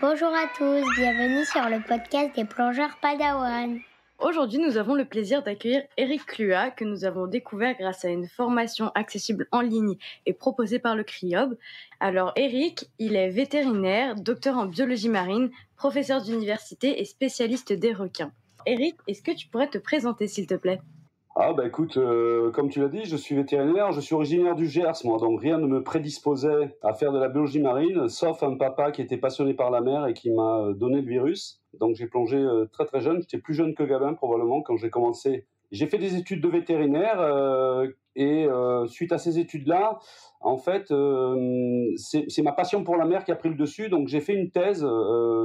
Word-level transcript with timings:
Bonjour 0.00 0.28
à 0.28 0.46
tous, 0.56 0.84
bienvenue 0.96 1.44
sur 1.44 1.68
le 1.68 1.82
podcast 1.86 2.36
des 2.36 2.44
plongeurs 2.44 2.96
Padawan. 3.02 3.80
Aujourd'hui, 4.20 4.58
nous 4.58 4.76
avons 4.76 4.94
le 4.94 5.04
plaisir 5.04 5.42
d'accueillir 5.42 5.82
Eric 5.96 6.24
Clua, 6.26 6.70
que 6.70 6.84
nous 6.84 7.04
avons 7.04 7.26
découvert 7.26 7.76
grâce 7.76 8.04
à 8.04 8.08
une 8.08 8.28
formation 8.28 8.90
accessible 8.94 9.48
en 9.52 9.60
ligne 9.60 9.96
et 10.26 10.32
proposée 10.32 10.78
par 10.78 10.94
le 10.94 11.04
CRIOB. 11.04 11.56
Alors, 12.00 12.32
Eric, 12.36 12.88
il 12.98 13.16
est 13.16 13.30
vétérinaire, 13.30 14.14
docteur 14.14 14.56
en 14.56 14.66
biologie 14.66 15.08
marine, 15.08 15.50
professeur 15.76 16.22
d'université 16.22 17.00
et 17.00 17.04
spécialiste 17.04 17.72
des 17.72 17.92
requins. 17.92 18.32
Eric, 18.66 18.96
est-ce 19.08 19.22
que 19.22 19.32
tu 19.32 19.48
pourrais 19.48 19.70
te 19.70 19.78
présenter, 19.78 20.28
s'il 20.28 20.46
te 20.46 20.54
plaît? 20.54 20.80
Ah 21.40 21.52
bah 21.52 21.64
écoute, 21.64 21.96
euh, 21.98 22.50
comme 22.50 22.68
tu 22.68 22.80
l'as 22.80 22.88
dit, 22.88 23.04
je 23.04 23.14
suis 23.14 23.36
vétérinaire, 23.36 23.92
je 23.92 24.00
suis 24.00 24.16
originaire 24.16 24.56
du 24.56 24.66
Gers, 24.66 25.04
moi, 25.04 25.18
donc 25.18 25.40
rien 25.40 25.56
ne 25.58 25.68
me 25.68 25.84
prédisposait 25.84 26.76
à 26.82 26.94
faire 26.94 27.12
de 27.12 27.18
la 27.20 27.28
biologie 27.28 27.60
marine, 27.60 28.08
sauf 28.08 28.42
un 28.42 28.56
papa 28.56 28.90
qui 28.90 29.02
était 29.02 29.18
passionné 29.18 29.54
par 29.54 29.70
la 29.70 29.80
mer 29.80 30.08
et 30.08 30.14
qui 30.14 30.32
m'a 30.32 30.58
euh, 30.58 30.74
donné 30.74 31.00
le 31.00 31.06
virus. 31.06 31.62
Donc 31.78 31.94
j'ai 31.94 32.08
plongé 32.08 32.38
euh, 32.38 32.66
très 32.72 32.86
très 32.86 33.00
jeune, 33.00 33.20
j'étais 33.20 33.38
plus 33.38 33.54
jeune 33.54 33.76
que 33.76 33.84
Gabin 33.84 34.14
probablement 34.14 34.62
quand 34.62 34.76
j'ai 34.78 34.90
commencé. 34.90 35.46
J'ai 35.70 35.86
fait 35.86 35.98
des 35.98 36.16
études 36.16 36.40
de 36.40 36.48
vétérinaire 36.48 37.20
et 38.16 38.46
suite 38.86 39.12
à 39.12 39.18
ces 39.18 39.38
études-là, 39.38 39.98
en 40.40 40.56
fait, 40.56 40.92
c'est 41.96 42.42
ma 42.42 42.52
passion 42.52 42.84
pour 42.84 42.96
la 42.96 43.04
mer 43.04 43.24
qui 43.24 43.32
a 43.32 43.36
pris 43.36 43.50
le 43.50 43.54
dessus. 43.54 43.88
Donc 43.88 44.08
j'ai 44.08 44.20
fait 44.20 44.34
une 44.34 44.50
thèse, 44.50 44.86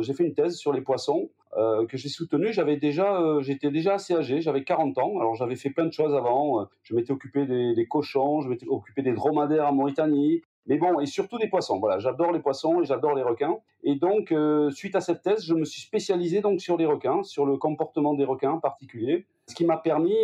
j'ai 0.01 0.13
fait 0.13 0.23
une 0.23 0.33
thèse 0.33 0.55
sur 0.55 0.71
les 0.71 0.81
poissons. 0.81 1.29
Euh, 1.55 1.85
que 1.85 1.97
j'ai 1.97 2.09
soutenu, 2.09 2.51
j'avais 2.51 2.77
déjà, 2.77 3.21
euh, 3.21 3.41
j'étais 3.41 3.69
déjà 3.69 3.95
assez 3.95 4.15
âgé, 4.15 4.41
j'avais 4.41 4.63
40 4.63 4.97
ans. 4.97 5.19
Alors 5.19 5.35
j'avais 5.35 5.55
fait 5.55 5.69
plein 5.69 5.85
de 5.85 5.93
choses 5.93 6.15
avant. 6.15 6.61
Euh, 6.61 6.65
je 6.81 6.95
m'étais 6.95 7.11
occupé 7.11 7.45
des, 7.45 7.85
cochons, 7.87 8.41
je 8.41 8.49
m'étais 8.49 8.65
occupé 8.67 9.03
des 9.03 9.13
dromadaires 9.13 9.67
en 9.67 9.73
Mauritanie. 9.73 10.41
Mais 10.67 10.77
bon, 10.77 10.99
et 10.99 11.05
surtout 11.05 11.37
des 11.37 11.49
poissons. 11.49 11.79
Voilà, 11.79 11.99
j'adore 11.99 12.31
les 12.31 12.39
poissons 12.39 12.81
et 12.81 12.85
j'adore 12.85 13.15
les 13.15 13.23
requins. 13.23 13.57
Et 13.83 13.95
donc, 13.95 14.33
suite 14.71 14.95
à 14.95 15.01
cette 15.01 15.21
thèse, 15.21 15.45
je 15.45 15.53
me 15.53 15.65
suis 15.65 15.81
spécialisé 15.81 16.41
donc 16.41 16.61
sur 16.61 16.77
les 16.77 16.85
requins, 16.85 17.21
sur 17.23 17.45
le 17.45 17.57
comportement 17.57 18.13
des 18.13 18.23
requins 18.23 18.51
en 18.51 18.59
particulier, 18.59 19.25
ce 19.49 19.55
qui 19.55 19.65
m'a 19.65 19.75
permis 19.75 20.15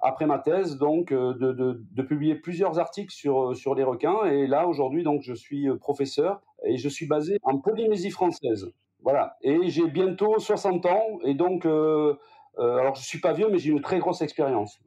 après 0.00 0.26
ma 0.26 0.38
thèse, 0.38 0.76
donc, 0.76 1.10
de, 1.10 1.32
de, 1.32 1.82
de, 1.90 2.02
publier 2.02 2.34
plusieurs 2.34 2.78
articles 2.78 3.14
sur, 3.14 3.56
sur 3.56 3.74
les 3.74 3.84
requins. 3.84 4.26
Et 4.26 4.46
là, 4.46 4.68
aujourd'hui, 4.68 5.04
donc, 5.04 5.22
je 5.22 5.32
suis 5.32 5.68
professeur 5.78 6.42
et 6.64 6.76
je 6.76 6.88
suis 6.90 7.06
basé 7.06 7.38
en 7.44 7.58
Polynésie 7.58 8.10
française. 8.10 8.70
Voilà. 9.04 9.36
Et 9.42 9.68
j'ai 9.68 9.86
bientôt 9.86 10.38
60 10.38 10.86
ans. 10.86 11.18
Et 11.24 11.34
donc, 11.34 11.66
euh, 11.66 12.14
euh, 12.58 12.76
alors 12.78 12.94
je 12.94 13.04
suis 13.04 13.20
pas 13.20 13.32
vieux, 13.32 13.48
mais 13.50 13.58
j'ai 13.58 13.70
une 13.70 13.82
très 13.82 13.98
grosse 13.98 14.22
expérience. 14.22 14.80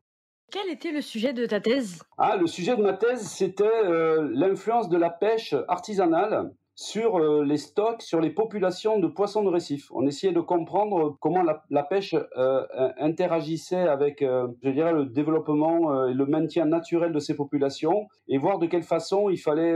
Quel 0.49 0.69
était 0.69 0.91
le 0.91 1.01
sujet 1.01 1.33
de 1.33 1.45
ta 1.45 1.59
thèse? 1.59 2.01
Ah, 2.17 2.37
le 2.37 2.47
sujet 2.47 2.77
de 2.77 2.81
ma 2.81 2.93
thèse, 2.93 3.27
c'était 3.27 3.65
euh, 3.65 4.29
l'influence 4.33 4.87
de 4.87 4.97
la 4.97 5.09
pêche 5.09 5.53
artisanale 5.67 6.53
sur 6.73 7.17
euh, 7.17 7.43
les 7.43 7.57
stocks, 7.57 8.01
sur 8.01 8.21
les 8.21 8.29
populations 8.29 8.97
de 8.97 9.07
poissons 9.07 9.43
de 9.43 9.49
récif. 9.49 9.91
On 9.91 10.07
essayait 10.07 10.31
de 10.31 10.39
comprendre 10.39 11.17
comment 11.19 11.43
la, 11.69 11.83
pêche 11.83 12.15
euh, 12.37 12.65
interagissait 12.97 13.89
avec, 13.89 14.21
je 14.21 14.69
dirais, 14.69 14.93
le 14.93 15.05
développement 15.05 16.07
et 16.07 16.13
le 16.13 16.25
maintien 16.25 16.63
naturel 16.65 17.11
de 17.11 17.19
ces 17.19 17.35
populations, 17.35 18.07
et 18.29 18.37
voir 18.37 18.57
de 18.57 18.67
quelle 18.67 18.83
façon 18.83 19.29
il 19.29 19.37
fallait 19.37 19.75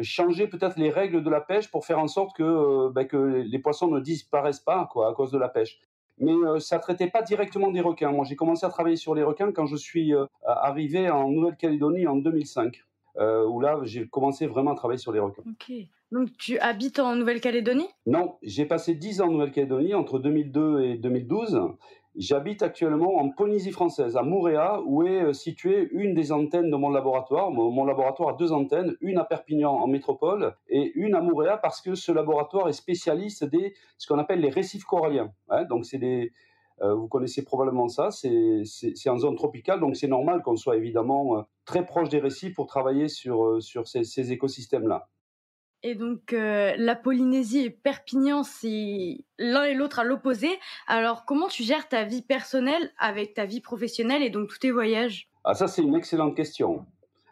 changer 0.00 0.48
peut-être 0.48 0.78
les 0.78 0.90
règles 0.90 1.22
de 1.22 1.30
la 1.30 1.40
pêche 1.40 1.70
pour 1.70 1.86
faire 1.86 2.00
en 2.00 2.08
sorte 2.08 2.34
que, 2.36 2.90
ben, 2.90 3.06
que 3.06 3.16
les 3.16 3.58
poissons 3.60 3.88
ne 3.88 4.00
disparaissent 4.00 4.60
pas 4.60 4.88
quoi, 4.90 5.10
à 5.10 5.14
cause 5.14 5.30
de 5.30 5.38
la 5.38 5.48
pêche 5.48 5.78
mais 6.20 6.60
ça 6.60 6.78
traitait 6.78 7.10
pas 7.10 7.22
directement 7.22 7.70
des 7.70 7.80
requins. 7.80 8.12
Moi, 8.12 8.24
j'ai 8.24 8.36
commencé 8.36 8.64
à 8.66 8.68
travailler 8.68 8.96
sur 8.96 9.14
les 9.14 9.22
requins 9.22 9.52
quand 9.52 9.66
je 9.66 9.76
suis 9.76 10.12
arrivé 10.44 11.10
en 11.10 11.28
Nouvelle-Calédonie 11.30 12.06
en 12.06 12.16
2005. 12.16 12.84
Euh, 13.18 13.44
où 13.46 13.60
là, 13.60 13.80
j'ai 13.82 14.06
commencé 14.06 14.46
vraiment 14.46 14.72
à 14.72 14.74
travailler 14.76 14.98
sur 14.98 15.12
les 15.12 15.18
requins. 15.18 15.42
Ok. 15.48 15.72
Donc, 16.12 16.28
tu 16.38 16.58
habites 16.58 17.00
en 17.00 17.16
Nouvelle-Calédonie? 17.16 17.88
Non, 18.06 18.36
j'ai 18.42 18.64
passé 18.64 18.94
10 18.94 19.20
ans 19.20 19.26
en 19.26 19.32
Nouvelle-Calédonie, 19.32 19.94
entre 19.94 20.20
2002 20.20 20.82
et 20.82 20.96
2012. 20.96 21.60
J'habite 22.16 22.62
actuellement 22.62 23.16
en 23.16 23.30
Polynésie 23.30 23.70
française, 23.70 24.16
à 24.16 24.22
Moorea, 24.22 24.82
où 24.84 25.04
est 25.04 25.22
euh, 25.22 25.32
située 25.32 25.88
une 25.92 26.14
des 26.14 26.32
antennes 26.32 26.70
de 26.70 26.76
mon 26.76 26.90
laboratoire. 26.90 27.50
Mon 27.50 27.84
laboratoire 27.84 28.30
a 28.30 28.32
deux 28.32 28.52
antennes, 28.52 28.96
une 29.00 29.18
à 29.18 29.24
Perpignan 29.24 29.72
en 29.72 29.86
métropole 29.86 30.54
et 30.68 30.92
une 30.94 31.14
à 31.14 31.20
Moorea 31.20 31.58
parce 31.58 31.80
que 31.80 31.94
ce 31.94 32.10
laboratoire 32.10 32.68
est 32.68 32.72
spécialiste 32.72 33.44
des 33.44 33.74
ce 33.98 34.06
qu'on 34.06 34.18
appelle 34.18 34.40
les 34.40 34.50
récifs 34.50 34.84
coralliens. 34.84 35.32
Hein. 35.48 35.64
donc 35.64 35.84
c'est 35.84 35.98
des 35.98 36.32
euh, 36.80 36.94
vous 36.94 37.08
connaissez 37.08 37.44
probablement 37.44 37.88
ça, 37.88 38.10
c'est 38.12 39.08
en 39.08 39.18
zone 39.18 39.34
tropicale, 39.34 39.80
donc 39.80 39.96
c'est 39.96 40.06
normal 40.06 40.42
qu'on 40.42 40.56
soit 40.56 40.76
évidemment 40.76 41.38
euh, 41.38 41.42
très 41.64 41.84
proche 41.84 42.08
des 42.08 42.20
récifs 42.20 42.54
pour 42.54 42.66
travailler 42.66 43.08
sur, 43.08 43.60
sur 43.60 43.88
ces, 43.88 44.32
écosystèmes-là. 44.32 45.08
Et 45.82 45.94
donc 45.94 46.32
la 46.32 46.96
Polynésie 46.96 47.64
et 47.66 47.70
Perpignan, 47.70 48.42
c'est 48.42 49.18
l'un 49.38 49.64
et 49.64 49.74
l'autre 49.74 50.00
à 50.00 50.04
l'opposé. 50.04 50.48
Alors 50.86 51.24
comment 51.24 51.48
tu 51.48 51.62
gères 51.62 51.88
ta 51.88 52.04
vie 52.04 52.22
personnelle 52.22 52.90
avec 52.98 53.34
ta 53.34 53.44
vie 53.44 53.60
professionnelle 53.60 54.22
et 54.22 54.30
donc 54.30 54.48
tous 54.48 54.58
tes 54.58 54.70
voyages? 54.70 55.28
Ah 55.44 55.54
ça 55.54 55.68
c'est 55.68 55.82
une 55.82 55.94
excellente 55.94 56.36
question. 56.36 56.84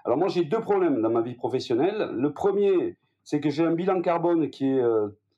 Alors 0.05 0.17
moi 0.17 0.29
j'ai 0.29 0.45
deux 0.45 0.61
problèmes 0.61 1.03
dans 1.03 1.11
ma 1.11 1.23
vie 1.23 1.35
professionnelle. 1.35 2.11
Le 2.13 2.33
premier, 2.33 2.97
c'est 3.25 3.41
que 3.41 3.51
j'ai 3.51 3.65
un 3.65 3.73
bilan 3.73 4.01
carbone 4.01 4.49
qui 4.51 4.67
est 4.67 4.83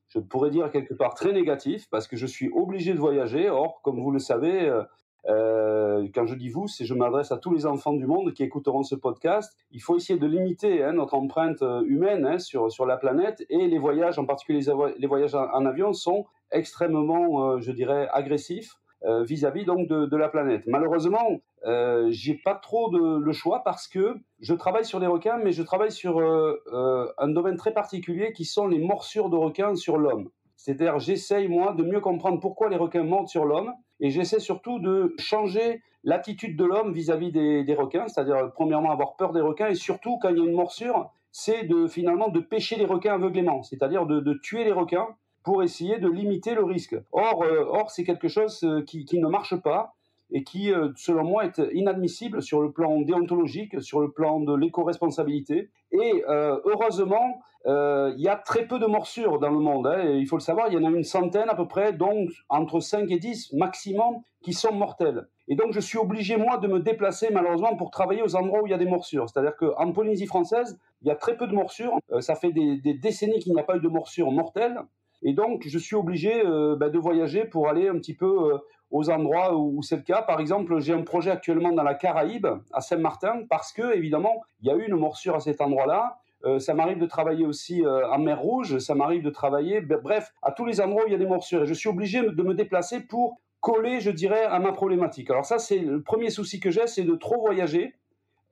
je 0.09 0.19
pourrais 0.19 0.51
dire 0.51 0.71
quelque 0.71 0.95
part 0.95 1.15
très 1.15 1.33
négatif 1.33 1.89
parce 1.91 2.09
que 2.09 2.17
je 2.17 2.27
suis 2.27 2.51
obligé 2.55 2.95
de 2.95 2.99
voyager. 2.99 3.49
Or, 3.51 3.81
comme 3.83 4.01
vous 4.01 4.11
le 4.11 4.19
savez, 4.19 4.69
euh, 4.69 4.83
euh, 5.27 6.07
quand 6.15 6.27
je 6.27 6.35
dis 6.35 6.49
vous, 6.49 6.69
c'est 6.69 6.85
je 6.85 6.95
m'adresse 6.95 7.33
à 7.33 7.39
tous 7.39 7.53
les 7.53 7.67
enfants 7.67 7.93
du 7.93 8.07
monde 8.07 8.33
qui 8.33 8.43
écouteront 8.43 8.83
ce 8.83 8.95
podcast. 8.95 9.57
Il 9.73 9.83
faut 9.83 9.97
essayer 9.97 10.19
de 10.19 10.27
limiter 10.27 10.83
hein, 10.83 10.93
notre 10.93 11.15
empreinte 11.15 11.63
euh, 11.63 11.83
humaine 11.87 12.25
hein, 12.25 12.39
sur, 12.39 12.71
sur 12.71 12.87
la 12.87 12.97
planète 12.97 13.45
et 13.51 13.67
les 13.67 13.79
voyages, 13.79 14.19
en 14.19 14.25
particulier 14.25 14.61
les, 14.99 15.07
voyages 15.07 15.35
en, 15.35 15.67
avion, 15.67 15.93
sont 15.93 16.27
extrêmement, 16.51 17.61
je 17.61 17.73
dirais, 17.73 18.09
agressifs. 18.13 18.79
vis-à-vis 19.05 19.65
de, 19.65 20.17
la 20.17 20.29
planète. 20.29 20.63
Malheureusement, 20.67 21.41
euh, 21.65 22.07
j'ai 22.11 22.35
pas 22.35 22.55
trop 22.55 22.91
de, 22.91 23.19
le 23.19 23.33
choix 23.33 23.63
parce 23.65 23.89
que 23.89 24.17
je 24.41 24.55
travaille 24.55 24.85
sur 24.85 25.01
les 25.01 25.07
requins, 25.07 25.39
mais 25.39 25.53
je 25.53 25.63
travaille 25.63 25.91
sur 25.91 26.21
euh, 26.21 26.63
euh, 26.73 27.13
un 27.19 27.29
domaine 27.29 27.57
très 27.57 27.73
particulier 27.73 28.33
qui 28.33 28.45
sont 28.45 28.69
les 28.69 28.79
morsures 28.79 29.29
de 29.29 29.37
requins 29.37 29.75
sur 29.75 29.99
l'homme. 29.99 30.31
C'est-à-dire, 30.57 30.99
j'essaye 30.99 31.49
moi 31.49 31.73
de 31.73 31.83
mieux 31.83 32.01
comprendre 32.01 32.41
pourquoi 32.41 32.69
les 32.69 32.77
requins 32.77 33.03
mordent 33.03 33.29
sur 33.29 33.45
l'homme, 33.45 33.73
et 34.01 34.11
j'essaie 34.11 34.41
surtout 34.41 34.79
de 34.79 35.15
changer 35.19 35.83
l'attitude 36.05 36.57
de 36.57 36.65
l'homme 36.65 36.93
vis-à-vis 36.93 37.33
des, 37.33 37.75
requins, 37.75 38.09
c'est-à-dire 38.09 38.53
premièrement 38.55 38.91
avoir 38.91 39.17
peur 39.17 39.33
des 39.33 39.41
requins, 39.41 39.69
et 39.69 39.75
surtout 39.75 40.19
quand 40.19 40.31
il 40.31 40.39
y 40.39 40.41
a 40.41 40.45
une 40.45 40.55
morsure, 40.55 41.11
c'est 41.33 41.65
de 41.65 41.87
finalement 41.87 42.29
de 42.29 42.41
pêcher 42.41 42.77
les 42.77 42.87
requins 42.87 43.15
aveuglément, 43.15 43.63
c'est-à-dire 43.63 44.07
de, 44.07 44.33
tuer 44.35 44.65
les 44.65 44.73
requins 44.73 45.09
pour 45.43 45.63
essayer 45.63 45.99
de 45.99 46.09
limiter 46.09 46.55
le 46.55 46.65
risque. 46.65 46.97
Or, 47.13 47.45
or 47.71 47.91
c'est 47.91 48.05
quelque 48.05 48.29
chose 48.29 48.67
qui, 48.87 49.05
qui 49.05 49.19
ne 49.19 49.29
marche 49.29 49.57
pas 49.57 49.95
et 50.31 50.45
qui, 50.45 50.73
euh, 50.73 50.91
selon 50.97 51.25
moi, 51.25 51.45
est 51.45 51.61
inadmissible 51.73 52.43
sur 52.43 52.61
le 52.61 52.71
plan 52.71 53.01
déontologique, 53.01 53.81
sur 53.83 54.01
le 54.01 54.11
plan 54.11 54.41
de 54.41 54.55
l'éco-responsabilité. 54.55 55.71
Et 55.93 56.25
euh, 56.29 56.61
heureusement, 56.65 57.41
euh, 57.58 57.58
il 57.69 58.21
y 58.21 58.29
a 58.29 58.37
très 58.37 58.67
peu 58.67 58.79
de 58.79 58.87
morsures 58.87 59.39
dans 59.39 59.51
le 59.51 59.59
monde. 59.59 59.87
Hein, 59.87 60.03
il 60.15 60.27
faut 60.27 60.37
le 60.37 60.43
savoir, 60.43 60.69
il 60.69 60.75
y 60.75 60.77
en 60.79 60.85
a 60.85 60.91
une 60.91 61.05
centaine 61.05 61.49
à 61.49 61.55
peu 61.55 61.69
près, 61.69 61.93
donc 61.93 62.31
entre 62.49 62.81
5 62.81 63.11
et 63.11 63.19
10 63.19 63.53
maximum, 63.53 64.23
qui 64.43 64.53
sont 64.53 64.73
mortelles. 64.73 65.27
Et 65.49 65.57
donc, 65.57 65.73
je 65.73 65.81
suis 65.81 65.99
obligé, 65.99 66.37
moi, 66.37 66.59
de 66.59 66.69
me 66.69 66.79
déplacer, 66.79 67.29
malheureusement, 67.33 67.75
pour 67.77 67.91
travailler 67.91 68.23
aux 68.23 68.37
endroits 68.37 68.63
où 68.63 68.67
il 68.67 68.71
y 68.71 68.75
a 68.75 68.79
des 68.79 68.87
morsures. 68.87 69.29
C'est-à-dire 69.29 69.57
qu'en 69.57 69.93
Polynésie 69.93 70.27
française, 70.27 70.79
il 71.03 71.09
y 71.09 71.11
a 71.11 71.17
très 71.17 71.37
peu 71.37 71.47
de 71.47 71.55
morsures. 71.55 71.99
ça 72.21 72.35
fait 72.35 72.53
des, 72.53 72.95
décennies 72.95 73.39
qu'il 73.39 73.55
n'y 73.55 73.61
a 73.61 73.65
pas 73.65 73.77
eu 73.77 73.81
de 73.81 73.89
morsures 73.89 74.31
mortelles. 74.31 74.79
Et 75.23 75.33
donc, 75.33 75.65
je 75.67 75.79
suis 75.79 75.97
obligé 75.97 76.45
euh, 76.47 76.77
bah, 76.77 76.91
de 76.91 76.99
voyager 76.99 77.45
pour 77.45 77.69
aller 77.69 77.89
un 77.89 77.95
petit 77.95 78.15
peu 78.15 78.53
euh, 78.53 78.59
aux 78.91 79.11
endroits 79.11 79.57
où, 79.57 79.83
c'est 79.83 79.97
le 79.97 80.03
cas. 80.03 80.23
Par 80.23 80.39
exemple, 80.39 80.79
j'ai 80.81 80.93
un 80.93 81.03
projet 81.03 81.31
actuellement 81.31 81.73
dans 81.73 81.83
la 81.83 81.95
Caraïbe, 81.95 82.47
à 82.73 82.81
Saint-Martin, 82.81 83.43
parce 83.49 83.73
que, 83.73 83.97
évidemment, 83.97 84.43
il 84.61 84.69
y 84.69 84.71
a 84.71 84.77
eu 84.77 84.87
une 84.87 84.97
morsure 84.97 85.35
à 85.35 85.41
cet 85.41 85.61
endroit-là. 85.61 86.19
Euh, 86.45 86.59
ça 86.59 86.75
m'arrive 86.75 86.99
de 86.99 87.07
travailler 87.07 87.47
aussi 87.47 87.85
en 87.87 88.19
mer 88.19 88.41
Rouge, 88.41 88.79
ça 88.79 88.95
m'arrive 88.95 89.23
de 89.23 89.31
travailler, 89.31 89.81
bref, 89.81 90.33
à 90.43 90.53
tous 90.53 90.65
les 90.65 90.81
endroits 90.81 91.05
où 91.05 91.09
il 91.09 91.13
y 91.13 91.17
a 91.17 91.19
des 91.19 91.27
morsures. 91.27 91.65
Je 91.67 91.75
suis 91.75 91.89
obligé 91.89 92.23
de 92.23 92.43
me 92.43 92.55
déplacer 92.55 93.01
pour 93.01 93.41
coller, 93.61 94.01
je 94.01 94.11
dirais, 94.11 94.45
à 94.45 94.59
ma 94.59 94.73
problématique. 94.73 95.31
Alors 95.31 95.45
ça, 95.45 95.59
c'est 95.59 95.79
le 95.79 96.03
premier 96.03 96.31
souci 96.31 96.61
que 96.61 96.71
j'ai, 96.71 96.87
c'est 96.87 97.05
de 97.05 97.15
trop 97.15 97.41
voyager 97.41 97.95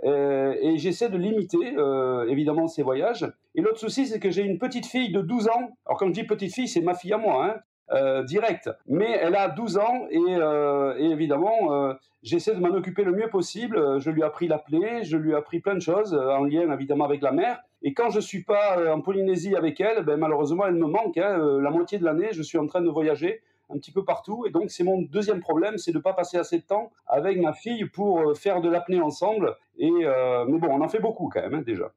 euh, 0.05 0.55
et 0.61 0.79
j'essaie 0.79 1.09
de 1.09 1.17
limiter, 1.17 1.75
euh, 1.77 2.27
évidemment, 2.29 2.67
ces 2.67 2.83
voyages. 2.83 3.27
Et 3.55 3.63
l'autre 3.63 3.79
souci, 3.79 4.07
c'est 4.07 4.21
que 4.21 4.31
j'ai 4.31 4.43
une 4.43 4.59
petite 4.59 4.87
fille 4.87 5.11
de 5.13 5.21
12 5.21 5.49
ans. 5.49 5.77
Alors, 5.87 5.99
quand 5.99 6.07
je 6.07 6.13
dis 6.13 6.25
petite 6.25 6.55
fille, 6.55 6.69
c'est 6.69 6.83
ma 6.83 6.95
fille 6.95 7.13
à 7.13 7.19
moi, 7.19 7.47
hein, 7.47 7.61
euh, 7.91 8.23
direct. 8.25 8.71
Mais 8.87 9.11
elle 9.11 9.37
a 9.37 9.49
12 9.49 9.79
ans 9.79 10.07
et, 10.11 10.19
et 10.19 11.11
évidemment, 11.11 11.95
j'essaie 12.23 12.55
de 12.55 12.61
m'en 12.61 12.75
occuper 12.75 13.05
le 13.05 13.13
mieux 13.13 13.29
possible. 13.29 14.01
Je 14.01 14.11
lui 14.11 14.23
ai 14.23 14.25
appris 14.25 14.49
l'appeler, 14.49 15.05
je 15.05 15.17
lui 15.17 15.33
ai 15.33 15.35
appris 15.35 15.61
plein 15.61 15.75
de 15.75 15.81
choses 15.81 16.15
en 16.15 16.45
lien 16.45 16.73
évidemment 16.73 17.05
avec 17.05 17.23
la 17.23 17.33
mer. 17.33 17.61
Et 17.83 17.95
quand 17.95 18.11
je 18.11 18.21
suis 18.21 18.43
pas 18.43 18.93
en 18.93 19.01
Polynésie 19.01 19.55
avec 19.55 19.81
elle, 19.81 20.05
ben, 20.05 20.17
malheureusement, 20.17 20.67
elle 20.67 20.75
me 20.75 20.87
manque. 20.87 21.19
Hein. 21.19 21.61
La 21.63 21.71
moitié 21.71 21.99
de 21.99 22.05
l'année, 22.05 22.29
je 22.33 22.43
suis 22.43 22.59
en 22.59 22.67
train 22.67 22.81
de 22.81 22.91
voyager 22.91 23.43
un 23.69 23.79
petit 23.79 23.93
peu 23.93 24.05
partout. 24.05 24.45
Et 24.47 24.51
donc, 24.51 24.71
c'est 24.71 24.85
mon 24.85 25.03
deuxième 25.03 25.41
problème, 25.41 25.79
c'est 25.79 25.93
de 25.93 25.99
ne 25.99 26.03
pas 26.03 26.13
passer 26.13 26.39
assez 26.39 26.59
de 26.59 26.65
temps 26.65 26.91
avec 27.07 27.39
ma 27.41 27.53
fille 27.53 27.85
pour 27.87 28.37
faire 28.37 28.61
de 28.61 28.69
l'apnée 28.69 29.01
ensemble. 29.01 29.57
Et, 29.79 29.91
mais 29.91 30.59
bon, 30.59 30.69
on 30.71 30.81
en 30.81 30.89
fait 30.89 31.01
beaucoup 31.01 31.29
quand 31.33 31.43
même, 31.43 31.55
hein, 31.55 31.63
déjà. 31.65 31.93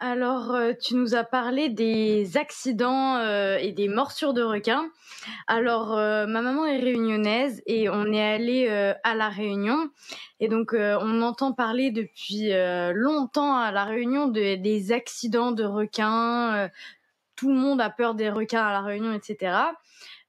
Alors, 0.00 0.52
euh, 0.52 0.72
tu 0.72 0.96
nous 0.96 1.14
as 1.14 1.22
parlé 1.22 1.68
des 1.68 2.36
accidents 2.36 3.16
euh, 3.16 3.56
et 3.58 3.70
des 3.70 3.88
morsures 3.88 4.34
de 4.34 4.42
requins. 4.42 4.90
Alors, 5.46 5.96
euh, 5.96 6.26
ma 6.26 6.42
maman 6.42 6.66
est 6.66 6.80
réunionnaise 6.80 7.62
et 7.66 7.88
on 7.88 8.12
est 8.12 8.22
allé 8.22 8.68
à 9.04 9.14
la 9.14 9.28
Réunion. 9.28 9.88
Et 10.40 10.48
donc, 10.48 10.74
on 10.74 11.22
entend 11.22 11.52
parler 11.52 11.90
depuis 11.90 12.50
longtemps 12.92 13.56
à 13.56 13.70
la 13.70 13.84
Réunion 13.84 14.26
des 14.26 14.92
accidents 14.92 15.52
de 15.52 15.64
requins. 15.64 16.68
tout 17.36 17.48
le 17.48 17.54
monde 17.54 17.80
a 17.80 17.88
peur 17.88 18.14
des 18.14 18.30
requins 18.30 18.64
à 18.64 18.72
la 18.72 18.82
Réunion, 18.82 19.12
etc. 19.12 19.56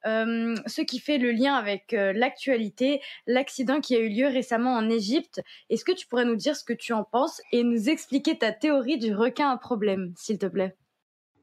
Euh, 0.06 0.56
ce 0.68 0.81
qui 0.81 1.00
fait 1.00 1.18
le 1.18 1.31
lien 1.31 1.56
avec 1.56 1.94
euh, 1.94 2.13
l'actualité, 2.13 3.02
l'accident 3.25 3.81
qui 3.81 3.96
a 3.96 4.00
eu 4.00 4.10
lieu 4.10 4.28
récemment 4.28 4.74
en 4.74 4.90
Égypte. 4.90 5.42
Est-ce 5.69 5.84
que 5.84 5.92
tu 5.92 6.06
pourrais 6.07 6.25
nous 6.25 6.36
dire 6.36 6.56
ce 6.56 6.63
que 6.63 6.74
tu 6.74 6.94
en 6.94 7.04
penses 7.04 7.42
et 7.52 7.63
nous 7.63 7.90
expliquer 7.90 8.38
ta 8.38 8.52
théorie 8.52 9.00
du 9.00 9.16
requin 9.16 9.50
à 9.50 9.57
problème, 9.57 10.13
s'il 10.16 10.38
te 10.38 10.46
plaît? 10.46 10.75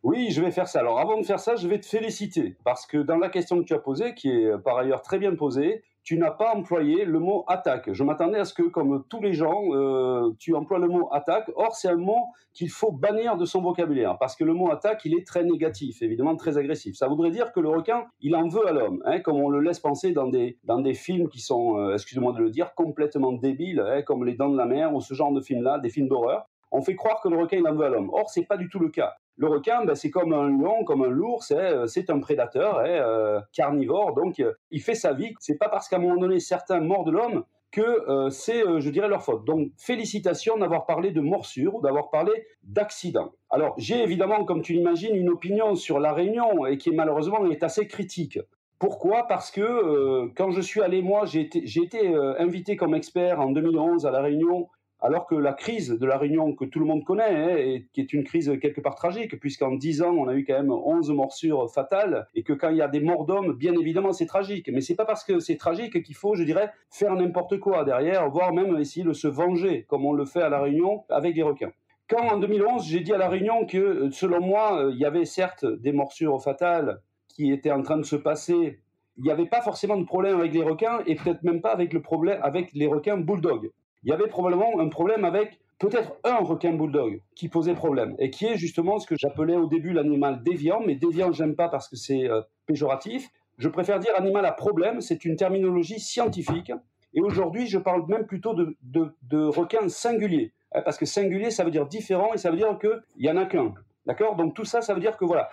Oui, 0.04 0.30
je 0.30 0.40
vais 0.40 0.50
faire 0.50 0.68
ça. 0.68 0.80
Alors 0.80 0.98
avant 0.98 1.20
de 1.20 1.24
faire 1.24 1.40
ça, 1.40 1.56
je 1.56 1.66
vais 1.68 1.78
te 1.78 1.86
féliciter 1.86 2.56
parce 2.64 2.86
que 2.86 2.98
dans 2.98 3.18
la 3.18 3.28
question 3.28 3.60
que 3.60 3.64
tu 3.64 3.74
as 3.74 3.78
posée, 3.78 4.14
qui 4.14 4.28
est 4.30 4.58
par 4.58 4.78
ailleurs 4.78 5.02
très 5.02 5.18
bien 5.18 5.34
posée, 5.34 5.82
tu 6.02 6.18
n'as 6.18 6.32
pas 6.32 6.54
employé 6.54 7.04
le 7.04 7.18
mot 7.18 7.44
attaque. 7.46 7.92
Je 7.92 8.02
m'attendais 8.02 8.38
à 8.38 8.44
ce 8.44 8.54
que, 8.54 8.62
comme 8.62 9.04
tous 9.08 9.20
les 9.20 9.32
gens, 9.32 9.62
euh, 9.70 10.30
tu 10.38 10.54
emploies 10.54 10.78
le 10.78 10.88
mot 10.88 11.08
attaque. 11.12 11.50
Or, 11.54 11.74
c'est 11.74 11.88
un 11.88 11.96
mot 11.96 12.26
qu'il 12.52 12.70
faut 12.70 12.90
bannir 12.90 13.36
de 13.36 13.44
son 13.44 13.62
vocabulaire, 13.62 14.18
parce 14.18 14.36
que 14.36 14.44
le 14.44 14.52
mot 14.52 14.70
attaque, 14.70 15.04
il 15.04 15.14
est 15.14 15.26
très 15.26 15.44
négatif, 15.44 16.02
évidemment 16.02 16.36
très 16.36 16.58
agressif. 16.58 16.96
Ça 16.96 17.08
voudrait 17.08 17.30
dire 17.30 17.52
que 17.52 17.60
le 17.60 17.68
requin, 17.68 18.04
il 18.20 18.34
en 18.34 18.48
veut 18.48 18.66
à 18.66 18.72
l'homme, 18.72 19.02
hein, 19.06 19.20
comme 19.20 19.36
on 19.36 19.48
le 19.48 19.60
laisse 19.60 19.80
penser 19.80 20.12
dans 20.12 20.28
des, 20.28 20.94
films 20.94 21.28
qui 21.28 21.40
sont, 21.40 21.78
euh, 21.78 21.94
excusez-moi 21.94 22.32
de 22.32 22.40
le 22.40 22.50
dire, 22.50 22.74
complètement 22.74 23.32
débiles, 23.32 23.80
hein, 23.80 24.02
comme 24.02 24.24
Les 24.24 24.34
Dents 24.34 24.50
de 24.50 24.58
la 24.58 24.66
Mer 24.66 24.94
ou 24.94 25.00
ce 25.00 25.14
genre 25.14 25.32
de 25.32 25.40
films-là, 25.40 25.78
des 25.78 25.88
films 25.88 26.08
d'horreur. 26.08 26.46
On 26.70 26.82
fait 26.82 26.96
croire 26.96 27.20
que 27.20 27.28
le 27.28 27.38
requin, 27.38 27.58
il 27.58 27.68
en 27.68 27.74
veut 27.74 27.84
à 27.84 27.90
l'homme. 27.90 28.10
Or, 28.12 28.28
c'est 28.30 28.46
pas 28.46 28.56
du 28.56 28.68
tout 28.68 28.78
le 28.78 28.88
cas. 28.88 29.14
Le 29.36 29.48
requin, 29.48 29.84
ben, 29.84 29.94
c'est 29.94 30.10
comme 30.10 30.32
un 30.32 30.48
lion, 30.48 30.84
comme 30.84 31.02
un 31.02 31.08
lourd, 31.08 31.42
c'est, 31.42 31.56
euh, 31.56 31.86
un 32.08 32.18
prédateur, 32.20 32.80
hein, 32.80 32.84
euh, 32.86 33.40
carnivore, 33.52 34.14
donc 34.14 34.40
euh, 34.40 34.52
il 34.70 34.80
fait 34.80 34.94
sa 34.94 35.14
vie. 35.14 35.34
C'est 35.40 35.56
pas 35.56 35.68
parce 35.68 35.88
qu'à 35.88 35.96
un 35.96 36.00
moment 36.00 36.16
donné 36.16 36.38
certains 36.38 36.80
mordent 36.80 37.10
l'homme 37.10 37.44
que 37.70 38.28
c'est, 38.28 38.60
je 38.80 38.90
dirais, 38.90 39.08
leur 39.08 39.22
faute. 39.22 39.46
Donc 39.46 39.70
félicitations 39.78 40.58
d'avoir 40.58 40.84
parlé 40.84 41.10
de 41.10 41.22
morsure, 41.22 41.80
d'avoir 41.80 42.10
parlé 42.10 42.30
d'accident. 42.62 43.32
Alors 43.48 43.74
j'ai 43.78 44.02
évidemment, 44.02 44.44
comme 44.44 44.60
tu 44.60 44.74
l'imagines, 44.74 45.16
une 45.16 45.30
opinion 45.30 45.74
sur 45.74 45.98
la 45.98 46.12
Réunion 46.12 46.66
et 46.66 46.76
qui 46.76 46.90
malheureusement 46.90 47.46
est 47.46 47.62
assez 47.62 47.86
critique. 47.86 48.38
Pourquoi? 48.78 49.26
Parce 49.26 49.50
que 49.50 50.28
quand 50.34 50.50
je 50.50 50.60
suis 50.60 50.82
allé, 50.82 51.00
moi, 51.00 51.24
j'ai 51.24 51.48
été 51.82 52.14
invité 52.38 52.76
comme 52.76 52.94
expert 52.94 53.40
en 53.40 53.50
2011 53.52 54.04
à 54.04 54.10
La 54.10 54.20
Réunion 54.20 54.68
alors 55.02 55.26
que 55.26 55.34
la 55.34 55.52
crise 55.52 55.90
de 55.90 56.06
la 56.06 56.16
Réunion 56.16 56.54
que 56.54 56.64
tout 56.64 56.78
le 56.78 56.86
monde 56.86 57.04
connaît, 57.04 57.24
hein, 57.24 57.56
et 57.56 57.86
qui 57.92 58.00
est 58.00 58.12
une 58.12 58.22
crise 58.22 58.52
quelque 58.60 58.80
part 58.80 58.94
tragique, 58.94 59.38
puisqu'en 59.40 59.72
10 59.72 60.02
ans, 60.02 60.14
on 60.16 60.28
a 60.28 60.34
eu 60.34 60.44
quand 60.44 60.54
même 60.54 60.70
11 60.70 61.10
morsures 61.10 61.70
fatales, 61.70 62.28
et 62.34 62.44
que 62.44 62.52
quand 62.52 62.70
il 62.70 62.76
y 62.76 62.82
a 62.82 62.88
des 62.88 63.00
morts 63.00 63.26
d'hommes, 63.26 63.52
bien 63.52 63.74
évidemment, 63.74 64.12
c'est 64.12 64.26
tragique. 64.26 64.70
Mais 64.72 64.80
c'est 64.80 64.94
pas 64.94 65.04
parce 65.04 65.24
que 65.24 65.40
c'est 65.40 65.56
tragique 65.56 66.02
qu'il 66.02 66.14
faut, 66.14 66.36
je 66.36 66.44
dirais, 66.44 66.70
faire 66.88 67.14
n'importe 67.14 67.58
quoi 67.58 67.84
derrière, 67.84 68.30
voire 68.30 68.54
même 68.54 68.78
essayer 68.78 69.04
de 69.04 69.12
se 69.12 69.26
venger, 69.26 69.84
comme 69.88 70.06
on 70.06 70.12
le 70.12 70.24
fait 70.24 70.42
à 70.42 70.48
la 70.48 70.60
Réunion 70.60 71.02
avec 71.08 71.34
les 71.34 71.42
requins. 71.42 71.72
Quand 72.08 72.28
en 72.28 72.38
2011, 72.38 72.86
j'ai 72.86 73.00
dit 73.00 73.12
à 73.12 73.18
la 73.18 73.28
Réunion 73.28 73.66
que, 73.66 74.08
selon 74.10 74.40
moi, 74.40 74.88
il 74.92 74.98
y 74.98 75.04
avait 75.04 75.24
certes 75.24 75.64
des 75.64 75.92
morsures 75.92 76.40
fatales 76.40 77.00
qui 77.28 77.50
étaient 77.50 77.72
en 77.72 77.82
train 77.82 77.96
de 77.96 78.04
se 78.04 78.16
passer 78.16 78.78
il 79.18 79.24
n'y 79.24 79.30
avait 79.30 79.46
pas 79.46 79.60
forcément 79.60 79.96
de 79.98 80.04
problème 80.04 80.38
avec 80.38 80.54
les 80.54 80.62
requins 80.62 81.00
et 81.06 81.16
peut-être 81.16 81.42
même 81.42 81.60
pas 81.60 81.72
avec 81.72 81.92
le 81.92 82.00
problème 82.00 82.38
avec 82.42 82.72
les 82.72 82.86
requins 82.86 83.18
bulldog 83.18 83.70
il 84.04 84.10
y 84.10 84.12
avait 84.12 84.26
probablement 84.26 84.78
un 84.78 84.88
problème 84.88 85.24
avec 85.24 85.58
peut-être 85.78 86.12
un 86.24 86.36
requin 86.36 86.72
bulldog 86.72 87.20
qui 87.34 87.48
posait 87.48 87.74
problème 87.74 88.14
et 88.18 88.30
qui 88.30 88.46
est 88.46 88.56
justement 88.56 88.98
ce 88.98 89.06
que 89.06 89.16
j'appelais 89.16 89.56
au 89.56 89.66
début 89.66 89.92
l'animal 89.92 90.42
déviant, 90.42 90.80
mais 90.84 90.94
déviant 90.94 91.32
j'aime 91.32 91.56
pas 91.56 91.68
parce 91.68 91.88
que 91.88 91.96
c'est 91.96 92.28
euh, 92.28 92.40
péjoratif. 92.66 93.28
Je 93.58 93.68
préfère 93.68 93.98
dire 93.98 94.12
animal 94.16 94.46
à 94.46 94.52
problème, 94.52 95.00
c'est 95.00 95.24
une 95.24 95.36
terminologie 95.36 96.00
scientifique. 96.00 96.72
Et 97.14 97.20
aujourd'hui, 97.20 97.66
je 97.66 97.78
parle 97.78 98.06
même 98.08 98.26
plutôt 98.26 98.54
de, 98.54 99.46
requin 99.46 99.88
singulier, 99.88 100.52
hein, 100.74 100.82
parce 100.84 100.96
que 100.96 101.04
singulier, 101.04 101.50
ça 101.50 101.64
veut 101.64 101.70
dire 101.70 101.86
différent 101.86 102.32
et 102.32 102.38
ça 102.38 102.50
veut 102.50 102.56
dire 102.56 102.78
qu'il 102.78 103.00
y 103.18 103.30
en 103.30 103.36
a 103.36 103.44
qu'un. 103.44 103.74
D'accord? 104.06 104.36
Donc 104.36 104.54
tout 104.54 104.64
ça, 104.64 104.80
ça 104.80 104.94
veut 104.94 105.00
dire 105.00 105.16
que 105.16 105.24
voilà, 105.24 105.50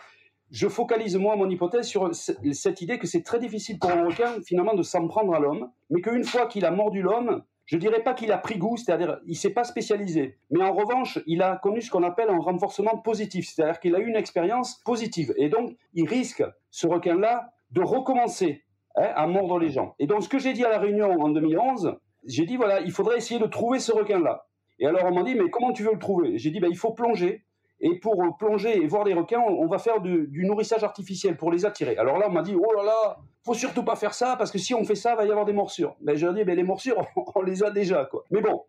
je 0.52 0.68
focalise 0.68 1.18
moi 1.18 1.36
mon 1.36 1.50
hypothèse 1.50 1.88
sur 1.88 2.10
cette 2.14 2.82
idée 2.82 2.98
que 2.98 3.08
c'est 3.08 3.24
très 3.24 3.40
difficile 3.40 3.78
pour 3.78 3.92
un 3.92 4.06
requin 4.06 4.42
finalement 4.46 4.74
de 4.74 4.84
s'en 4.84 5.08
prendre 5.08 5.34
à 5.34 5.40
l'homme, 5.40 5.70
mais 5.90 6.02
qu'une 6.02 6.24
fois 6.24 6.48
qu'il 6.48 6.66
a 6.66 6.72
mordu 6.72 7.02
l'homme, 7.02 7.44
je 7.70 7.76
ne 7.76 7.82
dirais 7.82 8.02
pas 8.02 8.16
qu'il 8.16 8.32
a 8.32 8.40
pris 8.40 8.58
goût, 8.58 8.78
c'est-à-dire 8.78 9.20
il 9.28 9.36
s'est 9.36 9.52
pas 9.52 9.64
spécialisé, 9.64 10.40
mais 10.50 10.64
en 10.64 10.74
revanche, 10.74 11.20
il 11.28 11.44
a 11.44 11.56
connu 11.56 11.82
ce 11.82 11.92
qu'on 11.92 12.02
appelle 12.02 12.32
un 12.32 12.40
renforcement 12.40 12.98
positif, 12.98 13.48
c'est-à-dire 13.48 13.80
qu'il 13.80 13.96
a 13.96 14.00
eu 14.00 14.08
une 14.08 14.16
expérience 14.16 14.82
positive, 14.84 15.36
et 15.38 15.50
donc 15.50 15.76
il 15.94 16.10
risque, 16.10 16.44
ce 16.72 16.88
requin-là, 16.88 17.52
de 17.70 17.82
recommencer 17.82 18.64
hein, 18.96 19.12
à 19.16 19.28
mordre 19.28 19.60
les 19.60 19.70
gens. 19.70 19.94
Et 20.00 20.08
donc 20.08 20.24
ce 20.24 20.30
que 20.30 20.40
j'ai 20.40 20.54
dit 20.54 20.66
à 20.66 20.70
la 20.70 20.80
réunion 20.80 21.12
en 21.12 21.30
2011, 21.30 21.96
j'ai 22.26 22.48
dit 22.48 22.58
voilà, 22.58 22.80
il 22.80 22.92
faudrait 22.92 23.18
essayer 23.18 23.40
de 23.40 23.46
trouver 23.46 23.78
ce 23.78 23.92
requin-là. 23.92 24.48
Et 24.80 24.88
alors 24.88 25.06
on 25.06 25.14
m'a 25.14 25.22
dit 25.22 25.36
mais 25.36 25.52
comment 25.52 25.72
tu 25.72 25.84
veux 25.84 25.94
le 25.94 26.00
trouver? 26.00 26.40
J'ai 26.40 26.50
dit 26.50 26.60
ben, 26.60 26.72
il 26.72 26.78
faut 26.78 26.94
plonger. 26.94 27.46
Et 27.82 28.00
pour 28.00 28.36
plonger 28.40 28.82
et 28.82 28.88
voir 28.88 29.04
les 29.06 29.14
requins, 29.14 29.40
on 29.40 29.68
va 29.68 29.78
faire 29.78 30.02
du, 30.02 30.28
du 30.28 30.44
nourrissage 30.46 30.84
artificiel 30.84 31.38
pour 31.38 31.50
les 31.50 31.66
attirer. 31.66 31.96
Alors 31.98 32.18
là, 32.18 32.26
on 32.28 32.32
m'a 32.32 32.42
dit, 32.42 32.54
oh 32.54 32.74
là 32.76 32.84
là, 32.84 33.18
faut 33.46 33.54
surtout 33.54 33.84
pas 33.84 33.96
faire 33.96 34.14
ça 34.14 34.36
parce 34.36 34.52
que 34.52 34.58
si 34.58 34.74
on 34.74 34.84
fait 34.84 34.96
ça, 34.96 35.14
il 35.14 35.18
va 35.18 35.26
y 35.26 35.30
avoir 35.30 35.46
des 35.46 35.54
morsures. 35.54 35.96
Mais 36.02 36.16
je 36.16 36.26
leur 36.26 36.36
dis, 36.36 36.44
mais 36.46 36.56
les 36.56 36.64
morsures, 36.64 37.06
on 37.36 37.42
les 37.42 37.64
a 37.64 37.72
déjà, 37.72 38.06
quoi. 38.06 38.24
Mais 38.32 38.42
bon, 38.42 38.64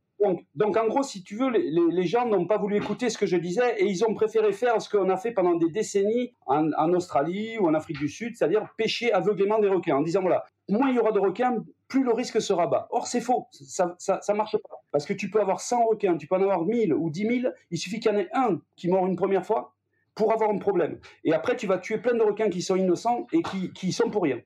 donc, 0.55 0.77
en 0.77 0.87
gros, 0.87 1.03
si 1.03 1.23
tu 1.23 1.37
veux, 1.37 1.51
les, 1.51 2.07
gens 2.07 2.27
n'ont 2.27 2.47
pas 2.47 2.59
voulu 2.59 2.77
écouter 2.77 3.09
ce 3.09 3.17
que 3.17 3.25
je 3.25 3.37
disais 3.37 3.77
et 3.79 3.87
ils 3.87 4.05
ont 4.05 4.13
préféré 4.13 4.53
faire 4.53 4.81
ce 4.81 4.91
qu'on 4.91 5.09
a 5.09 5.17
fait 5.17 5.33
pendant 5.33 5.55
des 5.55 5.71
décennies 5.71 6.35
en, 6.47 6.93
Australie 6.93 7.59
ou 7.59 7.67
en 7.67 7.75
Afrique 7.75 7.99
du 7.99 8.09
Sud, 8.09 8.37
c'est-à-dire 8.37 8.67
pêcher 8.77 9.13
aveuglément 9.13 9.59
des 9.59 9.69
requins 9.69 9.97
en 9.97 10.03
disant, 10.03 10.21
voilà, 10.21 10.45
moins 10.69 10.91
il 10.91 10.97
y 10.97 10.99
aura 10.99 11.13
de 11.13 11.21
requins, 11.21 11.65
plus 11.89 12.05
le 12.05 12.13
risque 12.13 12.41
sera 12.41 12.67
bas. 12.67 12.87
Or, 12.91 13.07
c'est 13.07 13.23
faux, 13.23 13.47
ça, 13.51 13.97
ça, 13.99 14.35
marche 14.35 14.57
pas. 14.59 14.83
Parce 14.93 15.07
que 15.07 15.15
tu 15.15 15.31
peux 15.31 15.41
avoir 15.41 15.61
100 15.61 15.87
requins, 15.87 16.17
tu 16.19 16.27
peux 16.27 16.35
en 16.35 16.43
avoir 16.43 16.65
1000 16.65 16.93
ou 16.93 17.09
10 17.09 17.41
000, 17.41 17.55
il 17.71 17.79
suffit 17.79 17.99
qu'il 17.99 18.13
y 18.13 18.15
en 18.15 18.19
ait 18.19 18.29
un 18.35 18.61
qui 18.77 18.89
mord 18.89 19.07
une 19.07 19.17
première 19.17 19.47
fois 19.47 19.75
pour 20.15 20.33
avoir 20.33 20.51
un 20.51 20.59
problème. 20.59 20.99
Et 21.25 21.33
après, 21.33 21.57
tu 21.57 21.67
vas 21.67 21.79
tuer 21.79 21.97
plein 21.97 22.15
de 22.15 22.23
requins 22.23 22.51
qui 22.51 22.61
sont 22.61 22.77
innocents 22.77 23.27
et 23.33 23.41
qui, 23.43 23.73
qui 23.73 23.93
sont 23.93 24.11
pour 24.11 24.25
rien. 24.25 24.39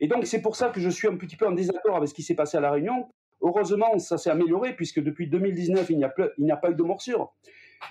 Et 0.00 0.08
donc, 0.08 0.26
c'est 0.26 0.42
pour 0.42 0.56
ça 0.56 0.68
que 0.68 0.80
je 0.80 0.88
suis 0.88 1.08
un 1.08 1.16
petit 1.16 1.36
peu 1.36 1.46
en 1.46 1.52
désaccord 1.52 1.96
avec 1.96 2.08
ce 2.08 2.14
qui 2.14 2.22
s'est 2.22 2.34
passé 2.34 2.56
à 2.56 2.60
La 2.60 2.70
Réunion. 2.70 3.08
Heureusement, 3.42 3.98
ça 3.98 4.18
s'est 4.18 4.30
amélioré 4.30 4.74
puisque 4.74 5.00
depuis 5.00 5.28
2019, 5.28 5.90
il 5.90 5.98
n'y 5.98 6.04
a, 6.04 6.08
a, 6.08 6.56
pas 6.56 6.70
eu 6.70 6.74
de 6.74 6.82
morsure. 6.82 7.32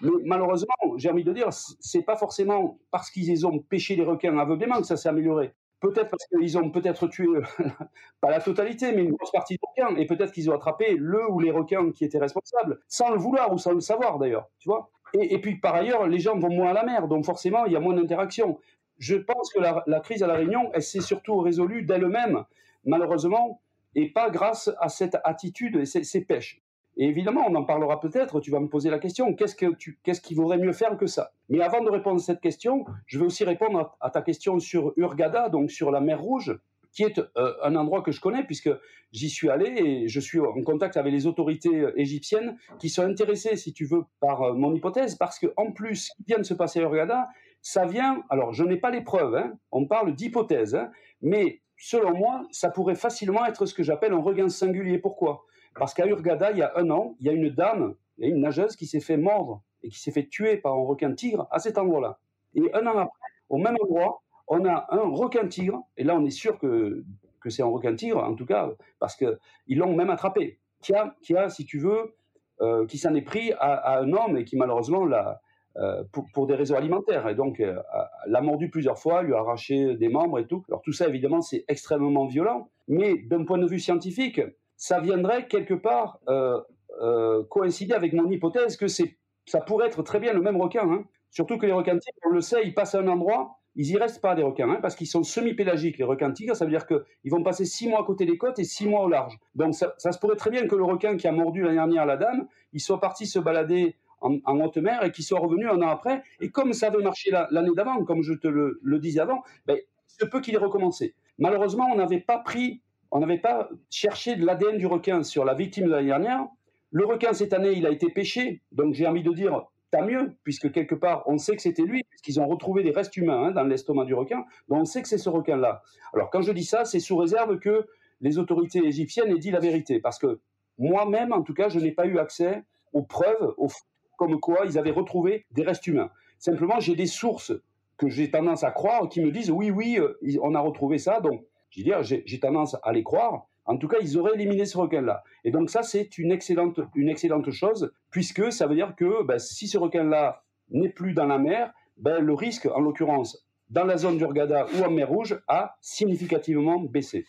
Mais 0.02 0.10
malheureusement, 0.26 0.74
j'ai 0.98 1.12
envie 1.12 1.24
de 1.24 1.34
dire, 1.34 1.50
c'est 1.52 2.02
pas 2.02 2.16
forcément 2.16 2.80
parce 2.92 3.12
qu'ils 3.12 3.46
ont 3.46 3.60
pêché 3.60 3.96
les 3.96 4.04
requins 4.04 4.38
aveuglément 4.38 4.78
que 4.78 4.88
ça 4.88 4.98
s'est 4.98 5.10
amélioré. 5.10 5.54
Peut-être 5.80 6.10
parce 6.10 6.26
qu'ils 6.28 6.58
ont 6.58 6.70
peut-être 6.72 7.08
tué, 7.08 7.28
pas 8.22 8.32
la 8.32 8.40
totalité, 8.40 8.94
mais 8.94 9.04
une 9.04 9.12
grosse 9.12 9.32
partie 9.32 9.56
des 9.56 9.60
requins, 9.68 9.96
et 9.98 10.06
peut-être 10.06 10.32
qu'ils 10.32 10.50
ont 10.50 10.56
attrapé 10.56 10.96
le 10.98 11.30
ou 11.30 11.42
les 11.42 11.52
requins 11.52 11.92
qui 11.92 12.06
étaient 12.06 12.20
responsables, 12.20 12.80
sans 12.88 13.12
le 13.12 13.18
vouloir 13.18 13.52
ou 13.52 13.58
sans 13.58 13.74
le 13.74 13.82
savoir 13.82 14.18
d'ailleurs, 14.18 14.50
tu 14.60 14.70
vois. 14.70 14.90
Et, 15.14 15.40
puis 15.40 15.58
par 15.58 15.76
ailleurs, 15.76 16.08
les 16.08 16.20
gens 16.20 16.40
vont 16.40 16.50
moins 16.50 16.70
à 16.70 16.74
la 16.74 16.84
mer, 16.86 17.08
donc 17.08 17.26
forcément, 17.26 17.66
il 17.66 17.74
y 17.74 17.76
a 17.76 17.80
moins 17.80 17.94
d'interaction 17.94 18.58
je 18.98 19.16
pense 19.16 19.52
que 19.52 19.60
la, 19.60 20.00
crise 20.00 20.24
à 20.24 20.28
La 20.28 20.36
Réunion, 20.36 20.70
elle 20.74 20.84
s'est 20.84 21.02
surtout 21.02 21.38
résolue 21.40 21.84
d'elle-même, 21.84 22.44
malheureusement, 22.86 23.62
et 23.96 24.10
pas 24.10 24.30
grâce 24.30 24.72
à 24.80 24.90
cette 24.90 25.18
attitude 25.24 25.76
et 25.78 25.86
ces, 25.86 26.22
pêches. 26.26 26.62
Et 26.98 27.08
évidemment, 27.08 27.46
on 27.48 27.56
en 27.56 27.64
parlera 27.64 28.00
peut-être, 28.00 28.40
tu 28.40 28.52
vas 28.52 28.60
me 28.60 28.68
poser 28.68 28.90
la 28.90 29.00
question, 29.00 29.34
qu'est-ce, 29.34 29.56
que 29.56 30.22
qu'il 30.22 30.38
vaudrait 30.38 30.58
mieux 30.58 30.74
faire 30.74 30.98
que 30.98 31.08
ça? 31.08 31.32
Mais 31.50 31.62
avant 31.62 31.84
de 31.84 31.90
répondre 31.90 32.18
à 32.18 32.24
cette 32.24 32.42
question, 32.42 32.86
je 33.08 33.20
vais 33.20 33.26
aussi 33.26 33.44
répondre 33.44 33.96
à, 34.00 34.10
ta 34.10 34.22
question 34.22 34.60
sur 34.60 34.94
Urgada, 34.98 35.50
donc 35.50 35.72
sur 35.72 35.92
la 35.92 36.02
mer 36.02 36.22
Rouge, 36.22 36.60
qui 36.92 37.04
est 37.04 37.20
euh, 37.20 37.54
un 37.64 37.76
endroit 37.76 38.04
que 38.04 38.12
je 38.12 38.22
connais 38.22 38.44
puisque 38.44 38.70
j'y 39.12 39.30
suis 39.30 39.50
allé 39.50 39.66
et 39.66 40.08
je 40.08 40.20
suis 40.20 40.40
en 40.40 40.62
contact 40.62 40.96
avec 40.96 41.12
les 41.12 41.26
autorités 41.26 41.76
euh, 41.76 42.00
égyptiennes 42.00 42.58
qui 42.80 42.90
sont 42.90 43.04
intéressées, 43.04 43.56
si 43.56 43.74
tu 43.74 43.86
veux, 43.86 44.04
par 44.20 44.44
euh, 44.44 44.54
mon 44.54 44.74
hypothèse, 44.76 45.16
parce 45.16 45.40
qu'en 45.40 45.72
plus, 45.72 45.96
ce 45.96 46.16
qui 46.16 46.24
vient 46.28 46.38
de 46.38 46.44
se 46.44 46.54
passer 46.54 46.80
à 46.80 46.84
Urgada, 46.84 47.30
ça 47.64 47.86
vient, 47.86 48.24
alors 48.30 48.54
je 48.54 48.64
n'ai 48.64 48.78
pas 48.78 48.92
les 48.92 49.02
preuves, 49.02 49.36
hein, 49.36 49.54
on 49.72 49.88
parle 49.88 50.14
d'hypothèse, 50.14 50.76
hein, 50.76 50.92
mais 51.22 51.62
selon 51.78 52.14
moi, 52.16 52.44
ça 52.52 52.70
pourrait 52.70 52.94
facilement 52.94 53.46
être 53.46 53.66
ce 53.66 53.74
que 53.74 53.84
j'appelle 53.84 54.14
un 54.14 54.22
regain 54.22 54.50
singulier. 54.50 55.00
Pourquoi? 55.00 55.46
Parce 55.80 55.94
qu'à 55.94 56.06
Urgada, 56.06 56.52
il 56.52 56.58
y 56.58 56.62
a 56.62 56.74
un 56.76 56.90
an, 56.92 57.16
il 57.20 57.26
y 57.26 57.30
a 57.30 57.32
une 57.32 57.50
dame, 57.50 57.96
il 58.18 58.26
y 58.26 58.28
a 58.28 58.36
une 58.36 58.42
nageuse 58.42 58.76
qui 58.76 58.86
s'est 58.86 59.00
fait 59.00 59.18
mordre 59.18 59.64
et 59.82 59.90
qui 59.90 60.00
s'est 60.00 60.12
fait 60.12 60.28
tuer 60.28 60.58
par 60.58 60.74
un 60.74 60.84
requin 60.84 61.14
tigre 61.14 61.48
à 61.52 61.60
cet 61.60 61.78
endroit-là. 61.78 62.20
Et 62.54 62.70
un 62.74 62.86
an 62.86 62.98
après, 62.98 63.20
au 63.50 63.58
même 63.58 63.76
endroit, 63.82 64.22
on 64.48 64.66
a 64.66 64.86
un 64.90 65.10
requin 65.16 65.48
tigre, 65.48 65.82
et 65.96 66.04
là 66.04 66.16
on 66.16 66.26
est 66.26 66.32
sûr 66.32 66.60
que, 66.60 67.04
que 67.40 67.50
c'est 67.50 67.64
un 67.64 67.68
requin 67.68 67.96
tigre, 67.96 68.22
en 68.22 68.36
tout 68.36 68.46
cas, 68.46 68.70
parce 69.00 69.16
qu'ils 69.16 69.78
l'ont 69.78 69.96
même 69.96 70.10
attrapé, 70.10 70.60
qui 70.82 70.94
a, 70.94 71.16
qui 71.22 71.36
a, 71.38 71.50
si 71.50 71.66
tu 71.66 71.80
veux, 71.80 72.14
euh, 72.62 72.86
qui 72.86 72.98
s'en 72.98 73.16
est 73.16 73.22
pris 73.22 73.54
à, 73.54 74.00
un 74.00 74.12
homme 74.12 74.38
et 74.38 74.44
qui 74.44 74.58
malheureusement 74.58 75.06
l'a, 75.06 75.42
euh, 75.78 76.04
pour, 76.34 76.46
des 76.46 76.54
raisons 76.54 76.76
alimentaires. 76.76 77.28
Et 77.28 77.34
donc, 77.34 77.60
euh, 77.60 77.80
l'a 78.28 78.42
mordu 78.42 78.70
plusieurs 78.70 79.00
fois, 79.00 79.24
lui 79.24 79.34
a 79.34 79.40
arraché 79.40 79.96
des 79.96 80.08
membres 80.08 80.38
et 80.38 80.46
tout. 80.46 80.64
Alors 80.70 80.82
tout 80.84 80.94
ça, 80.94 81.08
évidemment, 81.08 81.42
c'est 81.42 81.66
extrêmement 81.68 82.28
violent. 82.28 82.70
Mais 82.88 83.16
d'un 83.18 83.44
point 83.44 83.58
de 83.58 83.66
vue 83.66 83.80
scientifique, 83.80 84.40
ça 84.78 85.00
viendrait 85.00 85.48
quelque 85.48 85.74
part 85.74 86.20
euh, 86.30 87.44
coïncider 87.50 87.94
avec 87.94 88.14
mon 88.14 88.30
hypothèse 88.30 88.78
que 88.78 88.86
ça 88.88 89.62
pourrait 89.66 89.88
être 89.88 90.04
très 90.04 90.20
bien 90.20 90.34
le 90.34 90.42
même 90.42 90.62
requin. 90.62 90.88
Hein. 90.92 91.06
Surtout 91.32 91.58
que 91.58 91.66
les 91.66 91.72
requins 91.72 91.98
tigres, 91.98 92.18
on 92.28 92.30
le 92.30 92.42
sait, 92.42 92.62
ils 92.64 92.76
passent 92.76 92.94
à 92.94 93.00
un 93.00 93.08
endroit, 93.08 93.58
ils 93.76 93.90
y 93.90 93.98
restent 93.98 94.22
pas 94.22 94.36
des 94.36 94.44
requins, 94.44 94.70
hein, 94.70 94.80
parce 94.80 94.96
qu'ils 94.96 95.08
sont 95.08 95.24
semi-pélagiques. 95.24 95.98
Les 95.98 96.04
requins 96.04 96.32
tigres, 96.32 96.56
ça 96.56 96.66
veut 96.66 96.72
dire 96.72 96.86
qu'ils 96.86 97.32
vont 97.32 97.42
passer 97.42 97.66
six 97.66 97.90
mois 97.90 98.02
à 98.02 98.04
côté 98.04 98.28
des 98.28 98.38
côtes 98.38 98.60
et 98.60 98.64
six 98.64 98.88
mois 98.88 99.02
au 99.06 99.10
large. 99.10 99.40
Donc 99.56 99.74
ça, 99.74 99.96
ça 99.98 100.12
se 100.12 100.20
pourrait 100.20 100.36
très 100.36 100.52
bien 100.52 100.68
que 100.68 100.76
le 100.76 100.84
requin 100.84 101.18
qui 101.18 101.28
a 101.28 101.32
mordu 101.32 101.64
l'année 101.64 101.78
dernière 101.78 102.06
la 102.06 102.18
dame, 102.18 102.48
il 102.74 102.80
soit 102.80 103.00
parti 103.00 103.26
se 103.26 103.40
balader 103.40 103.96
en, 104.24 104.60
haute 104.62 104.78
mer 104.78 105.04
et 105.04 105.12
qui 105.12 105.24
soit 105.24 105.40
revenu 105.40 105.68
un 105.68 105.82
an 105.82 105.90
après. 105.90 106.24
Et 106.40 106.50
comme 106.50 106.74
ça 106.74 106.88
avait 106.88 107.02
marché 107.02 107.32
l'année 107.32 107.72
d'avant, 107.76 108.04
comme 108.04 108.24
je 108.24 108.34
te 108.34 108.48
le, 108.48 109.00
disais 109.00 109.20
avant, 109.20 109.44
ben, 109.66 109.78
ce 110.08 110.26
peut 110.26 110.42
qu'il 110.42 110.56
ait 110.56 110.60
recommencé. 110.60 111.16
Malheureusement, 111.38 111.88
on 111.92 111.96
n'avait 111.96 112.20
pas 112.20 112.40
pris, 112.40 112.82
on 113.12 113.20
n'avait 113.20 113.40
pas 113.40 113.70
cherché 113.90 114.36
de 114.36 114.46
l'ADN 114.46 114.78
du 114.78 114.88
requin 114.88 115.24
sur 115.24 115.46
la 115.46 115.54
victime 115.54 115.86
de 115.86 115.92
l'année 115.92 116.08
dernière. 116.08 116.48
Le 116.92 117.06
requin, 117.06 117.34
cette 117.34 117.54
année, 117.54 117.74
il 117.74 117.86
a 117.86 117.90
été 117.90 118.10
pêché. 118.10 118.62
Donc 118.72 118.94
j'ai 118.94 119.08
envie 119.08 119.24
de 119.24 119.32
dire, 119.32 119.64
tant 119.92 120.06
mieux, 120.06 120.34
puisque 120.44 120.72
quelque 120.72 120.96
part, 120.96 121.24
on 121.28 121.38
sait 121.38 121.56
que 121.56 121.62
c'était 121.62 121.84
lui, 121.84 122.04
puisqu'ils 122.10 122.40
ont 122.40 122.48
retrouvé 122.48 122.84
des 122.84 122.92
restes 122.92 123.16
humains 123.18 123.46
hein, 123.46 123.52
dans 123.52 123.64
l'estomac 123.64 124.06
du 124.06 124.14
requin. 124.14 124.46
Donc 124.70 124.82
on 124.82 124.86
sait 124.86 125.02
que 125.02 125.08
c'est 125.08 125.18
ce 125.18 125.30
requin-là. 125.30 125.82
Alors 126.14 126.30
quand 126.30 126.42
je 126.42 126.52
dis 126.52 126.66
ça, 126.66 126.86
c'est 126.86 127.00
sous 127.00 127.18
réserve 127.18 127.60
que 127.60 127.88
les 128.22 128.38
autorités 128.38 128.80
égyptiennes 128.80 129.30
aient 129.30 129.40
dit 129.40 129.52
la 129.52 129.60
vérité. 129.60 130.00
Parce 130.00 130.18
que 130.18 130.40
moi-même, 130.78 131.34
en 131.34 131.42
tout 131.42 131.54
cas, 131.54 131.70
je 131.70 131.80
n'ai 131.80 131.92
pas 131.92 132.06
eu 132.06 132.18
accès 132.20 132.64
aux 132.94 133.04
preuves, 133.04 133.54
aux, 133.58 133.70
comme 134.18 134.40
quoi 134.40 134.66
ils 134.66 134.78
avaient 134.78 134.92
retrouvé 134.92 135.46
des 135.52 135.64
restes 135.64 135.88
humains. 135.88 136.10
Simplement, 136.40 136.80
j'ai 136.80 136.96
des 136.96 137.06
sources 137.06 137.54
que 137.98 138.10
j'ai 138.10 138.30
tendance 138.30 138.64
à 138.64 138.72
croire 138.72 139.08
qui 139.08 139.22
me 139.22 139.32
disent 139.32 139.52
oui, 139.52 139.72
oui, 139.72 139.98
euh, 140.00 140.18
on 140.42 140.56
a 140.56 140.60
retrouvé 140.60 140.98
ça. 140.98 141.22
Donc, 141.22 141.46
j'ai 141.70 142.40
tendance 142.40 142.76
à 142.84 142.92
les 142.92 143.04
croire. 143.04 143.48
En 143.66 143.78
tout 143.78 143.88
cas, 143.88 143.98
ils 144.02 144.18
auraient 144.18 144.34
éliminé 144.34 144.66
ce 144.66 144.78
requin-là. 144.78 145.24
Et 145.46 145.52
donc 145.52 145.70
ça, 145.70 145.84
c'est 145.84 146.18
une 146.18 146.32
excellente, 146.32 147.52
chose, 147.52 147.94
puisque 148.10 148.52
ça 148.52 148.68
veut 148.68 148.76
dire 148.76 148.94
que 148.96 149.24
ben, 149.24 149.40
si 149.40 149.68
ce 149.68 149.78
requin-là 149.78 150.44
n'est 150.70 150.90
plus 150.90 151.14
dans 151.14 151.26
la 151.26 151.38
mer, 151.38 151.72
ben, 151.98 152.20
le 152.20 152.34
risque, 152.34 152.66
en 152.66 152.82
l'occurrence, 152.82 153.48
dans 153.70 153.86
la 153.86 153.98
zone 153.98 154.18
du 154.18 154.26
ou 154.26 154.84
en 154.84 154.92
mer 154.92 155.08
Rouge, 155.08 155.42
a 155.48 155.78
significativement 155.82 156.80
baissé. 156.80 157.26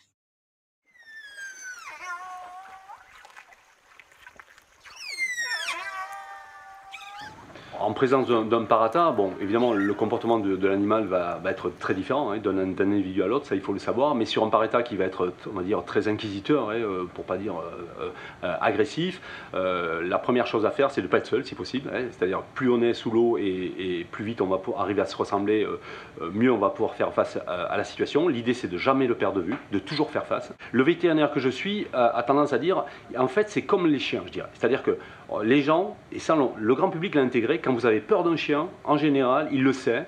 en 7.83 7.83
présence 7.94 8.28
d'un 8.28 8.64
parata, 8.64 9.10
bon, 9.10 9.32
évidemment, 9.40 9.72
le 9.72 9.94
comportement 9.94 10.38
de, 10.38 10.66
l'animal 10.66 11.06
va, 11.06 11.40
être 11.46 11.70
très 11.78 11.94
différent 11.94 12.30
hein, 12.30 12.38
d'un 12.38 12.58
individu 12.58 13.22
à 13.22 13.26
l'autre, 13.26 13.46
ça 13.46 13.54
il 13.54 13.60
faut 13.60 13.72
le 13.72 13.78
savoir, 13.78 14.14
mais 14.14 14.26
sur 14.26 14.44
un 14.44 14.48
parata 14.48 14.82
qui 14.82 14.96
va 14.96 15.04
être, 15.04 15.32
on 15.48 15.56
va 15.56 15.62
dire, 15.62 15.82
très 15.84 16.08
inquisiteur, 16.08 16.70
hein, 16.70 16.74
euh, 16.74 17.04
pour 17.14 17.24
pas 17.24 17.36
dire 17.36 17.54
euh, 17.54 18.10
euh, 18.44 18.54
agressif, 18.60 19.20
la 19.54 20.18
première 20.18 20.46
chose 20.46 20.66
à 20.66 20.70
faire, 20.70 20.90
c'est 20.90 21.00
de 21.00 21.06
ne 21.06 21.10
pas 21.10 21.18
être 21.18 21.26
seul, 21.26 21.44
si 21.44 21.54
possible, 21.54 21.90
hein, 21.94 22.04
c'est-à-dire 22.10 22.42
plus 22.54 22.70
on 22.70 22.82
est 22.82 22.94
sous 22.94 23.10
l'eau 23.10 23.38
et, 23.38 24.06
plus 24.10 24.24
vite 24.24 24.40
on 24.40 24.46
va 24.46 24.60
arriver 24.76 25.00
à 25.00 25.06
se 25.06 25.16
ressembler, 25.16 25.66
mieux 26.32 26.52
on 26.52 26.58
va 26.58 26.70
pouvoir 26.70 26.94
faire 26.94 27.12
face 27.12 27.38
à, 27.46 27.76
la 27.76 27.84
situation. 27.84 28.28
L'idée, 28.28 28.54
c'est 28.54 28.68
de 28.68 28.78
jamais 28.78 29.06
le 29.06 29.14
perdre 29.14 29.38
de 29.38 29.42
vue, 29.42 29.56
de 29.72 29.78
toujours 29.78 30.10
faire 30.10 30.26
face. 30.26 30.52
Le 30.72 30.82
vétérinaire 30.82 31.32
que 31.32 31.40
je 31.40 31.48
suis 31.48 31.86
a 31.92 32.22
tendance 32.22 32.52
à 32.52 32.58
dire, 32.58 32.84
en 33.16 33.28
fait, 33.28 33.48
c'est 33.48 33.62
comme 33.62 33.86
les 33.86 33.98
chiens, 33.98 34.22
je 34.26 34.32
dirais, 34.32 34.48
c'est-à-dire 34.54 34.82
que 34.82 34.98
les 35.42 35.62
gens, 35.62 35.96
et 36.12 36.18
ça, 36.18 36.36
le 36.56 36.74
grand 36.74 36.90
public 36.90 37.14
l'a 37.14 37.22
intégré, 37.22 37.58
quand 37.58 37.72
vous 37.72 37.86
avez 37.86 38.00
peur 38.00 38.24
d'un 38.24 38.36
chien, 38.36 38.68
en 38.84 38.96
général, 38.96 39.48
il 39.52 39.62
le 39.62 39.72
sait, 39.72 40.04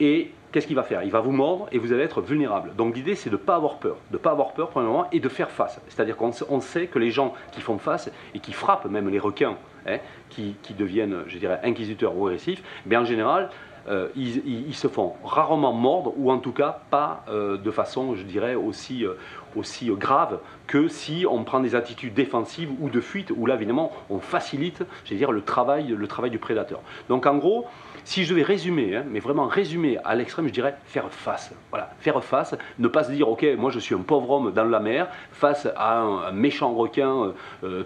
et 0.00 0.30
qu'est-ce 0.52 0.66
qu'il 0.66 0.76
va 0.76 0.82
faire? 0.82 1.02
Il 1.02 1.10
va 1.10 1.20
vous 1.20 1.32
mordre 1.32 1.68
et 1.72 1.78
vous 1.78 1.92
allez 1.92 2.02
être 2.02 2.22
vulnérable. 2.22 2.72
Donc 2.76 2.96
l'idée, 2.96 3.14
c'est 3.14 3.30
de 3.30 3.36
ne 3.36 3.40
pas 3.40 3.56
avoir 3.56 3.76
peur, 3.78 3.96
de 4.10 4.16
ne 4.16 4.18
pas 4.18 4.30
avoir 4.30 4.52
peur 4.52 4.70
moment 4.74 5.06
et 5.12 5.20
de 5.20 5.28
faire 5.28 5.50
face. 5.50 5.80
C'est-à-dire 5.88 6.16
qu'on 6.16 6.60
sait 6.60 6.86
que 6.86 6.98
les 6.98 7.10
gens 7.10 7.34
qui 7.52 7.60
font 7.60 7.78
face 7.78 8.10
et 8.34 8.38
qui 8.38 8.52
frappent 8.52 8.86
même 8.86 9.08
les 9.08 9.18
requins, 9.18 9.56
hein, 9.86 9.98
qui, 10.30 10.56
deviennent, 10.76 11.24
je 11.26 11.38
dirais, 11.38 11.60
inquisiteurs 11.62 12.16
ou 12.16 12.26
agressifs, 12.26 12.62
bien 12.86 13.02
en 13.02 13.04
général, 13.04 13.50
euh, 13.88 14.08
ils, 14.16 14.74
se 14.74 14.88
font 14.88 15.12
rarement 15.22 15.72
mordre, 15.72 16.12
ou 16.16 16.32
en 16.32 16.38
tout 16.38 16.52
cas 16.52 16.80
pas 16.90 17.24
euh, 17.28 17.56
de 17.56 17.70
façon, 17.70 18.16
je 18.16 18.22
dirais, 18.22 18.54
aussi, 18.54 19.04
euh, 19.04 19.12
aussi 19.56 19.90
grave 19.90 20.38
que 20.66 20.88
si 20.88 21.24
on 21.28 21.44
prend 21.44 21.60
des 21.60 21.74
attitudes 21.74 22.14
défensives 22.14 22.70
ou 22.80 22.90
de 22.90 23.00
fuite, 23.00 23.32
où 23.34 23.46
là, 23.46 23.54
évidemment, 23.54 23.92
on 24.10 24.18
facilite, 24.18 24.82
le 25.10 25.42
travail, 25.42 26.30
du 26.30 26.38
prédateur. 26.38 26.80
Donc 27.08 27.26
en 27.26 27.36
gros, 27.36 27.66
si 28.04 28.24
je 28.24 28.30
devais 28.30 28.42
résumer, 28.42 28.96
hein, 28.96 29.04
mais 29.08 29.20
vraiment 29.20 29.46
résumer 29.46 29.98
à 30.04 30.14
l'extrême, 30.14 30.46
je 30.48 30.52
dirais 30.52 30.76
faire 30.84 31.10
face. 31.10 31.52
Voilà, 31.70 31.90
faire 32.00 32.22
face, 32.22 32.54
ne 32.78 32.88
pas 32.88 33.04
se 33.04 33.12
dire, 33.12 33.28
ok, 33.28 33.46
moi 33.56 33.70
je 33.70 33.78
suis 33.78 33.94
un 33.94 34.00
pauvre 34.00 34.30
homme 34.30 34.52
dans 34.52 34.64
la 34.64 34.80
mer, 34.80 35.08
face 35.32 35.68
à 35.76 35.98
un, 35.98 36.32
méchant 36.32 36.74
requin 36.74 37.32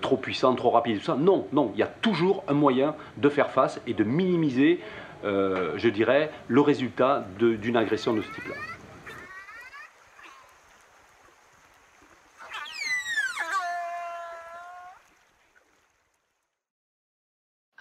trop 0.00 0.16
puissant, 0.16 0.54
trop 0.54 0.70
rapide, 0.70 0.98
tout 0.98 1.04
ça. 1.04 1.16
Non, 1.18 1.46
non, 1.52 1.70
il 1.74 1.80
y 1.80 1.82
a 1.82 1.86
toujours 1.86 2.44
un 2.48 2.54
moyen 2.54 2.94
de 3.18 3.28
faire 3.28 3.50
face 3.50 3.80
et 3.86 3.94
de 3.94 4.04
minimiser 4.04 4.80
euh, 5.24 5.72
je 5.76 5.88
dirais, 5.88 6.30
le 6.48 6.60
résultat 6.60 7.26
d'une 7.38 7.76
agression 7.76 8.14
de 8.14 8.22
ce 8.22 8.32
type-là. 8.32 8.54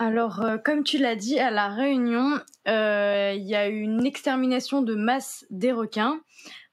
Alors, 0.01 0.41
euh, 0.41 0.57
comme 0.57 0.85
tu 0.85 0.97
l'as 0.97 1.17
dit, 1.17 1.39
à 1.39 1.51
la 1.51 1.67
Réunion, 1.67 2.39
euh, 2.69 3.33
il 3.35 3.45
y 3.45 3.53
a 3.53 3.67
eu 3.67 3.81
une 3.81 4.05
extermination 4.05 4.81
de 4.81 4.95
masse 4.95 5.45
des 5.49 5.73
requins. 5.73 6.21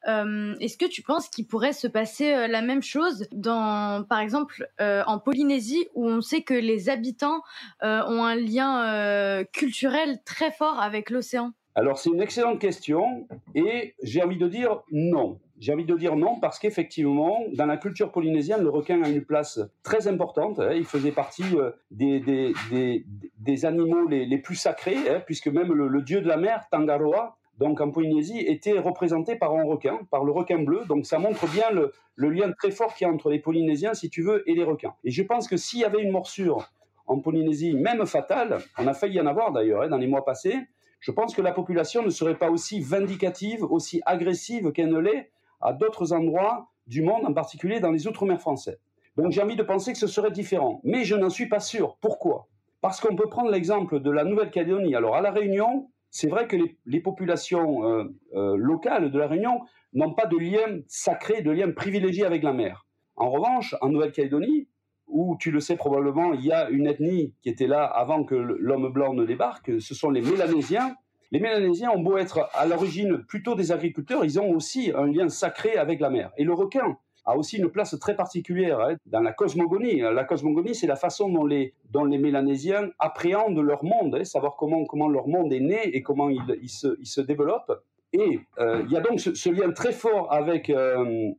Euh, 0.07 0.55
est-ce 0.61 0.79
que 0.79 0.87
tu 0.87 1.03
penses 1.03 1.29
qu'il 1.29 1.49
pourrait 1.49 1.73
se 1.73 1.89
passer 1.89 2.47
la 2.47 2.63
même 2.63 2.85
chose 2.85 3.27
dans, 3.33 4.05
par 4.05 4.21
exemple, 4.21 4.69
en 4.79 5.19
Polynésie, 5.19 5.89
où 5.95 6.09
on 6.09 6.21
sait 6.21 6.43
que 6.43 6.55
les 6.55 6.89
habitants 6.89 7.43
ont 7.83 8.25
un 8.25 8.37
lien 8.37 9.45
culturel 9.53 10.21
très 10.25 10.53
fort 10.53 10.81
avec 10.81 11.11
l'océan? 11.11 11.51
Alors 11.75 11.99
c'est 11.99 12.11
une 12.11 12.23
excellente 12.23 12.61
question 12.61 13.27
et 13.55 13.97
j'ai 14.03 14.23
envie 14.23 14.39
de 14.39 14.49
dire 14.49 14.83
non. 14.93 15.41
J'ai 15.59 15.73
envie 15.73 15.87
de 15.87 15.97
dire 15.97 16.17
non 16.17 16.39
parce 16.39 16.59
qu'effectivement, 16.59 17.45
dans 17.55 17.67
la 17.67 17.79
culture 17.79 18.13
polynésienne, 18.13 18.63
le 18.63 18.69
requin 18.69 19.03
a 19.03 19.09
une 19.09 19.25
place 19.25 19.61
très 19.83 20.07
importante. 20.07 20.59
Hein. 20.59 20.73
Il 20.75 20.85
faisait 20.85 21.13
partie 21.13 21.45
des, 21.91 22.21
des, 22.21 23.65
animaux 23.65 24.07
les, 24.07 24.39
plus 24.39 24.57
sacrés, 24.57 25.09
hein, 25.09 25.23
puisque 25.25 25.49
même 25.49 25.73
le, 25.73 25.89
le, 25.89 26.03
dieu 26.03 26.21
de 26.21 26.29
la 26.29 26.37
mer, 26.37 26.67
Tangaroa, 26.71 27.39
donc 27.59 27.81
en 27.81 27.91
Polynésie, 27.91 28.39
était 28.41 28.79
représenté 28.79 29.37
par 29.37 29.55
un 29.55 29.65
requin, 29.65 30.01
par 30.11 30.25
le 30.25 30.33
requin 30.33 30.63
bleu. 30.63 30.83
Donc 30.89 31.07
ça 31.07 31.19
montre 31.19 31.49
bien 31.49 31.71
le, 31.71 31.93
lien 32.29 32.53
très 32.53 32.71
fort 32.71 32.95
qu'il 32.95 33.07
y 33.07 33.11
a 33.11 33.13
entre 33.13 33.31
les 33.31 33.39
Polynésiens, 33.39 33.95
si 33.95 34.11
tu 34.11 34.23
veux, 34.23 34.49
et 34.49 34.55
les 34.55 34.65
requins. 34.65 34.95
Et 35.05 35.11
je 35.11 35.23
pense 35.23 35.49
que 35.49 35.57
s'il 35.57 35.81
y 35.81 35.85
avait 35.85 36.03
une 36.03 36.11
morsure 36.11 36.71
en 37.07 37.19
Polynésie, 37.21 37.75
même 37.75 38.05
fatale, 38.05 38.59
on 38.79 38.87
a 38.87 38.95
failli 38.95 39.17
y 39.17 39.21
en 39.21 39.27
avoir 39.27 39.53
d'ailleurs 39.53 39.83
hein, 39.83 39.89
dans 39.89 39.97
les 39.97 40.07
mois 40.07 40.25
passés, 40.25 40.57
je 41.01 41.13
pense 41.13 41.35
que 41.35 41.43
la 41.43 41.53
population 41.53 42.03
ne 42.03 42.11
serait 42.11 42.37
pas 42.37 42.51
aussi 42.51 42.81
vindicative, 42.81 43.63
aussi 43.63 44.03
agressive 44.05 44.73
qu'elle 44.73 44.89
ne 44.89 44.99
l'est 44.99 45.31
à 45.67 45.73
d'autres 45.73 46.13
endroits 46.13 46.69
du 46.87 47.03
monde, 47.03 47.27
en 47.27 47.33
particulier 47.33 47.81
dans 47.81 47.91
les 47.91 48.07
Outre-mer 48.07 48.41
français. 48.41 48.79
Donc 49.17 49.33
j'ai 49.33 49.43
envie 49.43 49.57
de 49.57 49.63
penser 49.63 49.93
que 49.93 49.99
ce 49.99 50.07
serait 50.07 50.31
différent. 50.31 50.81
Mais 50.85 51.05
je 51.05 51.17
n'en 51.17 51.29
suis 51.29 51.49
pas 51.49 51.61
sûr. 51.61 51.97
Pourquoi? 52.01 52.47
Parce 52.81 53.01
qu'on 53.01 53.17
peut 53.17 53.29
prendre 53.29 53.51
l'exemple 53.51 54.01
de 54.01 54.11
la 54.11 54.25
Nouvelle-Calédonie. 54.25 54.95
Alors 54.95 55.17
à 55.17 55.21
La 55.21 55.33
Réunion, 55.33 55.91
c'est 56.11 56.29
vrai 56.29 56.47
que 56.47 56.57
les, 56.87 57.01
populations 57.01 57.85
euh, 57.85 58.05
euh, 58.35 58.57
locales 58.57 59.11
de 59.11 59.19
la 59.19 59.27
Réunion 59.27 59.61
n'ont 59.93 60.15
pas 60.15 60.27
de 60.27 60.37
lien 60.37 60.81
sacré, 60.87 61.43
de 61.43 61.51
lien 61.51 61.71
privilégié 61.73 62.25
avec 62.25 62.45
la 62.45 62.53
mer. 62.53 62.87
En 63.17 63.31
revanche, 63.31 63.75
en 63.81 63.89
Nouvelle-Calédonie, 63.89 64.69
où 65.09 65.37
tu 65.41 65.51
le 65.51 65.61
sais 65.61 65.77
probablement, 65.77 66.33
il 66.33 66.45
y 66.45 66.53
a 66.53 66.69
une 66.71 66.87
ethnie 66.87 67.35
qui 67.43 67.49
était 67.49 67.67
là 67.67 67.85
avant 67.85 68.25
que 68.25 68.35
l'homme 68.35 68.93
blanc 68.93 69.15
ne 69.15 69.25
débarque, 69.25 69.81
ce 69.81 69.95
sont 69.95 70.11
les 70.11 70.21
Mélanésiens. 70.21 70.95
Les 71.33 71.41
Mélanésiens 71.41 71.91
ont 71.91 72.01
beau 72.01 72.19
être 72.19 72.49
à 72.55 72.67
l'origine 72.67 73.19
plutôt 73.19 73.55
des 73.55 73.73
agriculteurs, 73.73 74.25
ils 74.25 74.39
ont 74.39 74.51
aussi 74.51 74.93
un 74.95 75.07
lien 75.07 75.29
sacré 75.29 75.77
avec 75.77 76.01
la 76.01 76.11
mer. 76.11 76.31
Et 76.37 76.45
le 76.45 76.55
requin, 76.55 76.97
a 77.27 77.37
aussi 77.37 77.59
une 77.59 77.69
place 77.69 77.99
très 77.99 78.15
particulière 78.15 78.81
hein, 78.81 78.95
dans 79.07 79.21
la 79.21 79.33
cosmogonie. 79.33 80.01
La 80.01 80.25
cosmogonie, 80.25 80.75
c'est 80.75 80.87
la 80.87 80.97
façon 80.97 81.29
dont 81.29 81.45
les, 81.45 81.75
dont 81.91 82.05
Mélanésiens 82.05 82.91
appréhendent 82.99 83.59
leur 83.59 83.85
monde, 83.85 84.15
hein, 84.15 84.25
savoir 84.25 84.57
comment, 84.57 85.09
leur 85.09 85.27
monde 85.27 85.53
est 85.53 85.61
né 85.61 85.89
et 85.95 86.03
comment 86.03 86.31
il, 86.31 86.69
se, 86.69 87.21
développe. 87.21 87.83
Et 88.13 88.39
euh, 88.61 88.83
il 88.87 88.93
y 88.93 88.97
a 88.97 89.01
donc 89.01 89.19
ce, 89.21 89.51
lien 89.51 89.73
très 89.73 89.93
fort 89.93 90.33
avec, 90.33 90.71
euh, 90.71 91.33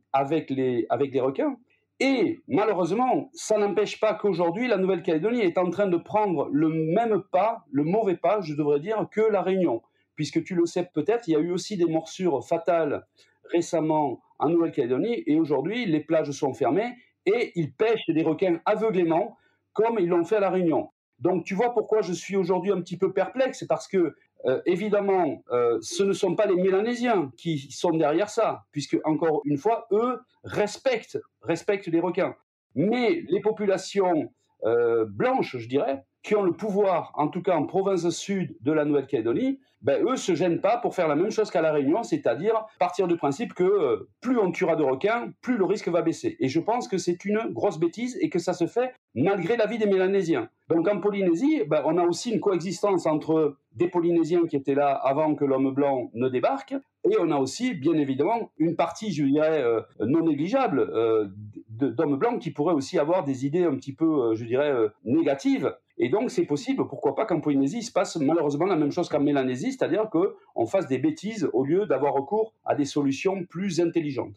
les 0.50 1.20
requins. 1.20 1.56
Et 2.00 2.40
malheureusement, 2.46 3.28
ça 3.32 3.58
n'empêche 3.58 3.98
pas 3.98 4.14
qu'aujourd'hui, 4.14 4.68
la 4.68 4.76
Nouvelle-Calédonie 4.76 5.40
est 5.40 5.58
en 5.58 5.68
train 5.70 5.88
de 5.88 5.96
prendre 5.96 6.48
le 6.52 6.68
même 6.68 7.22
pas, 7.32 7.64
le 7.72 7.82
mauvais 7.82 8.16
pas, 8.16 8.40
je 8.40 8.54
devrais 8.54 8.78
dire, 8.78 9.08
que 9.10 9.20
la 9.20 9.42
Réunion. 9.42 9.82
Puisque 10.14 10.44
tu 10.44 10.54
le 10.54 10.66
sais 10.66 10.88
peut-être, 10.94 11.26
il 11.26 11.32
y 11.32 11.36
a 11.36 11.40
eu 11.40 11.50
aussi 11.50 11.76
des 11.76 11.86
morsures 11.86 12.44
fatales 12.46 13.04
récemment 13.50 14.20
en 14.38 14.48
Nouvelle-Calédonie 14.48 15.24
et 15.26 15.38
aujourd'hui 15.40 15.86
les 15.86 16.00
plages 16.00 16.30
sont 16.30 16.54
fermées 16.54 16.94
et 17.26 17.52
ils 17.56 17.72
pêchent 17.72 18.08
des 18.08 18.22
requins 18.22 18.60
aveuglément 18.64 19.36
comme 19.72 19.98
ils 19.98 20.08
l'ont 20.08 20.24
fait 20.24 20.36
à 20.36 20.40
La 20.40 20.50
Réunion. 20.50 20.90
Donc 21.18 21.44
tu 21.44 21.54
vois 21.54 21.72
pourquoi 21.72 22.02
je 22.02 22.12
suis 22.12 22.36
aujourd'hui 22.36 22.70
un 22.70 22.80
petit 22.80 22.96
peu 22.96 23.12
perplexe, 23.12 23.64
parce 23.68 23.88
que 23.88 24.14
euh, 24.46 24.60
évidemment, 24.66 25.42
euh, 25.50 25.78
ce 25.82 26.02
ne 26.02 26.12
sont 26.12 26.36
pas 26.36 26.46
les 26.46 26.54
Mélanésiens 26.54 27.32
qui 27.36 27.70
sont 27.72 27.90
derrière 27.90 28.30
ça, 28.30 28.64
puisque 28.70 28.96
encore 29.04 29.42
une 29.44 29.58
fois, 29.58 29.86
eux 29.90 30.20
respectent, 30.44 31.18
respectent 31.42 31.88
les 31.88 32.00
requins. 32.00 32.36
Mais 32.74 33.22
les 33.28 33.40
populations 33.40 34.32
euh, 34.64 35.04
blanches, 35.06 35.56
je 35.56 35.68
dirais, 35.68 36.04
qui 36.22 36.34
ont 36.34 36.42
le 36.42 36.52
pouvoir, 36.52 37.12
en 37.14 37.28
tout 37.28 37.42
cas 37.42 37.56
en 37.56 37.64
province 37.64 38.08
sud 38.10 38.56
de 38.60 38.72
la 38.72 38.84
Nouvelle-Calédonie, 38.84 39.60
ben, 39.80 40.04
eux 40.04 40.16
se 40.16 40.34
gênent 40.34 40.60
pas 40.60 40.78
pour 40.78 40.94
faire 40.94 41.06
la 41.06 41.14
même 41.14 41.30
chose 41.30 41.50
qu'à 41.50 41.62
la 41.62 41.72
Réunion, 41.72 42.02
c'est-à-dire 42.02 42.66
partir 42.80 43.06
du 43.06 43.16
principe 43.16 43.54
que 43.54 43.62
euh, 43.62 44.08
plus 44.20 44.36
on 44.38 44.50
tuera 44.50 44.74
de 44.74 44.82
requins, 44.82 45.32
plus 45.40 45.56
le 45.56 45.64
risque 45.64 45.88
va 45.88 46.02
baisser. 46.02 46.36
Et 46.40 46.48
je 46.48 46.58
pense 46.58 46.88
que 46.88 46.98
c'est 46.98 47.24
une 47.24 47.38
grosse 47.52 47.78
bêtise 47.78 48.18
et 48.20 48.28
que 48.28 48.40
ça 48.40 48.52
se 48.52 48.66
fait 48.66 48.92
malgré 49.14 49.56
l'avis 49.56 49.78
des 49.78 49.86
Mélanésiens. 49.86 50.48
Donc 50.68 50.88
en 50.88 51.00
Polynésie, 51.00 51.62
ben, 51.68 51.82
on 51.84 51.96
a 51.96 52.02
aussi 52.02 52.32
une 52.32 52.40
coexistence 52.40 53.06
entre 53.06 53.56
des 53.72 53.88
Polynésiens 53.88 54.46
qui 54.46 54.56
étaient 54.56 54.74
là 54.74 54.92
avant 54.92 55.36
que 55.36 55.44
l'homme 55.44 55.72
blanc 55.72 56.10
ne 56.14 56.28
débarque, 56.28 56.74
et 57.08 57.16
on 57.20 57.30
a 57.30 57.36
aussi, 57.36 57.74
bien 57.74 57.94
évidemment, 57.94 58.50
une 58.58 58.74
partie, 58.74 59.12
je 59.12 59.24
dirais, 59.24 59.62
euh, 59.62 59.80
non 60.00 60.24
négligeable 60.24 60.80
euh, 60.80 61.28
d'hommes 61.68 62.16
blancs 62.16 62.40
qui 62.40 62.50
pourraient 62.50 62.74
aussi 62.74 62.98
avoir 62.98 63.22
des 63.22 63.46
idées 63.46 63.64
un 63.64 63.76
petit 63.76 63.94
peu, 63.94 64.34
je 64.34 64.44
dirais, 64.44 64.74
négatives 65.04 65.72
et 65.98 66.08
donc, 66.08 66.30
c'est 66.30 66.44
possible, 66.44 66.86
pourquoi 66.86 67.14
pas 67.14 67.26
qu'en 67.26 67.40
Polynésie, 67.40 67.78
il 67.78 67.82
se 67.82 67.92
passe 67.92 68.16
malheureusement 68.16 68.66
la 68.66 68.76
même 68.76 68.92
chose 68.92 69.08
qu'en 69.08 69.20
Mélanésie, 69.20 69.72
c'est-à-dire 69.72 70.08
qu'on 70.10 70.66
fasse 70.66 70.86
des 70.86 70.98
bêtises 70.98 71.48
au 71.52 71.64
lieu 71.64 71.86
d'avoir 71.86 72.14
recours 72.14 72.52
à 72.64 72.74
des 72.74 72.84
solutions 72.84 73.44
plus 73.44 73.80
intelligentes 73.80 74.34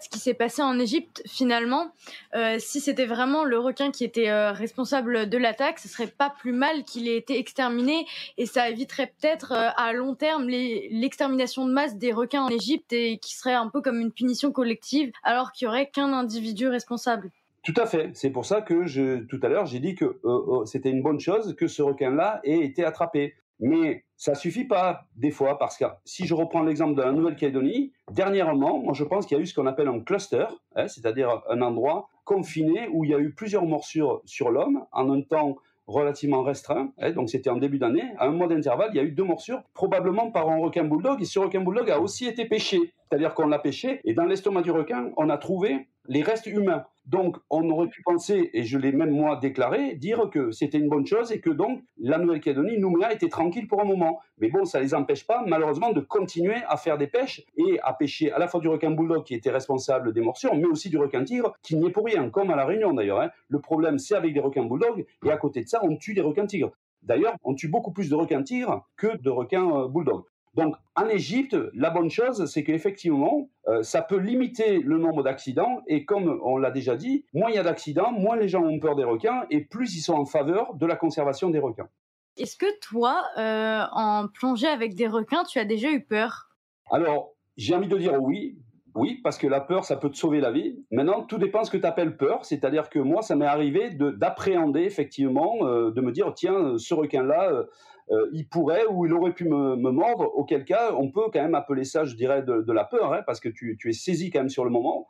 ce 0.00 0.08
qui 0.08 0.18
s'est 0.18 0.34
passé 0.34 0.62
en 0.62 0.78
Égypte, 0.78 1.22
finalement, 1.26 1.92
euh, 2.34 2.56
si 2.58 2.80
c'était 2.80 3.06
vraiment 3.06 3.44
le 3.44 3.58
requin 3.58 3.90
qui 3.90 4.04
était 4.04 4.30
euh, 4.30 4.52
responsable 4.52 5.28
de 5.28 5.38
l'attaque, 5.38 5.78
ce 5.78 5.88
serait 5.88 6.06
pas 6.06 6.30
plus 6.30 6.52
mal 6.52 6.84
qu'il 6.84 7.08
ait 7.08 7.16
été 7.16 7.38
exterminé 7.38 8.06
et 8.38 8.46
ça 8.46 8.68
éviterait 8.70 9.12
peut-être 9.20 9.52
euh, 9.52 9.68
à 9.76 9.92
long 9.92 10.14
terme 10.14 10.48
l'extermination 10.48 11.66
de 11.66 11.72
masse 11.72 11.96
des 11.96 12.12
requins 12.12 12.42
en 12.42 12.48
Égypte 12.48 12.92
et 12.92 13.18
qui 13.18 13.34
serait 13.34 13.54
un 13.54 13.68
peu 13.68 13.82
comme 13.82 14.00
une 14.00 14.12
punition 14.12 14.52
collective 14.52 15.12
alors 15.22 15.52
qu'il 15.52 15.66
y 15.66 15.68
aurait 15.68 15.90
qu'un 15.90 16.12
individu 16.12 16.68
responsable. 16.68 17.30
Tout 17.62 17.74
à 17.76 17.86
fait. 17.86 18.10
C'est 18.14 18.30
pour 18.30 18.46
ça 18.46 18.62
que 18.62 19.20
tout 19.24 19.40
à 19.42 19.48
l'heure, 19.48 19.66
j'ai 19.66 19.80
dit 19.80 19.94
que 19.94 20.04
euh, 20.04 20.18
euh, 20.24 20.64
c'était 20.64 20.90
une 20.90 21.02
bonne 21.02 21.20
chose 21.20 21.54
que 21.56 21.66
ce 21.66 21.82
requin-là 21.82 22.40
ait 22.44 22.60
été 22.60 22.84
attrapé. 22.84 23.34
Mais 23.62 24.04
ça 24.16 24.34
suffit 24.34 24.64
pas 24.64 25.06
des 25.16 25.30
fois 25.30 25.58
parce 25.58 25.76
que 25.76 25.84
si 26.06 26.26
je 26.26 26.32
reprends 26.32 26.62
l'exemple 26.62 26.94
de 26.94 27.02
la 27.02 27.12
Nouvelle-Calédonie, 27.12 27.92
dernièrement, 28.10 28.78
moi 28.78 28.94
je 28.94 29.04
pense 29.04 29.26
qu'il 29.26 29.36
y 29.36 29.40
a 29.40 29.42
eu 29.42 29.46
ce 29.46 29.54
qu'on 29.54 29.66
appelle 29.66 29.88
un 29.88 30.00
cluster, 30.00 30.46
hein, 30.76 30.88
c'est-à-dire 30.88 31.42
un 31.50 31.60
endroit 31.60 32.08
confiné 32.24 32.88
où 32.90 33.04
il 33.04 33.10
y 33.10 33.14
a 33.14 33.18
eu 33.18 33.34
plusieurs 33.34 33.66
morsures 33.66 34.22
sur 34.24 34.50
l'homme 34.50 34.86
en 34.92 35.12
un 35.12 35.20
temps 35.20 35.56
relativement 35.86 36.42
restreint. 36.42 36.92
Hein, 36.98 37.10
donc 37.10 37.28
c'était 37.28 37.50
en 37.50 37.58
début 37.58 37.78
d'année. 37.78 38.04
À 38.16 38.28
un 38.28 38.30
mois 38.30 38.46
d'intervalle, 38.46 38.90
il 38.94 38.96
y 38.96 39.00
a 39.00 39.02
eu 39.02 39.12
deux 39.12 39.24
morsures, 39.24 39.62
probablement 39.74 40.30
par 40.30 40.48
un 40.48 40.58
requin 40.58 40.84
bulldog. 40.84 41.20
Et 41.20 41.26
ce 41.26 41.38
requin 41.38 41.60
bulldog 41.60 41.90
a 41.90 42.00
aussi 42.00 42.26
été 42.26 42.46
pêché. 42.46 42.78
C'est-à-dire 43.08 43.34
qu'on 43.34 43.48
l'a 43.48 43.58
pêché 43.58 44.00
et 44.04 44.14
dans 44.14 44.24
l'estomac 44.24 44.62
du 44.62 44.70
requin, 44.70 45.10
on 45.16 45.28
a 45.28 45.36
trouvé 45.36 45.88
les 46.06 46.22
restes 46.22 46.46
humains. 46.46 46.84
Donc, 47.06 47.38
on 47.50 47.68
aurait 47.70 47.88
pu 47.88 48.02
penser, 48.02 48.50
et 48.52 48.62
je 48.62 48.78
l'ai 48.78 48.92
même 48.92 49.10
moi 49.10 49.36
déclaré, 49.36 49.94
dire 49.96 50.30
que 50.30 50.50
c'était 50.52 50.78
une 50.78 50.88
bonne 50.88 51.06
chose 51.06 51.32
et 51.32 51.40
que 51.40 51.50
donc 51.50 51.82
la 51.98 52.18
Nouvelle-Calédonie, 52.18 52.78
Nouméa, 52.78 53.12
était 53.12 53.28
tranquille 53.28 53.66
pour 53.66 53.80
un 53.80 53.84
moment. 53.84 54.20
Mais 54.38 54.48
bon, 54.48 54.64
ça 54.64 54.78
ne 54.78 54.84
les 54.84 54.94
empêche 54.94 55.26
pas, 55.26 55.42
malheureusement, 55.46 55.92
de 55.92 56.00
continuer 56.00 56.56
à 56.68 56.76
faire 56.76 56.98
des 56.98 57.08
pêches 57.08 57.42
et 57.56 57.80
à 57.82 57.94
pêcher 57.94 58.30
à 58.30 58.38
la 58.38 58.46
fois 58.46 58.60
du 58.60 58.68
requin 58.68 58.90
bulldog 58.90 59.24
qui 59.24 59.34
était 59.34 59.50
responsable 59.50 60.12
des 60.12 60.20
morsures, 60.20 60.54
mais 60.54 60.66
aussi 60.66 60.88
du 60.88 60.98
requin 60.98 61.24
tigre 61.24 61.54
qui 61.62 61.76
n'y 61.76 61.88
est 61.88 61.90
pour 61.90 62.04
rien, 62.04 62.30
comme 62.30 62.50
à 62.50 62.56
La 62.56 62.64
Réunion 62.64 62.92
d'ailleurs. 62.92 63.20
Hein. 63.20 63.30
Le 63.48 63.60
problème, 63.60 63.98
c'est 63.98 64.14
avec 64.14 64.32
des 64.32 64.40
requins 64.40 64.64
bulldog 64.64 65.04
et 65.24 65.30
à 65.30 65.36
côté 65.36 65.62
de 65.62 65.68
ça, 65.68 65.80
on 65.82 65.96
tue 65.96 66.14
des 66.14 66.20
requins 66.20 66.46
tigres. 66.46 66.70
D'ailleurs, 67.02 67.34
on 67.44 67.54
tue 67.54 67.68
beaucoup 67.68 67.92
plus 67.92 68.10
de 68.10 68.14
requins 68.14 68.42
tigres 68.42 68.86
que 68.96 69.16
de 69.16 69.30
requins 69.30 69.68
euh, 69.70 69.88
bulldog. 69.88 70.24
Donc 70.54 70.74
en 70.96 71.08
Égypte, 71.08 71.56
la 71.74 71.90
bonne 71.90 72.10
chose, 72.10 72.46
c'est 72.46 72.64
qu'effectivement, 72.64 73.48
euh, 73.68 73.82
ça 73.82 74.02
peut 74.02 74.18
limiter 74.18 74.80
le 74.80 74.98
nombre 74.98 75.22
d'accidents. 75.22 75.82
Et 75.86 76.04
comme 76.04 76.40
on 76.42 76.56
l'a 76.56 76.70
déjà 76.70 76.96
dit, 76.96 77.24
moins 77.32 77.50
il 77.50 77.54
y 77.54 77.58
a 77.58 77.62
d'accidents, 77.62 78.10
moins 78.12 78.36
les 78.36 78.48
gens 78.48 78.62
ont 78.62 78.80
peur 78.80 78.96
des 78.96 79.04
requins 79.04 79.44
et 79.50 79.60
plus 79.60 79.94
ils 79.96 80.00
sont 80.00 80.14
en 80.14 80.24
faveur 80.24 80.74
de 80.74 80.86
la 80.86 80.96
conservation 80.96 81.50
des 81.50 81.60
requins. 81.60 81.88
Est-ce 82.36 82.56
que 82.56 82.78
toi, 82.80 83.22
euh, 83.38 83.84
en 83.92 84.26
plongée 84.28 84.68
avec 84.68 84.94
des 84.94 85.06
requins, 85.06 85.44
tu 85.44 85.58
as 85.58 85.64
déjà 85.64 85.90
eu 85.90 86.02
peur? 86.02 86.50
Alors, 86.90 87.34
j'ai 87.56 87.74
envie 87.74 87.88
de 87.88 87.98
dire 87.98 88.20
oui. 88.20 88.56
Oui, 88.94 89.20
parce 89.22 89.38
que 89.38 89.46
la 89.46 89.60
peur, 89.60 89.84
ça 89.84 89.96
peut 89.96 90.10
te 90.10 90.16
sauver 90.16 90.40
la 90.40 90.50
vie. 90.50 90.84
Maintenant, 90.90 91.22
tout 91.22 91.38
dépend 91.38 91.60
de 91.60 91.66
ce 91.66 91.70
que 91.70 91.76
tu 91.76 91.86
appelles 91.86 92.16
peur. 92.16 92.44
C'est-à-dire 92.44 92.90
que 92.90 92.98
moi, 92.98 93.22
ça 93.22 93.36
m'est 93.36 93.46
arrivé 93.46 93.90
d'appréhender, 93.90 94.82
effectivement, 94.82 95.58
euh, 95.62 95.90
de 95.90 96.00
me 96.00 96.12
dire, 96.12 96.32
tiens, 96.34 96.76
ce 96.76 96.94
requin-là, 96.94 97.66
euh, 98.10 98.28
il 98.32 98.48
pourrait 98.48 98.86
ou 98.90 99.06
il 99.06 99.12
aurait 99.12 99.32
pu 99.32 99.44
me, 99.44 99.76
mordre, 99.76 100.30
auquel 100.34 100.64
cas 100.64 100.92
on 100.94 101.10
peut 101.10 101.26
quand 101.32 101.40
même 101.40 101.54
appeler 101.54 101.84
ça, 101.84 102.04
je 102.04 102.16
dirais, 102.16 102.42
de, 102.42 102.72
la 102.72 102.84
peur, 102.84 103.12
hein, 103.12 103.22
parce 103.24 103.38
que 103.38 103.48
tu, 103.48 103.78
es 103.84 103.92
saisi 103.92 104.30
quand 104.30 104.40
même 104.40 104.48
sur 104.48 104.64
le 104.64 104.70
moment. 104.70 105.06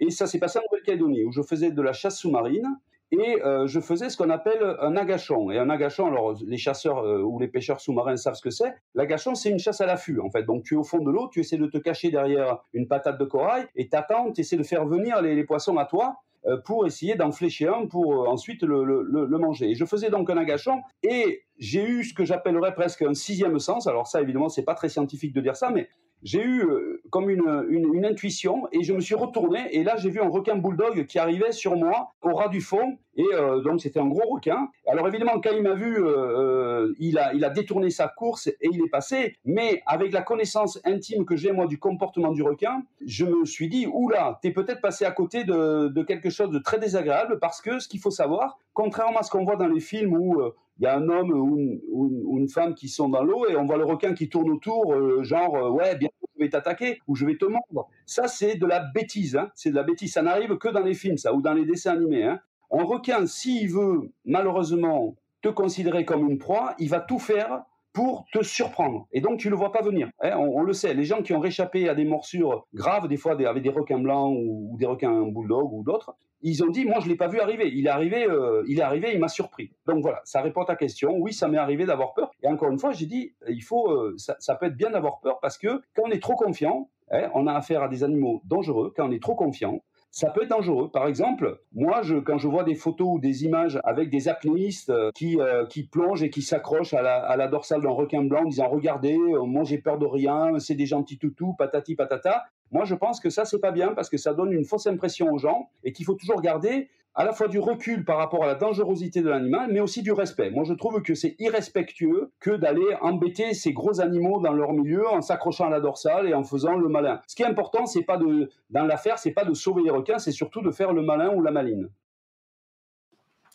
Et 0.00 0.10
ça 0.10 0.26
s'est 0.26 0.38
passé 0.38 0.58
en 0.58 0.62
Nouvelle-Calédonie, 0.70 1.24
où 1.24 1.32
je 1.32 1.42
faisais 1.42 1.70
de 1.70 1.82
la 1.82 1.92
chasse 1.92 2.18
sous-marine, 2.18 2.66
et 3.10 3.42
euh, 3.42 3.66
je 3.66 3.80
faisais 3.80 4.10
ce 4.10 4.16
qu'on 4.16 4.30
appelle 4.30 4.76
un 4.80 4.96
agachon. 4.96 5.50
Et 5.50 5.58
un 5.58 5.70
agachon, 5.70 6.06
alors 6.06 6.34
les 6.46 6.58
chasseurs 6.58 6.98
euh, 6.98 7.22
ou 7.22 7.38
les 7.38 7.48
pêcheurs 7.48 7.80
sous-marins 7.80 8.16
savent 8.16 8.34
ce 8.34 8.42
que 8.42 8.50
c'est. 8.50 8.74
L'agachon, 8.94 9.34
c'est 9.34 9.50
une 9.50 9.58
chasse 9.58 9.80
à 9.80 9.86
l'affût, 9.86 10.20
en 10.20 10.30
fait. 10.30 10.42
Donc 10.44 10.64
tu 10.64 10.74
es 10.74 10.76
au 10.76 10.84
fond 10.84 10.98
de 10.98 11.10
l'eau, 11.10 11.28
tu 11.32 11.40
essaies 11.40 11.56
de 11.56 11.66
te 11.66 11.78
cacher 11.78 12.10
derrière 12.10 12.58
une 12.72 12.86
patate 12.86 13.18
de 13.18 13.24
corail, 13.24 13.66
et 13.76 13.88
t'attends, 13.88 14.32
tu 14.32 14.42
essaies 14.42 14.56
de 14.56 14.62
faire 14.62 14.86
venir 14.86 15.22
les 15.22 15.44
poissons 15.44 15.76
à 15.78 15.84
toi, 15.84 16.16
euh, 16.46 16.56
pour 16.56 16.86
essayer 16.86 17.16
d'en 17.16 17.32
flécher 17.32 17.66
un 17.66 17.86
pour 17.86 18.28
ensuite 18.28 18.62
le, 18.62 19.38
manger. 19.38 19.70
Et 19.70 19.74
je 19.74 19.84
faisais 19.84 20.08
donc 20.08 20.30
un 20.30 20.36
agachant 20.36 20.82
et 21.02 21.42
j'ai 21.58 21.82
eu 21.82 22.04
ce 22.04 22.14
que 22.14 22.24
j'appellerais 22.24 22.74
presque 22.74 23.02
un 23.02 23.14
sixième 23.14 23.58
sens. 23.58 23.88
Alors 23.88 24.06
ça, 24.06 24.22
évidemment, 24.22 24.48
c'est 24.48 24.62
pas 24.62 24.74
très 24.74 24.88
scientifique 24.88 25.34
de 25.34 25.40
dire 25.40 25.56
ça, 25.56 25.70
mais 25.70 25.88
j'ai 26.22 26.42
eu 26.42 26.62
euh, 26.64 27.00
comme 27.10 27.30
une, 27.30 28.04
intuition 28.04 28.68
et 28.72 28.82
je 28.82 28.92
me 28.92 29.00
suis 29.00 29.14
retourné 29.14 29.68
et 29.72 29.82
là 29.82 29.96
j'ai 29.96 30.08
vu 30.08 30.20
un 30.20 30.28
requin 30.28 30.56
bulldog 30.56 31.06
qui 31.06 31.18
arrivait 31.18 31.52
sur 31.52 31.76
moi 31.76 32.12
au 32.22 32.34
ras 32.34 32.48
du 32.48 32.60
fond 32.60 32.96
et 33.16 33.26
euh, 33.32 33.60
donc 33.60 33.80
c'était 33.80 34.00
un 34.00 34.06
gros 34.06 34.34
requin. 34.34 34.68
Alors 34.86 35.06
évidemment 35.08 35.40
quand 35.40 35.50
il 35.54 35.62
m'a 35.62 35.74
vu, 35.74 35.96
euh, 35.98 36.92
il, 36.98 37.18
a, 37.18 37.50
détourné 37.50 37.90
sa 37.90 38.08
course 38.08 38.46
et 38.46 38.56
il 38.62 38.80
est 38.84 38.88
passé, 38.88 39.36
mais 39.44 39.82
avec 39.86 40.12
la 40.12 40.22
connaissance 40.22 40.80
intime 40.84 41.24
que 41.24 41.36
j'ai 41.36 41.52
moi 41.52 41.66
du 41.66 41.78
comportement 41.78 42.32
du 42.32 42.42
requin, 42.42 42.82
je 43.04 43.24
me 43.24 43.44
suis 43.44 43.68
dit, 43.68 43.86
oula, 43.86 44.38
t'es 44.42 44.52
peut-être 44.52 44.80
passé 44.80 45.04
à 45.04 45.10
côté 45.10 45.44
de, 45.44 46.02
quelque 46.02 46.30
chose 46.30 46.50
de 46.50 46.58
très 46.58 46.78
désagréable 46.78 47.38
parce 47.40 47.60
que 47.60 47.78
ce 47.78 47.88
qu'il 47.88 48.00
faut 48.00 48.10
savoir, 48.10 48.58
contrairement 48.72 49.18
à 49.18 49.22
ce 49.22 49.30
qu'on 49.30 49.44
voit 49.44 49.56
dans 49.56 49.68
les 49.68 49.80
films 49.80 50.14
où 50.14 50.40
il 50.78 50.84
y 50.84 50.86
a 50.86 50.96
un 50.96 51.08
homme 51.08 51.32
ou 51.32 52.38
une, 52.38 52.48
femme 52.48 52.74
qui 52.74 52.88
sont 52.88 53.08
dans 53.08 53.24
l'eau 53.24 53.46
et 53.48 53.56
on 53.56 53.66
voit 53.66 53.76
le 53.76 53.84
requin 53.84 54.14
qui 54.14 54.28
tourne 54.28 54.50
autour, 54.50 54.94
euh, 54.94 55.22
genre 55.22 55.56
euh, 55.56 55.70
ouais, 55.70 55.96
bien 55.96 56.08
je 56.38 56.44
vais 56.44 56.50
t'attaquer 56.50 57.00
ou 57.06 57.16
je 57.16 57.26
vais 57.26 57.36
te 57.36 57.44
mordre. 57.44 57.88
Ça, 58.06 58.28
c'est 58.28 58.54
de 58.54 58.66
la 58.66 58.80
bêtise. 58.80 59.36
Hein. 59.36 59.50
C'est 59.54 59.70
de 59.70 59.74
la 59.74 59.82
bêtise. 59.82 60.12
Ça 60.12 60.22
n'arrive 60.22 60.56
que 60.56 60.68
dans 60.68 60.80
les 60.80 60.94
films, 60.94 61.18
ça, 61.18 61.34
ou 61.34 61.42
dans 61.42 61.52
les 61.52 61.64
dessins 61.64 61.94
animés. 61.94 62.24
Hein. 62.24 62.40
Un 62.70 62.84
requin, 62.84 63.26
s'il 63.26 63.70
veut 63.70 64.10
malheureusement 64.24 65.16
te 65.42 65.48
considérer 65.48 66.04
comme 66.04 66.28
une 66.28 66.38
proie, 66.38 66.74
il 66.78 66.88
va 66.88 67.00
tout 67.00 67.18
faire 67.18 67.64
pour 67.98 68.26
te 68.32 68.44
surprendre. 68.44 69.08
Et 69.10 69.20
donc, 69.20 69.40
tu 69.40 69.50
le 69.50 69.56
vois 69.56 69.72
pas 69.72 69.82
venir. 69.82 70.08
Hein. 70.20 70.36
on, 70.38 70.62
le 70.62 70.72
sait, 70.72 70.94
les 70.94 71.04
gens 71.04 71.20
qui 71.20 71.32
ont 71.32 71.40
réchappé 71.40 71.88
à 71.88 71.96
des 71.96 72.04
morsures 72.04 72.64
graves, 72.72 73.08
des 73.08 73.16
fois 73.16 73.32
avec 73.32 73.60
des 73.64 73.70
requins 73.70 73.98
blancs 73.98 74.36
ou, 74.38 74.76
des 74.78 74.86
requins 74.86 75.22
bulldog 75.22 75.72
ou 75.72 75.82
d'autres, 75.82 76.14
ils 76.40 76.62
ont 76.62 76.68
dit, 76.68 76.84
moi, 76.84 77.00
je 77.00 77.06
ne 77.06 77.10
l'ai 77.10 77.16
pas 77.16 77.26
vu 77.26 77.40
arriver. 77.40 77.72
Il 77.74 77.88
est 77.88 77.90
arrivé, 77.90 78.24
euh, 78.24 78.62
il 78.68 78.78
est 78.78 78.82
arrivé, 78.82 79.10
il 79.14 79.18
m'a 79.18 79.26
surpris. 79.26 79.72
Donc 79.88 80.00
voilà, 80.00 80.20
ça 80.22 80.42
répond 80.42 80.62
à 80.62 80.66
ta 80.66 80.76
question. 80.76 81.16
Oui, 81.18 81.32
ça 81.32 81.48
m'est 81.48 81.58
arrivé 81.58 81.86
d'avoir 81.86 82.14
peur. 82.14 82.30
Et 82.44 82.46
encore 82.46 82.70
une 82.70 82.78
fois, 82.78 82.92
j'ai 82.92 83.06
dit, 83.06 83.34
il 83.48 83.64
faut, 83.64 83.90
euh, 83.90 84.14
ça, 84.16 84.54
peut 84.54 84.66
être 84.66 84.76
bien 84.76 84.90
d'avoir 84.90 85.18
peur 85.18 85.40
parce 85.40 85.58
que 85.58 85.82
quand 85.96 86.04
on 86.06 86.10
est 86.12 86.22
trop 86.22 86.36
confiant, 86.36 86.90
hein, 87.10 87.30
on 87.34 87.48
a 87.48 87.52
affaire 87.52 87.82
à 87.82 87.88
des 87.88 88.04
animaux 88.04 88.42
dangereux. 88.44 88.92
Quand 88.94 89.08
on 89.08 89.10
est 89.10 89.20
trop 89.20 89.34
confiant, 89.34 89.82
ça 90.10 90.30
peut 90.30 90.42
être 90.42 90.50
dangereux. 90.50 90.90
Par 90.90 91.06
exemple, 91.06 91.60
moi, 91.72 92.02
je, 92.02 92.16
quand 92.16 92.38
je 92.38 92.48
vois 92.48 92.64
des 92.64 92.74
photos 92.74 93.08
ou 93.10 93.18
des 93.18 93.44
images 93.44 93.78
avec 93.84 94.10
des 94.10 94.28
apnéistes 94.28 94.90
euh, 94.90 95.10
qui, 95.14 95.38
euh, 95.40 95.66
qui 95.66 95.84
plongent 95.84 96.22
et 96.22 96.30
qui 96.30 96.42
s'accrochent 96.42 96.94
à 96.94 97.02
la, 97.02 97.16
à 97.16 97.36
la, 97.36 97.48
dorsale 97.48 97.82
d'un 97.82 97.90
requin 97.90 98.22
blanc 98.24 98.42
en 98.42 98.48
disant 98.48 98.68
Regardez, 98.68 99.16
euh, 99.16 99.44
moi 99.44 99.64
j'ai 99.64 99.78
peur 99.78 99.98
de 99.98 100.06
rien, 100.06 100.58
c'est 100.58 100.74
des 100.74 100.86
gentils 100.86 101.18
toutous, 101.18 101.54
patati 101.58 101.94
patata. 101.94 102.44
Moi, 102.70 102.84
je 102.84 102.94
pense 102.94 103.20
que 103.20 103.30
ça, 103.30 103.44
c'est 103.44 103.60
pas 103.60 103.70
bien 103.72 103.94
parce 103.94 104.08
que 104.08 104.18
ça 104.18 104.34
donne 104.34 104.52
une 104.52 104.64
fausse 104.64 104.86
impression 104.86 105.30
aux 105.32 105.38
gens 105.38 105.70
et 105.84 105.92
qu'il 105.92 106.04
faut 106.04 106.14
toujours 106.14 106.40
garder 106.42 106.88
à 107.18 107.24
la 107.24 107.32
fois 107.32 107.48
du 107.48 107.58
recul 107.58 108.04
par 108.04 108.16
rapport 108.16 108.44
à 108.44 108.46
la 108.46 108.54
dangerosité 108.54 109.22
de 109.22 109.28
l'animal, 109.28 109.72
mais 109.72 109.80
aussi 109.80 110.02
du 110.02 110.12
respect. 110.12 110.50
Moi, 110.50 110.62
je 110.62 110.72
trouve 110.72 111.02
que 111.02 111.16
c'est 111.16 111.34
irrespectueux 111.40 112.30
que 112.38 112.52
d'aller 112.52 112.94
embêter 113.00 113.54
ces 113.54 113.72
gros 113.72 114.00
animaux 114.00 114.40
dans 114.40 114.52
leur 114.52 114.72
milieu 114.72 115.04
en 115.08 115.20
s'accrochant 115.20 115.66
à 115.66 115.70
la 115.70 115.80
dorsale 115.80 116.28
et 116.28 116.34
en 116.34 116.44
faisant 116.44 116.76
le 116.76 116.88
malin. 116.88 117.20
Ce 117.26 117.34
qui 117.34 117.42
est 117.42 117.46
important, 117.46 117.86
c'est 117.86 118.04
pas 118.04 118.18
de, 118.18 118.48
dans 118.70 118.84
l'affaire, 118.84 119.18
c'est 119.18 119.32
pas 119.32 119.44
de 119.44 119.52
sauver 119.52 119.82
les 119.82 119.90
requins, 119.90 120.20
c'est 120.20 120.30
surtout 120.30 120.62
de 120.62 120.70
faire 120.70 120.92
le 120.92 121.02
malin 121.02 121.34
ou 121.34 121.42
la 121.42 121.50
maline. 121.50 121.88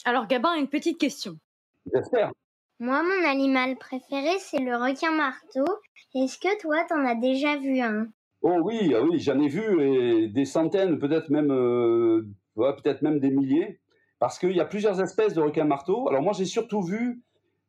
Alors, 0.04 0.28
Gabin, 0.28 0.56
une 0.56 0.68
petite 0.68 0.98
question. 0.98 1.38
J'espère. 1.94 2.34
Moi, 2.82 3.02
mon 3.02 3.30
animal 3.30 3.78
préféré, 3.78 4.40
c'est 4.40 4.60
le 4.60 4.76
requin 4.76 5.12
marteau. 5.12 5.64
Est-ce 6.16 6.38
que 6.38 6.60
toi, 6.60 6.84
t'en 6.90 7.06
as 7.06 7.16
déjà 7.16 7.56
vu 7.56 7.80
un? 7.80 8.08
Oh 8.42 8.60
oui, 8.62 8.94
ah 8.94 9.02
oui, 9.02 9.22
j'en 9.22 9.40
ai 9.40 9.48
vu 9.48 9.82
et 9.82 10.28
des 10.28 10.44
centaines, 10.44 11.00
peut-être 11.00 11.30
même 11.30 11.50
euh, 11.50 12.28
peut-être 12.56 13.02
même 13.02 13.20
des 13.20 13.32
milliers. 13.32 13.80
parce 14.20 14.40
qu'il 14.40 14.56
y 14.56 14.62
a 14.62 14.66
plusieurs 14.66 15.02
espèces 15.02 15.34
de 15.34 15.42
requins 15.42 15.66
marteaux. 15.66 16.08
Alors 16.08 16.22
moi, 16.22 16.34
j'ai 16.34 16.46
surtout 16.46 16.82
vu 16.82 17.24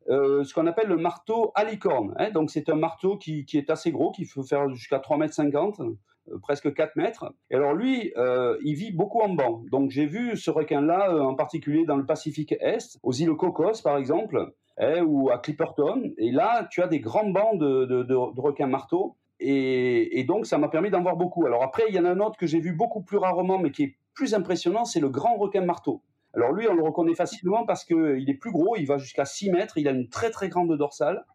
euh, 0.07 0.43
ce 0.43 0.53
qu'on 0.53 0.67
appelle 0.67 0.87
le 0.87 0.97
marteau 0.97 1.51
à 1.55 1.63
licorne. 1.63 2.13
Hein. 2.17 2.29
Donc 2.29 2.51
c'est 2.51 2.69
un 2.69 2.75
marteau 2.75 3.17
qui, 3.17 3.45
est 3.53 3.69
assez 3.69 3.91
gros, 3.91 4.11
qui 4.11 4.25
peut 4.25 4.43
faire 4.43 4.69
jusqu'à 4.69 4.99
3,50 4.99 5.81
m, 5.81 5.95
euh, 6.29 6.37
presque 6.43 6.71
4 6.73 6.95
mètres. 6.95 7.33
Et 7.49 7.55
alors 7.55 7.73
lui, 7.73 8.13
euh, 8.15 8.57
il 8.63 8.75
vit 8.75 8.91
beaucoup 8.91 9.21
en 9.21 9.29
banc. 9.29 9.63
Donc 9.71 9.89
j'ai 9.89 10.05
vu 10.05 10.37
ce 10.37 10.51
requin-là 10.51 11.23
en 11.23 11.33
particulier 11.33 11.85
dans 11.85 11.97
le 11.97 12.05
Pacifique 12.05 12.53
Est, 12.59 12.99
aux 13.01 13.13
îles 13.13 13.35
Cocos 13.35 13.81
par 13.83 13.97
exemple, 13.97 14.53
hein, 14.77 15.01
ou 15.01 15.31
à 15.31 15.39
Clipperton. 15.39 16.13
Et 16.19 16.31
là, 16.31 16.67
tu 16.69 16.83
as 16.83 16.87
des 16.87 16.99
grands 16.99 17.29
bancs 17.29 17.57
de, 17.57 18.13
requins 18.39 18.67
marteaux. 18.67 19.15
Et, 19.39 20.23
donc, 20.27 20.45
ça 20.45 20.57
m'a 20.57 20.69
permis 20.69 20.89
d'en 20.89 21.01
voir 21.01 21.17
beaucoup. 21.17 21.45
Alors 21.45 21.63
après, 21.63 21.83
il 21.89 21.95
y 21.95 21.99
en 21.99 22.05
a 22.05 22.09
un 22.09 22.19
autre 22.19 22.37
que 22.37 22.47
j'ai 22.47 22.59
vu 22.59 22.71
beaucoup 22.71 23.01
plus 23.01 23.17
rarement, 23.17 23.59
mais 23.59 23.71
qui 23.71 23.83
est 23.83 23.95
plus 24.13 24.33
impressionnant, 24.33 24.85
c'est 24.85 24.99
le 24.99 25.09
grand 25.09 25.35
requin 25.35 25.61
marteau. 25.61 26.01
Alors 26.33 26.51
lui, 26.51 26.67
on 26.67 26.73
le 26.73 26.83
reconnaît 26.83 27.15
facilement 27.15 27.65
parce 27.65 27.85
qu'il 27.85 28.29
est 28.29 28.33
plus 28.33 28.51
gros, 28.51 28.75
il 28.75 28.85
va 28.85 28.97
jusqu'à 28.97 29.25
6 29.25 29.51
mètres, 29.51 29.77
il 29.77 29.87
a 29.87 29.91
une 29.91 30.09
très 30.09 30.31
très 30.31 30.49
grande 30.49 30.75
dorsale. 30.77 31.25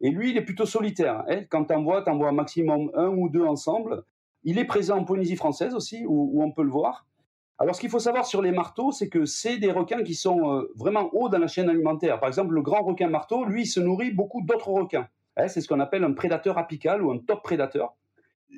Et 0.00 0.10
lui, 0.10 0.30
il 0.30 0.36
est 0.36 0.44
plutôt 0.44 0.66
solitaire. 0.66 1.24
Hein. 1.28 1.44
Quand 1.50 1.66
tu 1.66 1.74
en 1.74 1.82
vois, 1.82 2.02
tu 2.02 2.10
en 2.10 2.16
vois 2.16 2.32
maximum 2.32 2.90
un 2.94 3.08
ou 3.08 3.28
deux 3.28 3.44
ensemble. 3.44 4.04
Il 4.44 4.58
est 4.58 4.64
présent 4.64 4.98
en 4.98 5.04
Polynésie 5.04 5.36
française 5.36 5.74
aussi, 5.74 6.04
où, 6.06 6.42
on 6.42 6.50
peut 6.50 6.62
le 6.62 6.70
voir. 6.70 7.06
Alors 7.58 7.74
ce 7.74 7.80
qu'il 7.80 7.90
faut 7.90 7.98
savoir 7.98 8.24
sur 8.24 8.40
les 8.40 8.52
marteaux, 8.52 8.90
c'est 8.90 9.10
que 9.10 9.26
c'est 9.26 9.58
des 9.58 9.70
requins 9.70 10.02
qui 10.02 10.14
sont 10.14 10.50
euh, 10.50 10.72
vraiment 10.76 11.10
hauts 11.12 11.28
dans 11.28 11.38
la 11.38 11.46
chaîne 11.46 11.68
alimentaire. 11.68 12.18
Par 12.18 12.28
exemple, 12.28 12.54
le 12.54 12.62
grand 12.62 12.82
requin 12.82 13.08
marteau, 13.08 13.44
lui, 13.44 13.62
il 13.62 13.66
se 13.66 13.80
nourrit 13.80 14.12
beaucoup 14.12 14.40
d'autres 14.40 14.70
requins. 14.70 15.06
Hein, 15.40 15.48
c'est 15.48 15.60
ce 15.60 15.68
qu'on 15.68 15.80
appelle 15.80 16.04
un 16.04 16.12
prédateur 16.12 16.58
apical 16.58 17.02
ou 17.02 17.10
un 17.10 17.18
top 17.18 17.42
prédateur 17.42 17.96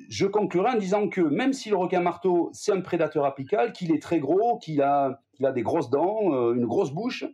je 0.09 0.25
conclurai 0.25 0.71
en 0.71 0.77
disant 0.77 1.07
que 1.07 1.21
même 1.21 1.53
si 1.53 1.69
le 1.69 1.77
requin 1.77 2.01
marteau, 2.01 2.49
c'est 2.53 2.71
un 2.71 2.81
prédateur 2.81 3.25
apical, 3.25 3.73
qu'il 3.73 3.91
est 3.91 4.01
très 4.01 4.19
gros, 4.19 4.57
qu'il 4.57 4.81
a, 4.81 5.19
des 5.39 5.61
grosses 5.61 5.89
dents, 5.89 6.33
euh, 6.33 6.53
une 6.53 6.65
grosse 6.65 6.91
bouche, 6.91 7.25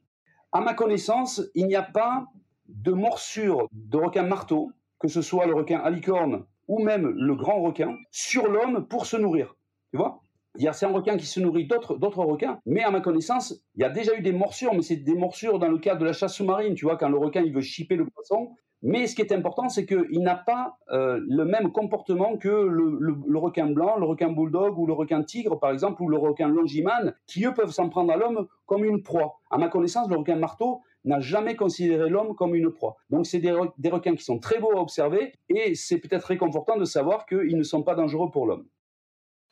à 0.51 0.61
ma 0.61 0.73
connaissance, 0.73 1.41
il 1.55 1.67
n'y 1.67 1.75
a 1.75 1.83
pas 1.83 2.25
de 2.67 2.91
morsure 2.91 3.67
de 3.71 3.97
requin 3.97 4.23
marteau, 4.23 4.71
que 4.99 5.07
ce 5.07 5.21
soit 5.21 5.45
le 5.45 5.53
requin 5.53 5.79
à 5.79 5.89
licorne 5.89 6.45
ou 6.67 6.83
même 6.83 7.07
le 7.07 7.35
grand 7.35 7.61
requin, 7.61 7.95
sur 8.11 8.47
l'homme 8.47 8.87
pour 8.87 9.07
se 9.07 9.17
nourrir. 9.17 9.55
Tu 9.91 9.97
vois? 9.97 10.21
C'est 10.55 10.85
un 10.85 10.91
requin 10.91 11.17
qui 11.17 11.25
se 11.25 11.39
nourrit 11.39 11.65
d'autres, 11.65 11.95
d'autres 11.97 12.23
requins, 12.23 12.59
mais 12.65 12.83
à 12.83 12.91
ma 12.91 13.01
connaissance, 13.01 13.63
il 13.75 13.81
y 13.81 13.83
a 13.83 13.89
déjà 13.89 14.15
eu 14.15 14.21
des 14.21 14.33
morsures, 14.33 14.73
mais 14.73 14.81
c'est 14.81 14.97
des 14.97 15.15
morsures 15.15 15.57
dans 15.57 15.67
le 15.67 15.79
cadre 15.79 16.01
de 16.01 16.05
la 16.05 16.13
chasse 16.13 16.35
sous-marine, 16.35 16.75
tu 16.75 16.85
vois, 16.85 16.97
quand 16.97 17.09
le 17.09 17.17
requin 17.17 17.41
il 17.41 17.53
veut 17.53 17.61
chipper 17.61 17.95
le 17.95 18.05
poisson, 18.05 18.51
mais 18.81 19.07
ce 19.07 19.15
qui 19.15 19.21
est 19.21 19.33
important, 19.33 19.67
c'est 19.67 19.85
qu'il 19.85 20.21
n'a 20.21 20.35
pas 20.35 20.77
euh, 20.91 21.19
le 21.27 21.43
même 21.43 21.71
comportement 21.71 22.37
que 22.37 22.47
le, 22.47 23.37
requin 23.37 23.67
blanc, 23.67 23.97
le 23.97 24.05
requin 24.05 24.31
bulldog 24.31 24.77
ou 24.77 24.85
le 24.87 24.93
requin 24.93 25.21
tigre, 25.23 25.59
par 25.59 25.71
exemple, 25.71 26.01
ou 26.01 26.07
le 26.07 26.17
requin 26.17 26.47
longiman, 26.47 27.13
qui 27.27 27.45
eux 27.45 27.53
peuvent 27.53 27.71
s'en 27.71 27.89
prendre 27.89 28.11
à 28.13 28.15
l'homme 28.15 28.47
comme 28.65 28.85
une 28.85 29.03
proie. 29.03 29.39
À 29.51 29.57
ma 29.57 29.67
connaissance, 29.67 30.09
le 30.09 30.15
requin 30.15 30.37
marteau 30.37 30.81
n'a 31.03 31.19
jamais 31.19 31.55
considéré 31.55 32.09
l'homme 32.09 32.35
comme 32.35 32.55
une 32.55 32.71
proie. 32.71 32.97
Donc 33.09 33.25
c'est 33.25 33.39
des, 33.39 33.57
des, 33.77 33.89
requins 33.89 34.15
qui 34.15 34.23
sont 34.23 34.39
très 34.39 34.59
beaux 34.59 34.71
à 34.77 34.81
observer 34.81 35.33
et 35.49 35.75
c'est 35.75 35.97
peut-être 35.97 36.25
réconfortant 36.25 36.77
de 36.77 36.85
savoir 36.85 37.25
qu'ils 37.25 37.57
ne 37.57 37.63
sont 37.63 37.83
pas 37.83 37.95
dangereux 37.95 38.31
pour 38.31 38.45
l'homme. 38.45 38.65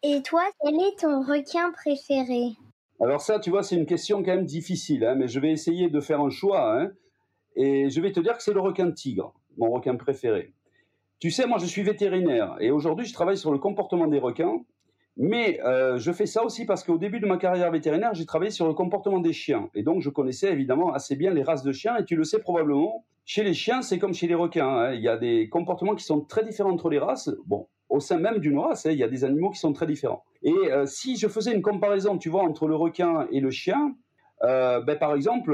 Et 0.04 0.22
toi, 0.22 0.44
quel 0.62 0.76
est 0.76 1.00
ton 1.00 1.22
requin 1.22 1.72
préféré? 1.72 2.56
Alors 3.00 3.22
ça, 3.22 3.40
tu 3.40 3.50
vois, 3.50 3.64
c'est 3.64 3.76
une 3.76 3.86
question 3.86 4.24
quand 4.24 4.36
même 4.36 4.46
difficile, 4.46 5.06
hein, 5.06 5.16
mais 5.16 5.28
je 5.28 5.40
vais 5.40 5.52
essayer 5.52 5.90
de 5.90 6.00
faire 6.00 6.22
un 6.22 6.30
choix. 6.30 6.80
Hein. 6.80 6.92
Et 7.58 7.90
je 7.90 8.00
vais 8.02 8.12
te 8.12 8.20
dire 8.20 8.38
que 8.38 8.44
c'est 8.44 8.54
le 8.54 8.60
requin 8.60 8.92
tigre, 8.92 9.34
mon 9.58 9.72
requin 9.72 9.96
préféré. 9.96 10.54
Tu 11.20 11.32
sais, 11.32 11.48
moi 11.48 11.58
je 11.58 11.66
suis 11.66 11.82
vétérinaire 11.82 12.56
et 12.60 12.70
aujourd'hui 12.70 13.08
je 13.08 13.14
travaille 13.14 13.38
sur 13.38 13.52
le 13.52 13.58
comportement 13.58 14.06
des 14.06 14.20
requins, 14.20 14.62
mais 15.18 15.60
euh, 15.66 15.98
je 15.98 16.12
fais 16.12 16.28
ça 16.28 16.46
aussi 16.46 16.66
parce 16.66 16.84
qu'au 16.84 17.00
début 17.00 17.20
de 17.20 17.26
ma 17.26 17.38
carrière 17.38 17.72
vétérinaire, 17.72 18.14
j'ai 18.14 18.28
travaillé 18.28 18.52
sur 18.52 18.68
le 18.68 18.76
comportement 18.76 19.20
des 19.20 19.34
chiens. 19.34 19.72
Et 19.74 19.82
donc 19.82 20.02
je 20.02 20.12
connaissais 20.12 20.52
évidemment 20.52 20.94
assez 20.94 21.16
bien 21.16 21.34
les 21.34 21.42
races 21.42 21.64
de 21.64 21.72
chiens 21.72 21.98
et 21.98 22.06
tu 22.06 22.16
le 22.16 22.24
sais 22.24 22.38
probablement, 22.38 23.04
chez 23.26 23.44
les 23.44 23.56
chiens 23.56 23.82
c'est 23.82 23.98
comme 23.98 24.14
chez 24.14 24.28
les 24.28 24.36
requins, 24.36 24.70
hein. 24.70 24.94
il 24.94 25.02
y 25.02 25.08
a 25.08 25.18
des 25.18 25.50
comportements 25.50 25.96
qui 25.96 26.04
sont 26.04 26.22
très 26.22 26.44
différents 26.44 26.72
entre 26.72 26.92
les 26.92 27.00
races. 27.00 27.32
Bon, 27.48 27.68
au 27.90 28.00
sein 28.00 28.20
même 28.20 28.38
d'une 28.38 28.60
race, 28.60 28.86
hein, 28.86 28.92
il 28.92 29.00
y 29.00 29.04
a 29.04 29.08
des 29.08 29.24
animaux 29.24 29.50
qui 29.50 29.58
sont 29.60 29.74
très 29.74 29.88
différents. 29.88 30.24
Et 30.44 30.54
euh, 30.54 30.86
si 30.86 31.18
je 31.18 31.28
faisais 31.28 31.52
une 31.52 31.64
comparaison, 31.64 32.20
tu 32.20 32.30
vois, 32.30 32.44
entre 32.44 32.68
le 32.68 32.76
requin 32.76 33.28
et 33.32 33.40
le 33.40 33.50
chien, 33.50 33.96
euh, 34.44 34.80
ben, 34.82 35.00
par 35.00 35.16
exemple, 35.16 35.52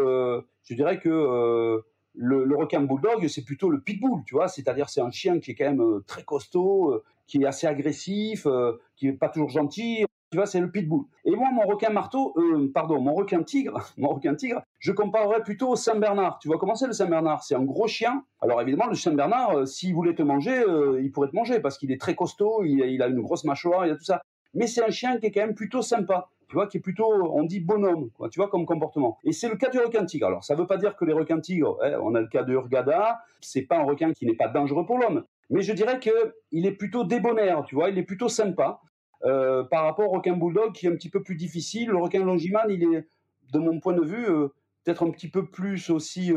je 0.66 0.76
dirais 0.76 1.00
que 1.00 1.82
le, 2.16 2.56
requin 2.56 2.82
bulldog, 2.82 3.28
c'est 3.28 3.44
plutôt 3.44 3.70
le 3.70 3.80
pitbull, 3.80 4.24
tu 4.26 4.36
vois, 4.36 4.48
c'est-à-dire 4.48 4.90
c'est 4.90 5.02
un 5.02 5.12
chien 5.12 5.40
qui 5.40 5.52
est 5.52 5.56
quand 5.56 5.66
même 5.66 5.82
euh, 5.82 6.04
très 6.06 6.24
costaud, 6.24 6.92
euh, 6.92 7.04
qui 7.28 7.42
est 7.42 7.46
assez 7.46 7.68
agressif, 7.68 8.46
euh, 8.46 8.74
qui 8.96 9.08
est 9.08 9.14
pas 9.14 9.30
toujours 9.30 9.50
gentil, 9.50 10.06
tu 10.32 10.38
vois, 10.38 10.46
c'est 10.46 10.60
le 10.60 10.72
pitbull. 10.72 11.06
Et 11.26 11.36
moi, 11.36 11.50
mon 11.52 11.66
requin 11.66 11.90
marteau, 11.90 12.36
pardon, 12.74 13.00
mon 13.00 13.14
requin 13.14 13.44
tigre, 13.44 13.80
mon 13.98 14.10
requin 14.10 14.36
tigre, 14.36 14.62
je 14.80 14.92
comparerais 14.92 15.44
plutôt 15.44 15.70
au 15.70 15.76
Saint 15.76 15.96
Bernard. 15.96 16.40
Tu 16.40 16.48
vois 16.48 16.58
comment 16.58 16.76
c'est 16.76 16.88
le 16.88 16.94
Saint 16.94 17.08
Bernard? 17.08 17.44
C'est 17.44 17.56
un 17.56 17.64
gros 17.64 17.88
chien. 17.88 18.24
Alors 18.42 18.62
évidemment, 18.62 18.88
le 18.88 18.96
Saint 18.96 19.14
Bernard, 19.14 19.68
s'il 19.68 19.94
voulait 19.94 20.16
te 20.16 20.24
manger, 20.24 20.64
il 21.02 21.12
pourrait 21.12 21.30
te 21.30 21.36
manger 21.36 21.60
parce 21.60 21.78
qu'il 21.78 21.92
est 21.92 22.02
très 22.02 22.16
costaud, 22.16 22.64
il, 22.64 23.02
a 23.02 23.08
une 23.08 23.22
grosse 23.22 23.44
mâchoire, 23.44 23.86
il 23.86 23.92
a 23.92 23.96
tout 23.96 24.04
ça. 24.04 24.22
Mais 24.56 24.68
c'est 24.68 24.84
un 24.84 24.90
chien 24.90 25.18
qui 25.20 25.28
est 25.28 25.32
quand 25.32 25.42
même 25.42 25.56
plutôt 25.56 25.82
sympa 25.82 26.30
qui 26.70 26.78
est 26.78 26.82
plutôt, 26.82 27.06
on 27.06 27.44
dit 27.44 27.60
bonhomme, 27.60 28.10
quoi, 28.12 28.30
tu 28.30 28.40
vois, 28.40 28.50
comme 28.50 28.66
comportement. 28.66 29.18
Et 29.24 29.32
c'est 29.32 29.50
le 29.50 29.56
cas 29.56 29.70
du 29.70 29.80
requin 29.80 30.06
tigre. 30.06 30.28
Alors, 30.28 30.44
ça 30.44 30.56
ne 30.56 30.60
veut 30.60 30.68
pas 30.68 30.78
dire 30.78 30.96
que 30.96 31.06
les 31.06 31.14
requins 31.14 31.40
tigres, 31.40 31.78
hein, 31.82 32.00
on 32.02 32.16
a 32.16 32.22
le 32.22 32.28
cas 32.28 32.44
de 32.44 32.54
Urgada, 32.54 33.20
c'est 33.42 33.64
pas 33.64 33.78
un 33.78 33.84
requin 33.84 34.14
qui 34.14 34.26
n'est 34.26 34.36
pas 34.36 34.48
dangereux 34.48 34.86
pour 34.86 34.98
l'homme. 34.98 35.24
Mais 35.50 35.62
je 35.62 35.74
dirais 35.74 36.00
qu'il 36.00 36.66
est 36.66 36.72
plutôt 36.72 37.04
débonnaire, 37.04 37.64
tu 37.66 37.76
vois, 37.76 37.90
il 37.90 37.98
est 37.98 38.04
plutôt 38.04 38.30
sympa 38.30 38.82
euh, 39.26 39.64
par 39.64 39.84
rapport 39.84 40.12
au 40.12 40.16
requin 40.18 40.36
bulldog 40.36 40.74
qui 40.74 40.86
est 40.86 40.90
un 40.90 40.96
petit 40.96 41.10
peu 41.10 41.24
plus 41.24 41.36
difficile. 41.36 41.90
Le 41.90 41.98
requin 41.98 42.24
longiman, 42.24 42.66
il 42.70 42.84
est, 42.84 43.08
de 43.52 43.60
mon 43.60 43.80
point 43.80 43.94
de 43.94 44.04
vue, 44.04 44.30
euh, 44.30 44.48
peut-être 44.84 45.06
un 45.06 45.12
petit 45.12 45.30
peu 45.30 45.46
plus 45.46 45.90
aussi 45.90 46.34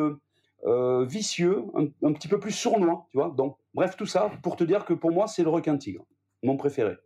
euh, 0.65 1.05
vicieux, 1.05 1.65
un, 1.75 1.87
un, 2.07 2.13
petit 2.13 2.29
peu 2.29 2.39
plus 2.39 2.53
sournois, 2.53 3.07
tu 3.11 3.19
vois. 3.19 3.33
Donc, 3.37 3.57
bref, 3.75 3.97
tout 3.97 4.07
ça 4.07 4.31
pour 4.43 4.57
te 4.57 4.65
dire 4.65 4.85
que 4.85 4.95
pour 4.95 5.11
moi, 5.11 5.27
c'est 5.27 5.43
le 5.43 5.51
requin 5.51 5.77
tigre, 5.77 6.05
mon 6.43 6.57
préféré. 6.57 6.97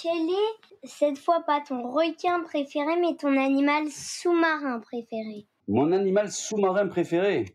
Quel 0.00 0.28
est, 0.28 0.86
cette 0.86 1.16
fois 1.16 1.42
pas 1.46 1.62
ton 1.66 1.90
requin 1.90 2.42
préféré, 2.42 3.00
mais 3.00 3.16
ton 3.16 3.34
animal 3.38 3.88
sous-marin 3.88 4.78
préféré? 4.80 5.46
Mon 5.68 5.90
animal 5.90 6.30
sous-marin 6.30 6.86
préféré? 6.86 7.46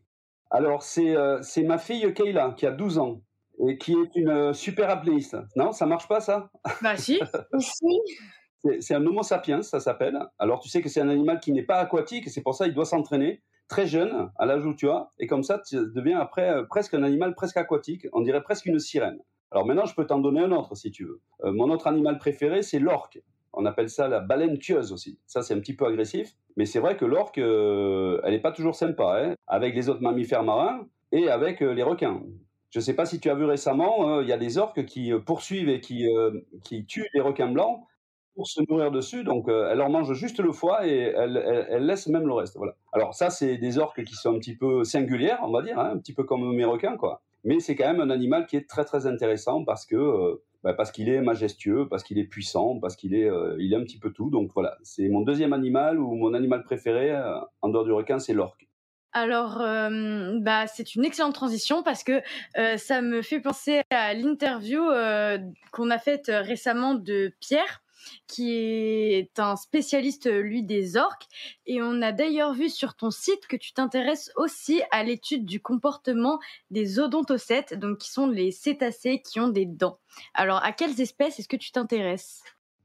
Alors, 0.50 0.82
c'est 0.82 1.16
euh, 1.16 1.40
ma 1.66 1.78
fille 1.78 2.12
Kayla, 2.16 2.56
qui 2.58 2.66
a 2.66 2.72
12 2.72 2.98
ans, 2.98 3.22
et 3.68 3.78
qui 3.78 3.94
est 3.94 4.16
une 4.16 4.30
euh, 4.30 4.54
super 4.54 4.90
apnéiste. 4.90 5.38
Non, 5.56 5.72
ça 5.72 5.86
marche 5.86 6.08
pas, 6.08 6.20
ça? 6.20 6.50
Bah 6.82 6.98
si 6.98 7.20
Si 7.60 8.02
C'est 8.80 8.96
un 8.96 9.06
Homo 9.06 9.22
sapiens, 9.22 9.62
ça 9.62 9.80
s'appelle. 9.80 10.20
Alors, 10.40 10.60
tu 10.62 10.70
sais 10.70 10.82
que 10.82 10.90
c'est 10.90 11.02
un 11.02 11.10
animal 11.10 11.40
qui 11.40 11.52
n'est 11.52 11.64
pas 11.64 11.78
aquatique, 11.78 12.26
et 12.26 12.30
c'est 12.32 12.42
pour 12.42 12.56
ça 12.56 12.66
qu'il 12.66 12.74
doit 12.74 12.86
s'entraîner 12.86 13.44
très 13.68 13.86
jeune, 13.86 14.32
à 14.40 14.48
l'âge 14.48 14.66
où 14.66 14.74
tu 14.74 14.90
as, 14.90 15.12
et 15.20 15.28
comme 15.28 15.44
ça, 15.44 15.60
tu 15.60 15.76
deviens 15.76 16.20
après 16.20 16.50
euh, 16.50 16.64
presque 16.64 16.96
un 16.96 17.04
animal 17.04 17.36
presque 17.36 17.58
aquatique, 17.58 18.08
on 18.14 18.22
dirait 18.22 18.42
presque 18.42 18.66
une 18.66 18.80
sirène. 18.80 19.20
Alors 19.52 19.66
maintenant, 19.66 19.86
je 19.86 19.94
peux 19.94 20.06
t'en 20.06 20.20
donner 20.20 20.42
un 20.42 20.52
autre 20.52 20.76
si 20.76 20.92
tu 20.92 21.06
veux. 21.06 21.20
Euh, 21.44 21.52
mon 21.52 21.70
autre 21.70 21.88
animal 21.88 22.18
préféré, 22.18 22.62
c'est 22.62 22.80
l'orque. 22.80 23.22
On 23.54 23.66
appelle 23.66 23.90
ça 23.90 24.08
la 24.08 24.22
baleine 24.22 24.58
tueuse 24.58 24.94
aussi. 24.94 25.20
Ça, 25.28 25.42
c'est 25.42 25.54
un 25.54 25.60
petit 25.60 25.76
peu 25.76 25.86
agressif, 25.86 26.36
mais 26.56 26.66
c'est 26.66 26.80
vrai 26.80 26.96
que 26.96 27.04
l'orque, 27.04 27.38
euh, 27.38 28.22
elle 28.24 28.32
n'est 28.32 28.40
pas 28.40 28.54
toujours 28.54 28.76
sympa, 28.76 29.22
hein, 29.22 29.36
avec 29.48 29.76
les 29.76 29.90
autres 29.90 30.02
mammifères 30.02 30.44
marins 30.44 30.88
et 31.12 31.30
avec 31.30 31.62
euh, 31.62 31.74
les 31.74 31.84
requins. 31.84 32.22
Je 32.70 32.80
ne 32.80 32.84
sais 32.84 32.94
pas 32.94 33.06
si 33.06 33.20
tu 33.20 33.30
as 33.30 33.36
vu 33.36 33.44
récemment, 33.44 34.22
il 34.22 34.28
y 34.30 34.32
a 34.32 34.38
des 34.38 34.58
orques 34.58 34.86
qui 34.86 35.12
poursuivent 35.26 35.68
et 35.68 35.82
qui, 35.82 36.08
qui 36.64 36.86
tuent 36.86 37.10
les 37.14 37.20
requins 37.20 37.52
blancs 37.52 37.82
pour 38.34 38.48
se 38.48 38.62
nourrir 38.70 38.92
dessus. 38.92 39.26
Donc, 39.26 39.50
elle 39.50 39.78
leur 39.78 39.90
mange 39.90 40.14
juste 40.14 40.40
le 40.40 40.54
foie 40.54 40.88
et 40.88 41.14
elle, 41.14 41.68
elle, 41.70 41.86
laisse 41.86 42.08
même 42.08 42.26
le 42.26 42.32
reste. 42.32 42.56
Voilà. 42.56 42.78
Alors 42.94 43.14
ça, 43.14 43.30
c'est 43.30 43.58
des 43.58 43.78
orques 43.78 44.06
qui 44.06 44.16
sont 44.16 44.34
un 44.34 44.40
petit 44.40 44.56
peu 44.56 44.86
singulières, 44.86 45.42
on 45.44 45.52
va 45.52 45.62
dire, 45.64 45.78
hein, 45.78 45.92
un 45.96 45.98
petit 45.98 46.14
peu 46.14 46.24
comme 46.24 46.56
mes 46.56 46.64
requins, 46.64 46.96
quoi 46.96 47.22
mais 47.44 47.60
c'est 47.60 47.76
quand 47.76 47.92
même 47.92 48.02
un 48.02 48.10
animal 48.10 48.46
qui 48.46 48.56
est 48.56 48.70
très 48.70 48.86
très 48.86 49.08
intéressant 49.08 49.64
parce 49.64 49.86
que 49.86 49.96
euh, 49.96 50.44
bah, 50.64 50.74
parce 50.74 50.92
qu'il 50.92 51.10
est 51.10 51.22
majestueux, 51.22 51.88
parce 51.90 52.04
qu'il 52.04 52.20
est 52.20 52.26
puissant, 52.26 52.80
parce 52.80 52.96
qu'il 52.96 53.16
est 53.16 53.30
euh, 53.30 53.56
il 53.60 53.74
est 53.74 53.76
un 53.76 53.84
petit 53.84 54.00
peu 54.00 54.12
tout. 54.12 54.30
Donc 54.30 54.52
voilà, 54.54 54.78
c'est 54.84 55.10
mon 55.10 55.22
deuxième 55.22 55.54
animal 55.54 56.00
ou 56.00 56.14
mon 56.16 56.34
animal 56.34 56.64
préféré 56.64 57.12
euh, 57.12 57.40
en 57.62 57.70
dehors 57.70 57.86
du 57.86 57.92
requin, 57.92 58.20
c'est 58.20 58.34
l'orque. 58.34 58.68
Alors, 59.14 59.58
bah, 59.58 60.68
c'est 60.68 60.96
une 60.96 61.04
excellente 61.04 61.34
transition 61.34 61.84
parce 61.84 62.02
que 62.02 62.22
ça 62.78 63.02
me 63.02 63.22
fait 63.22 63.42
penser 63.42 63.82
à 63.90 64.14
l'interview 64.14 64.82
qu'on 65.74 65.90
a 65.90 65.98
faite 65.98 66.32
récemment 66.34 66.96
de 66.96 67.34
Pierre, 67.42 67.82
qui 68.28 68.54
est 68.54 69.40
un 69.40 69.56
spécialiste, 69.56 70.30
lui, 70.30 70.64
des 70.64 70.98
orques. 70.98 71.26
Et 71.66 71.82
on 71.82 72.02
a 72.02 72.12
d'ailleurs 72.12 72.54
vu 72.54 72.70
sur 72.70 72.96
ton 72.96 73.12
site 73.12 73.48
que 73.48 73.56
tu 73.56 73.74
t'intéresses 73.74 74.32
aussi 74.36 74.82
à 74.92 75.04
l'étude 75.04 75.46
du 75.46 75.62
comportement 75.62 76.40
des 76.70 77.00
odontocètes, 77.00 77.78
donc 77.78 78.00
qui 78.00 78.10
sont 78.10 78.28
les 78.28 78.52
cétacés 78.52 79.22
qui 79.22 79.40
ont 79.40 79.50
des 79.50 79.66
dents. 79.66 80.00
Alors, 80.34 80.64
à 80.64 80.72
quelles 80.72 81.00
espèces 81.02 81.40
est-ce 81.40 81.48
que 81.48 81.58
tu 81.58 81.72
t'intéresses? 81.72 82.42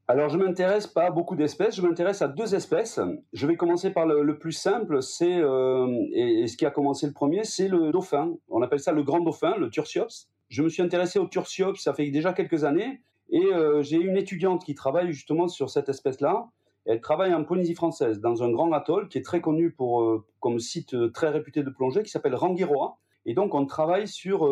Alors, 0.08 0.28
je 0.28 0.38
m'intéresse 0.38 0.86
pas 0.86 1.06
à 1.06 1.10
beaucoup 1.10 1.34
d'espèces, 1.34 1.74
je 1.74 1.82
m'intéresse 1.82 2.22
à 2.22 2.28
deux 2.28 2.54
espèces. 2.54 3.00
Je 3.32 3.46
vais 3.46 3.56
commencer 3.56 3.90
par 3.90 4.06
le, 4.06 4.38
plus 4.38 4.52
simple, 4.52 5.02
c'est 5.02 5.40
euh, 5.40 5.88
et, 6.12 6.46
ce 6.46 6.56
qui 6.56 6.64
a 6.64 6.70
commencé 6.70 7.08
le 7.08 7.12
premier, 7.12 7.42
c'est 7.42 7.66
le 7.66 7.90
dauphin. 7.90 8.32
On 8.48 8.62
appelle 8.62 8.78
ça 8.78 8.92
le 8.92 9.02
grand 9.02 9.18
dauphin, 9.18 9.56
le 9.56 9.68
Tursiops. 9.68 10.28
Je 10.48 10.62
me 10.62 10.68
suis 10.68 10.82
intéressé 10.82 11.18
au 11.18 11.26
Tursiops, 11.26 11.80
ça 11.80 11.92
fait 11.92 12.08
déjà 12.10 12.32
quelques 12.32 12.62
années, 12.62 13.02
et 13.30 13.44
euh, 13.52 13.82
j'ai 13.82 13.96
une 13.96 14.16
étudiante 14.16 14.64
qui 14.64 14.74
travaille 14.74 15.12
justement 15.12 15.48
sur 15.48 15.70
cette 15.70 15.88
espèce-là. 15.88 16.48
elle 16.84 17.00
travaille 17.00 17.34
en 17.34 17.44
Polynésie 17.44 17.74
française, 17.74 18.20
dans 18.20 18.42
un 18.42 18.50
grand 18.50 18.72
atoll 18.72 19.08
qui 19.08 19.18
est 19.18 19.22
très 19.22 19.40
connu 19.40 19.72
pour, 19.72 20.02
euh, 20.02 20.24
comme 20.40 20.60
site 20.60 20.94
euh, 20.94 21.10
très 21.10 21.30
réputé 21.30 21.62
de 21.62 21.70
plongée, 21.70 22.02
qui 22.02 22.10
s'appelle 22.10 22.34
Rangiroa. 22.34 22.98
Et 23.24 23.34
donc, 23.34 23.54
on 23.54 23.66
travaille 23.66 24.06
sur, 24.06 24.48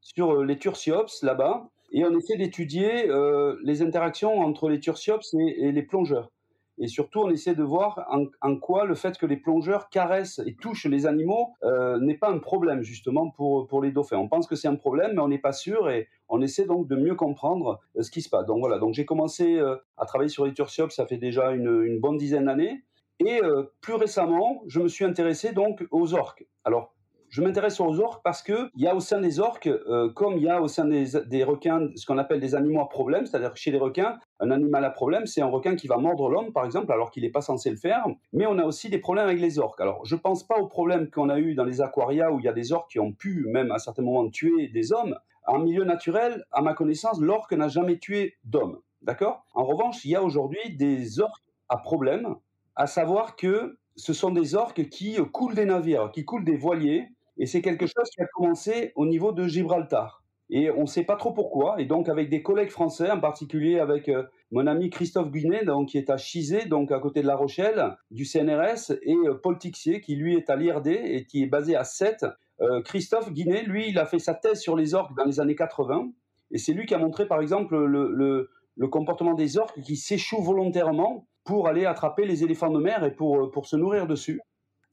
sur 0.00 0.42
les 0.42 0.56
Tursiops 0.56 1.22
là-bas, 1.22 1.68
et 1.92 2.06
on 2.06 2.16
essaie 2.16 2.38
d'étudier 2.38 3.06
les 3.62 3.82
interactions 3.82 4.40
entre 4.40 4.70
les 4.70 4.80
Tursiops 4.80 5.34
et 5.34 5.72
les 5.72 5.82
plongeurs. 5.82 6.30
Et 6.80 6.86
surtout, 6.86 7.20
on 7.20 7.30
essaie 7.30 7.54
de 7.54 7.62
voir 7.62 8.06
en, 8.40 8.56
quoi 8.56 8.84
le 8.84 8.94
fait 8.94 9.18
que 9.18 9.26
les 9.26 9.36
plongeurs 9.36 9.88
caressent 9.88 10.40
et 10.46 10.54
touchent 10.54 10.86
les 10.86 11.06
animaux 11.06 11.54
euh, 11.64 11.98
n'est 11.98 12.16
pas 12.16 12.30
un 12.30 12.38
problème 12.38 12.82
justement 12.82 13.30
pour, 13.30 13.66
pour 13.66 13.82
les 13.82 13.90
dauphins. 13.90 14.18
On 14.18 14.28
pense 14.28 14.46
que 14.46 14.56
c'est 14.56 14.68
un 14.68 14.76
problème, 14.76 15.12
mais 15.14 15.20
on 15.20 15.28
n'est 15.28 15.38
pas 15.38 15.52
sûr 15.52 15.90
et 15.90 16.08
on 16.28 16.40
essaie 16.40 16.66
donc 16.66 16.86
de 16.86 16.96
mieux 16.96 17.14
comprendre 17.14 17.80
euh, 17.96 18.02
ce 18.02 18.10
qui 18.10 18.22
se 18.22 18.28
passe. 18.28 18.46
Donc 18.46 18.60
voilà, 18.60 18.78
donc 18.78 18.94
j'ai 18.94 19.04
commencé 19.04 19.56
euh, 19.56 19.76
à 19.96 20.06
travailler 20.06 20.28
sur 20.30 20.46
les 20.46 20.54
tursiops, 20.54 20.94
ça 20.94 21.06
fait 21.06 21.16
déjà 21.16 21.52
une, 21.52 21.82
une 21.84 22.00
bonne 22.00 22.16
dizaine 22.16 22.46
d'années. 22.46 22.82
Et 23.20 23.40
plus 23.80 23.94
récemment, 23.94 24.62
je 24.68 24.78
me 24.78 24.86
suis 24.86 25.04
intéressé 25.04 25.50
donc 25.50 25.84
aux 25.90 26.14
orques. 26.14 26.46
Alors 26.62 26.94
je 27.30 27.42
m'intéresse 27.42 27.80
aux 27.80 28.00
orques 28.00 28.22
parce 28.22 28.42
que 28.42 28.70
il 28.74 28.82
y 28.82 28.88
a 28.88 28.94
au 28.94 29.00
sein 29.00 29.20
des 29.20 29.40
orques, 29.40 29.66
euh, 29.66 30.10
comme 30.12 30.36
il 30.36 30.44
y 30.44 30.48
a 30.48 30.62
au 30.62 30.68
sein 30.68 30.86
des, 30.86 31.44
requins, 31.44 31.88
ce 31.94 32.06
qu'on 32.06 32.18
appelle 32.18 32.40
des 32.40 32.54
animaux 32.54 32.80
à 32.80 32.88
problème, 32.88 33.26
c'est-à-dire 33.26 33.54
chez 33.54 33.70
les 33.70 33.78
requins, 33.78 34.18
un 34.40 34.50
animal 34.50 34.84
à 34.84 34.90
problème, 34.90 35.26
c'est 35.26 35.42
un 35.42 35.46
requin 35.46 35.76
qui 35.76 35.86
va 35.86 35.98
mordre 35.98 36.28
l'homme, 36.28 36.52
par 36.52 36.64
exemple, 36.64 36.92
alors 36.92 37.10
qu'il 37.10 37.22
n'est 37.22 37.30
pas 37.30 37.40
censé 37.40 37.70
le 37.70 37.76
faire. 37.76 38.06
Mais 38.32 38.46
on 38.46 38.58
a 38.58 38.64
aussi 38.64 38.88
des 38.88 38.98
problèmes 38.98 39.26
avec 39.26 39.40
les 39.40 39.58
orques. 39.58 39.80
Alors, 39.80 40.04
je 40.04 40.16
pense 40.16 40.46
pas 40.46 40.58
aux 40.58 40.66
problèmes 40.66 41.10
qu'on 41.10 41.28
a 41.28 41.38
eu 41.38 41.54
dans 41.54 41.64
les 41.64 41.80
aquaria 41.80 42.32
où 42.32 42.38
il 42.38 42.44
y 42.44 42.48
a 42.48 42.52
des 42.52 42.72
orques 42.72 42.90
qui 42.90 43.00
ont 43.00 43.12
pu, 43.12 43.44
même 43.48 43.70
à 43.72 43.78
certains 43.78 44.02
moments, 44.02 44.28
tuer 44.30 44.68
des 44.68 44.92
hommes. 44.92 45.16
En 45.46 45.58
milieu 45.58 45.84
naturel, 45.84 46.44
à 46.52 46.62
ma 46.62 46.74
connaissance, 46.74 47.20
l'orque 47.20 47.52
n'a 47.52 47.68
jamais 47.68 47.98
tué 47.98 48.36
d'homme. 48.44 48.80
D'accord? 49.02 49.44
En 49.54 49.64
revanche, 49.64 50.04
il 50.04 50.10
y 50.10 50.16
a 50.16 50.22
aujourd'hui 50.22 50.76
des 50.76 51.20
orques 51.20 51.44
à 51.68 51.78
problème, 51.78 52.34
à 52.76 52.86
savoir 52.86 53.36
que 53.36 53.78
ce 53.96 54.12
sont 54.12 54.30
des 54.30 54.54
orques 54.54 54.88
qui 54.88 55.16
coulent 55.32 55.54
des 55.54 55.64
navires, 55.64 56.10
qui 56.12 56.24
coulent 56.24 56.44
des 56.44 56.56
voiliers, 56.56 57.08
et 57.38 57.46
c'est 57.46 57.62
quelque 57.62 57.86
chose 57.86 58.10
qui 58.12 58.20
a 58.20 58.26
commencé 58.26 58.92
au 58.96 59.06
niveau 59.06 59.32
de 59.32 59.46
Gibraltar. 59.46 60.22
Et 60.50 60.70
on 60.70 60.82
ne 60.82 60.86
sait 60.86 61.04
pas 61.04 61.16
trop 61.16 61.32
pourquoi. 61.32 61.80
Et 61.80 61.84
donc, 61.84 62.08
avec 62.08 62.30
des 62.30 62.42
collègues 62.42 62.70
français, 62.70 63.10
en 63.10 63.20
particulier 63.20 63.78
avec 63.78 64.08
euh, 64.08 64.24
mon 64.50 64.66
ami 64.66 64.88
Christophe 64.88 65.30
Guinet, 65.30 65.64
donc, 65.64 65.90
qui 65.90 65.98
est 65.98 66.10
à 66.10 66.16
Chizé, 66.16 66.64
donc 66.64 66.90
à 66.90 66.98
côté 67.00 67.20
de 67.20 67.26
La 67.26 67.36
Rochelle, 67.36 67.96
du 68.10 68.24
CNRS, 68.24 68.92
et 69.02 69.14
euh, 69.14 69.34
Paul 69.42 69.58
Tixier, 69.58 70.00
qui 70.00 70.16
lui 70.16 70.36
est 70.36 70.48
à 70.48 70.56
l'IRD 70.56 70.88
et 70.88 71.26
qui 71.26 71.42
est 71.42 71.46
basé 71.46 71.76
à 71.76 71.84
Sète. 71.84 72.24
Euh, 72.60 72.80
Christophe 72.82 73.32
Guinet, 73.32 73.62
lui, 73.62 73.88
il 73.88 73.98
a 73.98 74.06
fait 74.06 74.18
sa 74.18 74.34
thèse 74.34 74.60
sur 74.60 74.74
les 74.74 74.94
orques 74.94 75.14
dans 75.16 75.24
les 75.24 75.38
années 75.38 75.54
80. 75.54 76.10
Et 76.50 76.58
c'est 76.58 76.72
lui 76.72 76.86
qui 76.86 76.94
a 76.94 76.98
montré, 76.98 77.28
par 77.28 77.42
exemple, 77.42 77.76
le, 77.76 78.50
comportement 78.90 79.34
des 79.34 79.58
orques 79.58 79.80
qui 79.82 79.96
s'échouent 79.96 80.42
volontairement 80.42 81.26
pour 81.44 81.68
aller 81.68 81.84
attraper 81.84 82.24
les 82.24 82.42
éléphants 82.42 82.70
de 82.70 82.80
mer 82.80 83.04
et 83.04 83.10
pour 83.14 83.66
se 83.66 83.76
nourrir 83.76 84.06
dessus. 84.06 84.40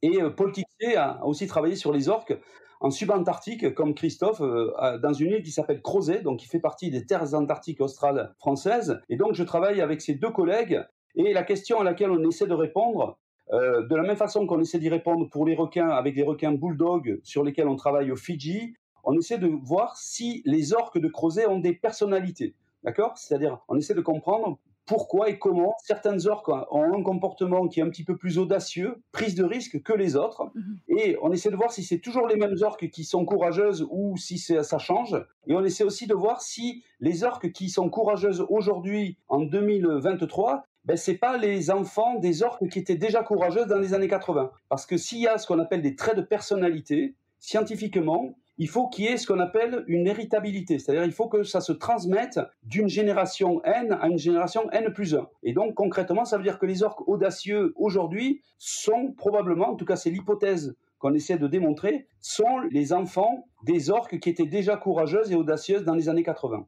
Et 0.06 0.22
euh, 0.22 0.30
Paul 0.30 0.52
Tixier 0.52 0.98
a 0.98 1.26
aussi 1.26 1.48
travaillé 1.48 1.76
sur 1.76 1.92
les 1.92 2.10
orques 2.10 2.38
en 2.80 2.92
subantarctique, 2.92 3.74
comme 3.74 3.96
Christophe, 3.96 4.42
euh, 4.42 5.00
dans 5.00 5.14
une 5.14 5.32
île 5.32 5.42
qui 5.42 5.50
s'appelle 5.50 5.82
Crozet, 5.82 6.22
donc 6.22 6.40
qui 6.40 6.46
fait 6.48 6.60
partie 6.60 6.92
des 6.92 7.08
terres 7.08 7.34
antarctiques 7.34 7.82
australes 7.82 8.36
françaises. 8.38 9.02
Et 9.10 9.16
donc, 9.16 9.34
je 9.34 9.44
travaille 9.44 9.82
avec 9.82 10.02
ces 10.02 10.14
deux 10.14 10.30
collègues. 10.30 10.84
Et 11.16 11.34
la 11.34 11.42
question 11.42 11.80
à 11.80 11.84
laquelle 11.84 12.12
on 12.12 12.22
essaie 12.30 12.46
de 12.46 12.54
répondre, 12.54 13.18
euh, 13.52 13.88
de 13.88 13.96
la 13.96 14.04
même 14.04 14.16
façon 14.16 14.46
qu'on 14.46 14.62
essaie 14.62 14.78
d'y 14.78 14.90
répondre 14.90 15.28
pour 15.28 15.44
les 15.44 15.56
requins, 15.56 15.90
avec 15.90 16.16
les 16.16 16.24
requins 16.24 16.52
bulldog 16.52 17.20
sur 17.24 17.44
lesquels 17.44 17.68
on 17.68 17.76
travaille 17.76 18.12
au 18.12 18.16
Fidji, 18.16 18.76
on 19.04 19.18
essaie 19.18 19.40
de 19.40 19.48
voir 19.48 19.98
si 19.98 20.44
les 20.46 20.74
orques 20.74 21.00
de 21.00 21.08
Crozet 21.08 21.48
ont 21.48 21.60
des 21.60 21.74
personnalités. 21.74 22.54
D'accord? 22.84 23.18
C'est-à-dire, 23.18 23.60
on 23.70 23.78
essaie 23.78 23.96
de 23.96 24.02
comprendre 24.02 24.60
pourquoi 24.86 25.30
et 25.30 25.40
comment 25.40 25.76
certaines 25.84 26.28
orques 26.28 26.50
ont 26.50 26.94
un 26.94 27.04
comportement 27.04 27.68
qui 27.68 27.80
est 27.80 27.84
un 27.84 27.90
petit 27.90 28.04
peu 28.04 28.18
plus 28.18 28.38
audacieux, 28.38 29.02
prise 29.12 29.36
de 29.36 29.44
risque 29.44 29.82
que 29.82 29.94
les 29.94 30.16
autres. 30.16 30.52
Mhm. 30.54 30.78
Et 30.98 31.18
on 31.22 31.32
essaie 31.32 31.50
de 31.50 31.56
voir 31.56 31.72
si 31.72 31.84
c'est 31.84 32.00
toujours 32.00 32.28
les 32.28 32.36
mêmes 32.36 32.56
orques 32.62 32.90
qui 32.90 33.04
sont 33.04 33.26
courageuses 33.26 33.86
ou 33.90 34.16
si 34.18 34.38
ça 34.38 34.78
change. 34.78 35.16
Et 35.48 35.56
on 35.56 35.64
essaie 35.64 35.84
aussi 35.84 36.08
de 36.08 36.14
voir 36.14 36.42
si 36.42 36.84
les 37.00 37.24
orques 37.24 37.52
qui 37.52 37.70
sont 37.70 37.90
courageuses 37.90 38.46
aujourd'hui, 38.50 39.18
en 39.28 39.42
2023, 39.42 40.66
ben, 40.86 40.98
c'est 40.98 41.18
pas 41.18 41.38
les 41.38 41.72
enfants 41.72 42.20
des 42.20 42.44
orques 42.44 42.70
qui 42.70 42.80
étaient 42.80 42.96
déjà 42.96 43.24
courageuses 43.24 43.68
dans 43.68 43.80
les 43.80 43.94
années 43.94 44.08
80. 44.08 44.52
Parce 44.70 44.86
que 44.86 44.98
s'il 44.98 45.20
y 45.20 45.28
a 45.28 45.38
ce 45.38 45.48
qu'on 45.48 45.60
appelle 45.60 45.82
des 45.82 45.96
traits 45.96 46.16
de 46.16 46.22
personnalité, 46.22 47.16
scientifiquement, 47.40 48.36
il 48.58 48.70
faut 48.70 48.88
qu'il 48.88 49.06
y 49.06 49.08
ait 49.08 49.18
ce 49.18 49.28
qu'on 49.28 49.40
appelle 49.40 49.84
une 49.88 50.08
héritabilité, 50.08 50.80
c'est-à-dire 50.80 51.04
il 51.04 51.12
faut 51.12 51.28
que 51.28 51.44
ça 51.44 51.62
se 51.62 51.72
transmette 51.74 52.40
d'une 52.64 52.88
génération 52.88 53.62
N 53.64 53.98
à 54.00 54.08
une 54.08 54.18
génération 54.18 54.70
N 54.72 54.94
plus 54.94 55.16
1. 55.16 55.28
Et 55.44 55.54
donc 55.54 55.76
concrètement, 55.76 56.26
ça 56.26 56.38
veut 56.38 56.44
dire 56.44 56.60
que 56.60 56.66
les 56.66 56.84
orques 56.84 57.08
audacieux 57.08 57.74
aujourd'hui 57.76 58.42
sont 58.58 59.14
probablement, 59.14 59.72
en 59.72 59.76
tout 59.76 59.86
cas 59.86 59.96
c'est 59.96 60.10
l'hypothèse 60.10 60.76
qu'on 61.00 61.14
essaie 61.14 61.38
de 61.38 61.48
démontrer, 61.48 62.08
sont 62.22 62.60
les 62.72 62.94
enfants 62.94 63.46
des 63.64 63.90
orques 63.90 64.20
qui 64.20 64.30
étaient 64.30 64.46
déjà 64.46 64.78
courageuses 64.78 65.32
et 65.32 65.36
audacieuses 65.36 65.84
dans 65.84 65.94
les 65.94 66.08
années 66.08 66.24
80. 66.24 66.66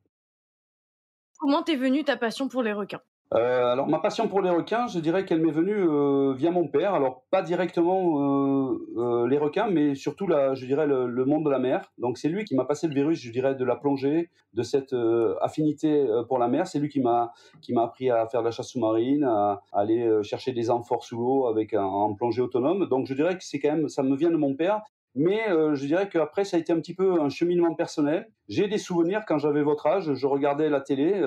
Comment 1.39 1.63
t'es 1.63 1.75
venue 1.75 2.03
ta 2.03 2.17
passion 2.17 2.49
pour 2.49 2.63
les 2.63 2.73
requins? 2.73 3.01
Euh, 3.33 3.65
alors 3.73 3.87
ma 3.87 3.99
passion 3.99 4.29
pour 4.29 4.41
les 4.41 4.49
requins, 4.49 4.87
je 4.87 4.99
dirais 4.99 5.25
qu'elle 5.25 5.41
m'est 5.41 5.51
venue 5.51 5.75
euh, 5.75 6.33
via 6.33 6.49
mon 6.49 6.67
père. 6.67 6.93
Alors 6.93 7.23
pas 7.29 7.41
directement 7.41 8.71
euh, 8.95 9.27
les 9.27 9.37
requins, 9.37 9.67
mais 9.69 9.95
surtout 9.95 10.27
je 10.27 10.65
dirais 10.65 10.87
le, 10.87 11.25
monde 11.25 11.43
de 11.43 11.49
la 11.49 11.59
mer. 11.59 11.91
Donc 11.97 12.17
c'est 12.17 12.29
lui 12.29 12.45
qui 12.45 12.55
m'a 12.55 12.63
passé 12.63 12.87
le 12.87 12.93
virus, 12.93 13.19
je 13.19 13.31
dirais, 13.31 13.55
de 13.55 13.65
la 13.65 13.75
plongée, 13.75 14.29
de 14.53 14.63
cette 14.63 14.95
affinité 15.41 16.05
pour 16.29 16.39
la 16.39 16.47
mer. 16.47 16.67
C'est 16.67 16.79
lui 16.79 16.89
qui 16.89 17.01
m'a 17.01 17.33
qui 17.61 17.73
m'a 17.73 17.83
appris 17.83 18.09
à 18.09 18.25
faire 18.27 18.41
de 18.41 18.45
la 18.45 18.51
chasse 18.51 18.69
sous-marine, 18.69 19.25
à, 19.25 19.61
aller 19.73 20.09
chercher 20.23 20.53
des 20.53 20.69
amphores 20.69 21.03
sous 21.03 21.17
l'eau 21.17 21.47
avec 21.47 21.73
un, 21.73 22.13
plongée 22.17 22.41
autonome. 22.41 22.87
Donc 22.87 23.07
je 23.07 23.13
dirais 23.13 23.37
que 23.37 23.43
c'est 23.43 23.59
quand 23.59 23.71
même, 23.71 23.89
ça 23.89 24.03
me 24.03 24.15
vient 24.15 24.31
de 24.31 24.37
mon 24.37 24.55
père. 24.55 24.81
Mais 25.15 25.47
je 25.49 25.85
dirais 25.85 26.07
qu'après, 26.09 26.43
ça 26.43 26.57
a 26.57 26.59
été 26.59 26.71
un 26.71 26.79
petit 26.79 26.93
peu 26.93 27.19
un 27.19 27.29
cheminement 27.29 27.73
personnel. 27.73 28.29
J'ai 28.47 28.67
des 28.67 28.77
souvenirs 28.77 29.23
quand 29.27 29.39
j'avais 29.39 29.63
votre 29.63 29.87
âge, 29.87 30.13
je 30.13 30.27
regardais 30.27 30.69
la 30.69 30.79
télé, 30.79 31.19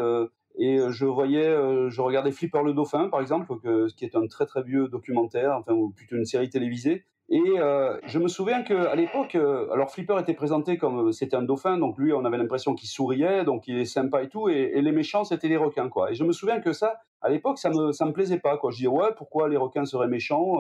et 0.56 0.78
euh, 0.78 0.90
je 0.90 1.06
voyais, 1.06 1.46
euh, 1.46 1.88
je 1.90 2.00
regardais 2.00 2.32
Flipper 2.32 2.62
le 2.64 2.72
Dauphin, 2.72 3.08
par 3.08 3.20
exemple, 3.20 3.54
qui 3.96 4.04
est 4.04 4.16
un 4.16 4.26
très 4.26 4.46
très 4.46 4.62
vieux 4.62 4.88
documentaire, 4.88 5.56
enfin, 5.58 5.72
ou 5.72 5.90
plutôt 5.90 6.16
une 6.16 6.24
série 6.24 6.50
télévisée. 6.50 7.04
Et 7.32 7.40
euh, 7.58 7.96
je 8.06 8.18
me 8.18 8.26
souviens 8.26 8.62
qu'à 8.62 8.94
l'époque, 8.96 9.36
alors 9.36 9.92
Flipper 9.92 10.18
était 10.18 10.34
présenté 10.34 10.78
comme 10.78 11.12
c'était 11.12 11.36
un 11.36 11.42
dauphin, 11.42 11.78
donc 11.78 11.96
lui, 11.96 12.12
on 12.12 12.24
avait 12.24 12.38
l'impression 12.38 12.74
qu'il 12.74 12.88
souriait, 12.88 13.44
donc 13.44 13.68
il 13.68 13.78
est 13.78 13.84
sympa 13.84 14.24
et 14.24 14.28
tout, 14.28 14.48
et, 14.48 14.80
les 14.82 14.92
méchants, 14.92 15.22
c'était 15.22 15.46
les 15.46 15.56
requins, 15.56 15.88
quoi. 15.88 16.10
Et 16.10 16.14
je 16.14 16.24
me 16.24 16.32
souviens 16.32 16.60
que 16.60 16.72
ça, 16.72 16.96
à 17.20 17.28
l'époque, 17.28 17.58
ça 17.58 17.70
me, 17.70 17.92
ça 17.92 18.04
me 18.04 18.12
plaisait 18.12 18.40
pas, 18.40 18.58
quoi. 18.58 18.72
Je 18.72 18.78
disais, 18.78 18.88
ouais, 18.88 19.14
pourquoi 19.16 19.48
les 19.48 19.56
requins 19.56 19.84
seraient 19.84 20.08
méchants 20.08 20.56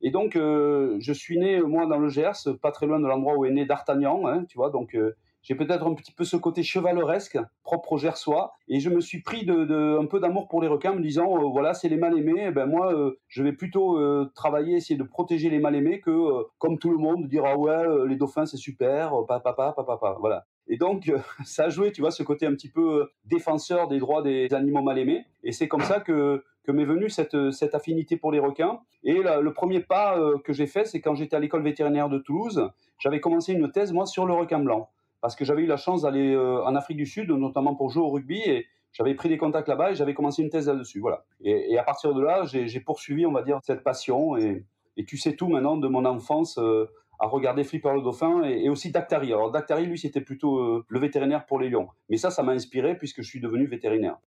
Et 0.00 0.10
donc, 0.10 0.32
je 0.34 1.12
suis 1.12 1.38
né, 1.38 1.60
moi, 1.60 1.84
dans 1.84 1.98
le 1.98 2.08
Gers, 2.08 2.48
pas 2.62 2.70
très 2.70 2.86
loin 2.86 3.00
de 3.00 3.06
l'endroit 3.06 3.34
où 3.36 3.44
est 3.44 3.50
né 3.50 3.66
D'Artagnan, 3.66 4.26
hein, 4.26 4.46
tu 4.48 4.56
vois, 4.56 4.70
donc 4.70 4.96
j'ai 5.44 5.54
peut-être 5.54 5.86
un 5.86 5.94
petit 5.94 6.10
peu 6.10 6.24
ce 6.24 6.36
côté 6.36 6.62
chevaleresque, 6.62 7.38
propre 7.62 7.92
au 7.92 7.98
gersois, 7.98 8.54
et 8.66 8.80
je 8.80 8.88
me 8.88 9.00
suis 9.00 9.20
pris 9.20 9.44
de, 9.44 9.98
un 10.00 10.06
peu 10.06 10.18
d'amour 10.18 10.48
pour 10.48 10.62
les 10.62 10.68
requins, 10.68 10.94
me 10.94 11.02
disant 11.02 11.36
euh, 11.36 11.50
voilà, 11.50 11.74
c'est 11.74 11.90
les 11.90 11.98
mal 11.98 12.18
aimés, 12.18 12.46
eh 12.48 12.50
ben 12.50 12.64
moi, 12.64 12.94
euh, 12.94 13.20
je 13.28 13.42
vais 13.42 13.52
plutôt 13.52 13.98
euh, 13.98 14.32
travailler, 14.34 14.76
essayer 14.76 14.96
de 14.96 15.04
protéger 15.04 15.50
les 15.50 15.58
mal 15.58 15.76
aimés 15.76 16.00
que, 16.00 16.44
comme 16.58 16.78
tout 16.78 16.90
le 16.90 16.96
monde, 16.96 17.28
dire 17.28 17.44
ah 17.44 17.58
ouais, 17.58 18.08
les 18.08 18.16
dauphins 18.16 18.46
c'est 18.46 18.56
super, 18.56 19.12
papa, 19.28 19.52
papa, 19.52 19.84
papa, 19.84 20.16
voilà. 20.18 20.46
Et 20.66 20.78
donc, 20.78 21.12
ça 21.44 21.64
a 21.64 21.68
joué, 21.68 21.92
tu 21.92 22.00
vois, 22.00 22.10
ce 22.10 22.22
côté 22.22 22.46
un 22.46 22.54
petit 22.54 22.70
peu 22.70 23.10
défenseur 23.26 23.86
des 23.86 23.98
droits 23.98 24.22
des 24.22 24.52
animaux 24.54 24.82
mal 24.82 24.98
aimés, 24.98 25.26
et 25.42 25.52
c'est 25.52 25.68
comme 25.68 25.82
ça 25.82 26.00
que 26.00 26.42
que 26.64 26.72
m'est 26.72 26.86
venue 26.86 27.10
cette, 27.10 27.50
cette 27.50 27.74
affinité 27.74 28.16
pour 28.16 28.32
les 28.32 28.38
requins. 28.38 28.80
Et 29.02 29.20
le 29.22 29.52
premier 29.52 29.80
pas 29.80 30.18
que 30.44 30.54
j'ai 30.54 30.66
fait, 30.66 30.86
c'est 30.86 31.02
quand 31.02 31.14
j'étais 31.14 31.36
à 31.36 31.38
l'école 31.38 31.62
vétérinaire 31.62 32.08
de 32.08 32.16
Toulouse, 32.16 32.70
j'avais 32.98 33.20
commencé 33.20 33.52
une 33.52 33.70
thèse, 33.70 33.92
moi, 33.92 34.06
sur 34.06 34.24
le 34.24 34.32
requin 34.32 34.60
blanc 34.60 34.88
parce 35.24 35.36
que 35.36 35.46
j'avais 35.46 35.62
eu 35.62 35.66
la 35.66 35.78
chance 35.78 36.02
d'aller 36.02 36.34
euh, 36.34 36.62
en 36.66 36.76
Afrique 36.76 36.98
du 36.98 37.06
Sud, 37.06 37.30
notamment 37.30 37.74
pour 37.74 37.88
jouer 37.88 38.02
au 38.02 38.10
rugby, 38.10 38.40
et 38.44 38.66
j'avais 38.92 39.14
pris 39.14 39.30
des 39.30 39.38
contacts 39.38 39.68
là-bas 39.68 39.92
et 39.92 39.94
j'avais 39.94 40.12
commencé 40.12 40.42
une 40.42 40.50
thèse 40.50 40.68
là-dessus. 40.68 41.00
Voilà. 41.00 41.24
Et, 41.40 41.78
à 41.78 41.82
partir 41.82 42.12
de 42.12 42.20
là, 42.20 42.44
j'ai 42.44 42.80
poursuivi, 42.80 43.24
on 43.24 43.32
va 43.32 43.40
dire, 43.40 43.58
cette 43.62 43.82
passion. 43.82 44.36
Et, 44.36 44.66
tu 45.06 45.16
sais 45.16 45.34
tout 45.34 45.48
maintenant 45.48 45.78
de 45.78 45.88
mon 45.88 46.04
enfance 46.04 46.58
euh, 46.58 46.90
à 47.18 47.26
regarder 47.26 47.64
Flipper 47.64 47.94
le 47.94 48.02
dauphin 48.02 48.42
et, 48.42 48.68
aussi 48.68 48.90
Dactari. 48.90 49.32
Alors 49.32 49.50
Dactari, 49.50 49.86
lui, 49.86 49.98
c'était 49.98 50.20
plutôt 50.20 50.58
euh, 50.58 50.84
le 50.88 50.98
vétérinaire 51.00 51.46
pour 51.46 51.58
les 51.58 51.70
lions. 51.70 51.88
Mais 52.10 52.18
ça, 52.18 52.28
ça 52.28 52.42
m'a 52.42 52.52
inspiré 52.52 52.94
puisque 52.98 53.22
je 53.22 53.26
suis 53.26 53.40
devenu 53.40 53.64
vétérinaire. 53.64 54.18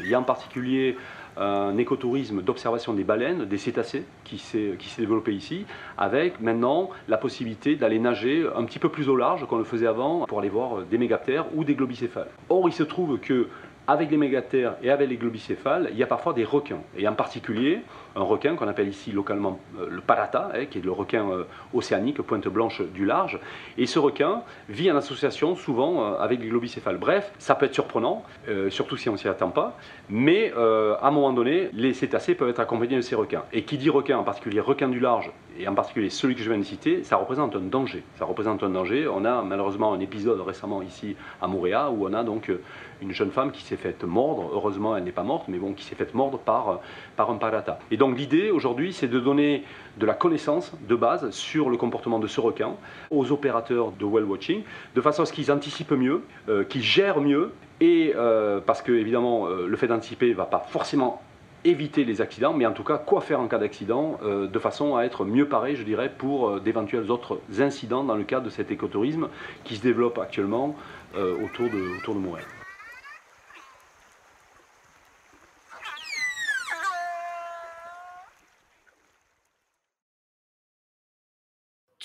Il 0.00 0.08
y 0.08 0.14
a 0.14 0.20
en 0.20 0.24
particulier 0.24 0.96
un 1.36 1.76
écotourisme 1.78 2.42
d'observation 2.42 2.92
des 2.94 3.04
baleines, 3.04 3.44
des 3.44 3.58
cétacés, 3.58 4.04
qui 4.24 4.38
s'est 4.38 4.76
développé 4.98 5.32
ici, 5.32 5.66
avec 5.96 6.40
maintenant 6.40 6.90
la 7.06 7.16
possibilité 7.16 7.76
d'aller 7.76 7.98
nager 7.98 8.46
un 8.56 8.64
petit 8.64 8.78
peu 8.78 8.88
plus 8.88 9.08
au 9.08 9.16
large 9.16 9.46
qu'on 9.46 9.58
le 9.58 9.64
faisait 9.64 9.86
avant 9.86 10.26
pour 10.26 10.40
aller 10.40 10.48
voir 10.48 10.82
des 10.82 10.98
mégaptères 10.98 11.46
ou 11.54 11.64
des 11.64 11.74
globicéphales. 11.74 12.28
Or, 12.48 12.68
il 12.68 12.72
se 12.72 12.82
trouve 12.82 13.18
que 13.18 13.48
avec 13.86 14.10
les 14.10 14.18
mégathères 14.18 14.76
et 14.82 14.90
avec 14.90 15.08
les 15.08 15.16
globicéphales, 15.16 15.88
il 15.92 15.96
y 15.96 16.02
a 16.02 16.06
parfois 16.06 16.34
des 16.34 16.44
requins. 16.44 16.82
Et 16.96 17.08
en 17.08 17.14
particulier, 17.14 17.80
un 18.18 18.22
requin 18.22 18.56
qu'on 18.56 18.68
appelle 18.68 18.88
ici 18.88 19.12
localement 19.12 19.60
euh, 19.78 19.86
le 19.88 20.00
parata, 20.00 20.50
hein, 20.54 20.66
qui 20.66 20.78
est 20.78 20.84
le 20.84 20.92
requin 20.92 21.30
euh, 21.30 21.44
océanique, 21.72 22.20
pointe 22.22 22.48
blanche 22.48 22.82
du 22.82 23.04
large. 23.04 23.38
Et 23.76 23.86
ce 23.86 23.98
requin 23.98 24.42
vit 24.68 24.90
en 24.90 24.96
association 24.96 25.54
souvent 25.54 26.02
euh, 26.02 26.18
avec 26.18 26.40
les 26.40 26.48
globicéphales. 26.48 26.98
Bref, 26.98 27.32
ça 27.38 27.54
peut 27.54 27.66
être 27.66 27.74
surprenant, 27.74 28.24
surtout 28.70 28.96
si 28.96 29.08
on 29.08 29.12
ne 29.12 29.16
s'y 29.16 29.28
attend 29.28 29.50
pas. 29.50 29.76
Mais 30.08 30.52
à 30.52 31.06
un 31.06 31.10
moment 31.10 31.32
donné, 31.32 31.68
les 31.72 31.92
cétacés 31.94 32.34
peuvent 32.34 32.48
être 32.48 32.60
accompagnés 32.60 32.96
de 32.96 33.02
ces 33.02 33.14
requins. 33.14 33.44
Et 33.52 33.62
qui 33.62 33.78
dit 33.78 33.90
requin, 33.90 34.18
en 34.18 34.24
particulier 34.24 34.60
requin 34.60 34.88
du 34.88 35.00
large, 35.00 35.30
et 35.58 35.68
en 35.68 35.74
particulier 35.74 36.10
celui 36.10 36.34
que 36.34 36.42
je 36.42 36.48
viens 36.48 36.58
de 36.58 36.64
citer, 36.64 37.02
ça 37.04 37.16
représente 37.16 37.56
un 37.56 37.60
danger. 37.60 38.02
Ça 38.16 38.24
représente 38.24 38.62
un 38.62 38.70
danger. 38.70 39.08
On 39.08 39.24
a 39.24 39.42
malheureusement 39.42 39.92
un 39.92 40.00
épisode 40.00 40.40
récemment 40.40 40.82
ici 40.82 41.16
à 41.40 41.46
Montréal 41.46 41.90
où 41.92 42.06
on 42.06 42.12
a 42.12 42.22
donc 42.24 42.50
une 43.00 43.12
jeune 43.12 43.30
femme 43.30 43.52
qui 43.52 43.62
s'est 43.62 43.76
faite 43.76 44.04
mordre. 44.04 44.50
Heureusement, 44.52 44.96
elle 44.96 45.04
n'est 45.04 45.12
pas 45.12 45.22
morte, 45.22 45.46
mais 45.48 45.58
bon, 45.58 45.72
qui 45.72 45.84
s'est 45.84 45.94
faite 45.94 46.14
mordre 46.14 46.38
par, 46.38 46.80
par 47.16 47.30
un 47.30 47.36
parata. 47.36 47.78
Et 47.90 47.96
donc 47.96 48.07
l'idée 48.16 48.50
aujourd'hui, 48.50 48.92
c'est 48.92 49.08
de 49.08 49.20
donner 49.20 49.64
de 49.98 50.06
la 50.06 50.14
connaissance 50.14 50.72
de 50.88 50.94
base 50.94 51.30
sur 51.30 51.70
le 51.70 51.76
comportement 51.76 52.18
de 52.18 52.26
ce 52.26 52.40
requin 52.40 52.74
aux 53.10 53.32
opérateurs 53.32 53.92
de 53.92 54.04
well 54.04 54.24
watching, 54.24 54.62
de 54.94 55.00
façon 55.00 55.22
à 55.22 55.26
ce 55.26 55.32
qu'ils 55.32 55.50
anticipent 55.50 55.92
mieux, 55.92 56.22
euh, 56.48 56.64
qu'ils 56.64 56.82
gèrent 56.82 57.20
mieux, 57.20 57.52
et 57.80 58.12
euh, 58.16 58.60
parce 58.64 58.82
que 58.82 58.92
évidemment, 58.92 59.46
euh, 59.46 59.66
le 59.66 59.76
fait 59.76 59.86
d'anticiper 59.86 60.30
ne 60.30 60.34
va 60.34 60.46
pas 60.46 60.64
forcément 60.68 61.22
éviter 61.64 62.04
les 62.04 62.20
accidents, 62.20 62.54
mais 62.54 62.66
en 62.66 62.72
tout 62.72 62.84
cas, 62.84 62.98
quoi 62.98 63.20
faire 63.20 63.40
en 63.40 63.48
cas 63.48 63.58
d'accident, 63.58 64.20
de 64.22 64.58
façon 64.60 64.96
à 64.96 65.02
être 65.02 65.24
mieux 65.24 65.48
paré, 65.48 65.74
je 65.74 65.82
dirais, 65.82 66.10
pour 66.16 66.60
d'éventuels 66.60 67.10
autres 67.10 67.40
incidents 67.58 68.04
dans 68.04 68.14
le 68.14 68.22
cadre 68.22 68.46
de 68.46 68.50
cet 68.50 68.70
écotourisme 68.70 69.28
qui 69.64 69.74
se 69.74 69.82
développe 69.82 70.18
actuellement 70.18 70.76
autour, 71.16 71.68
de, 71.68 71.98
autour 71.98 72.14
de. 72.14 72.20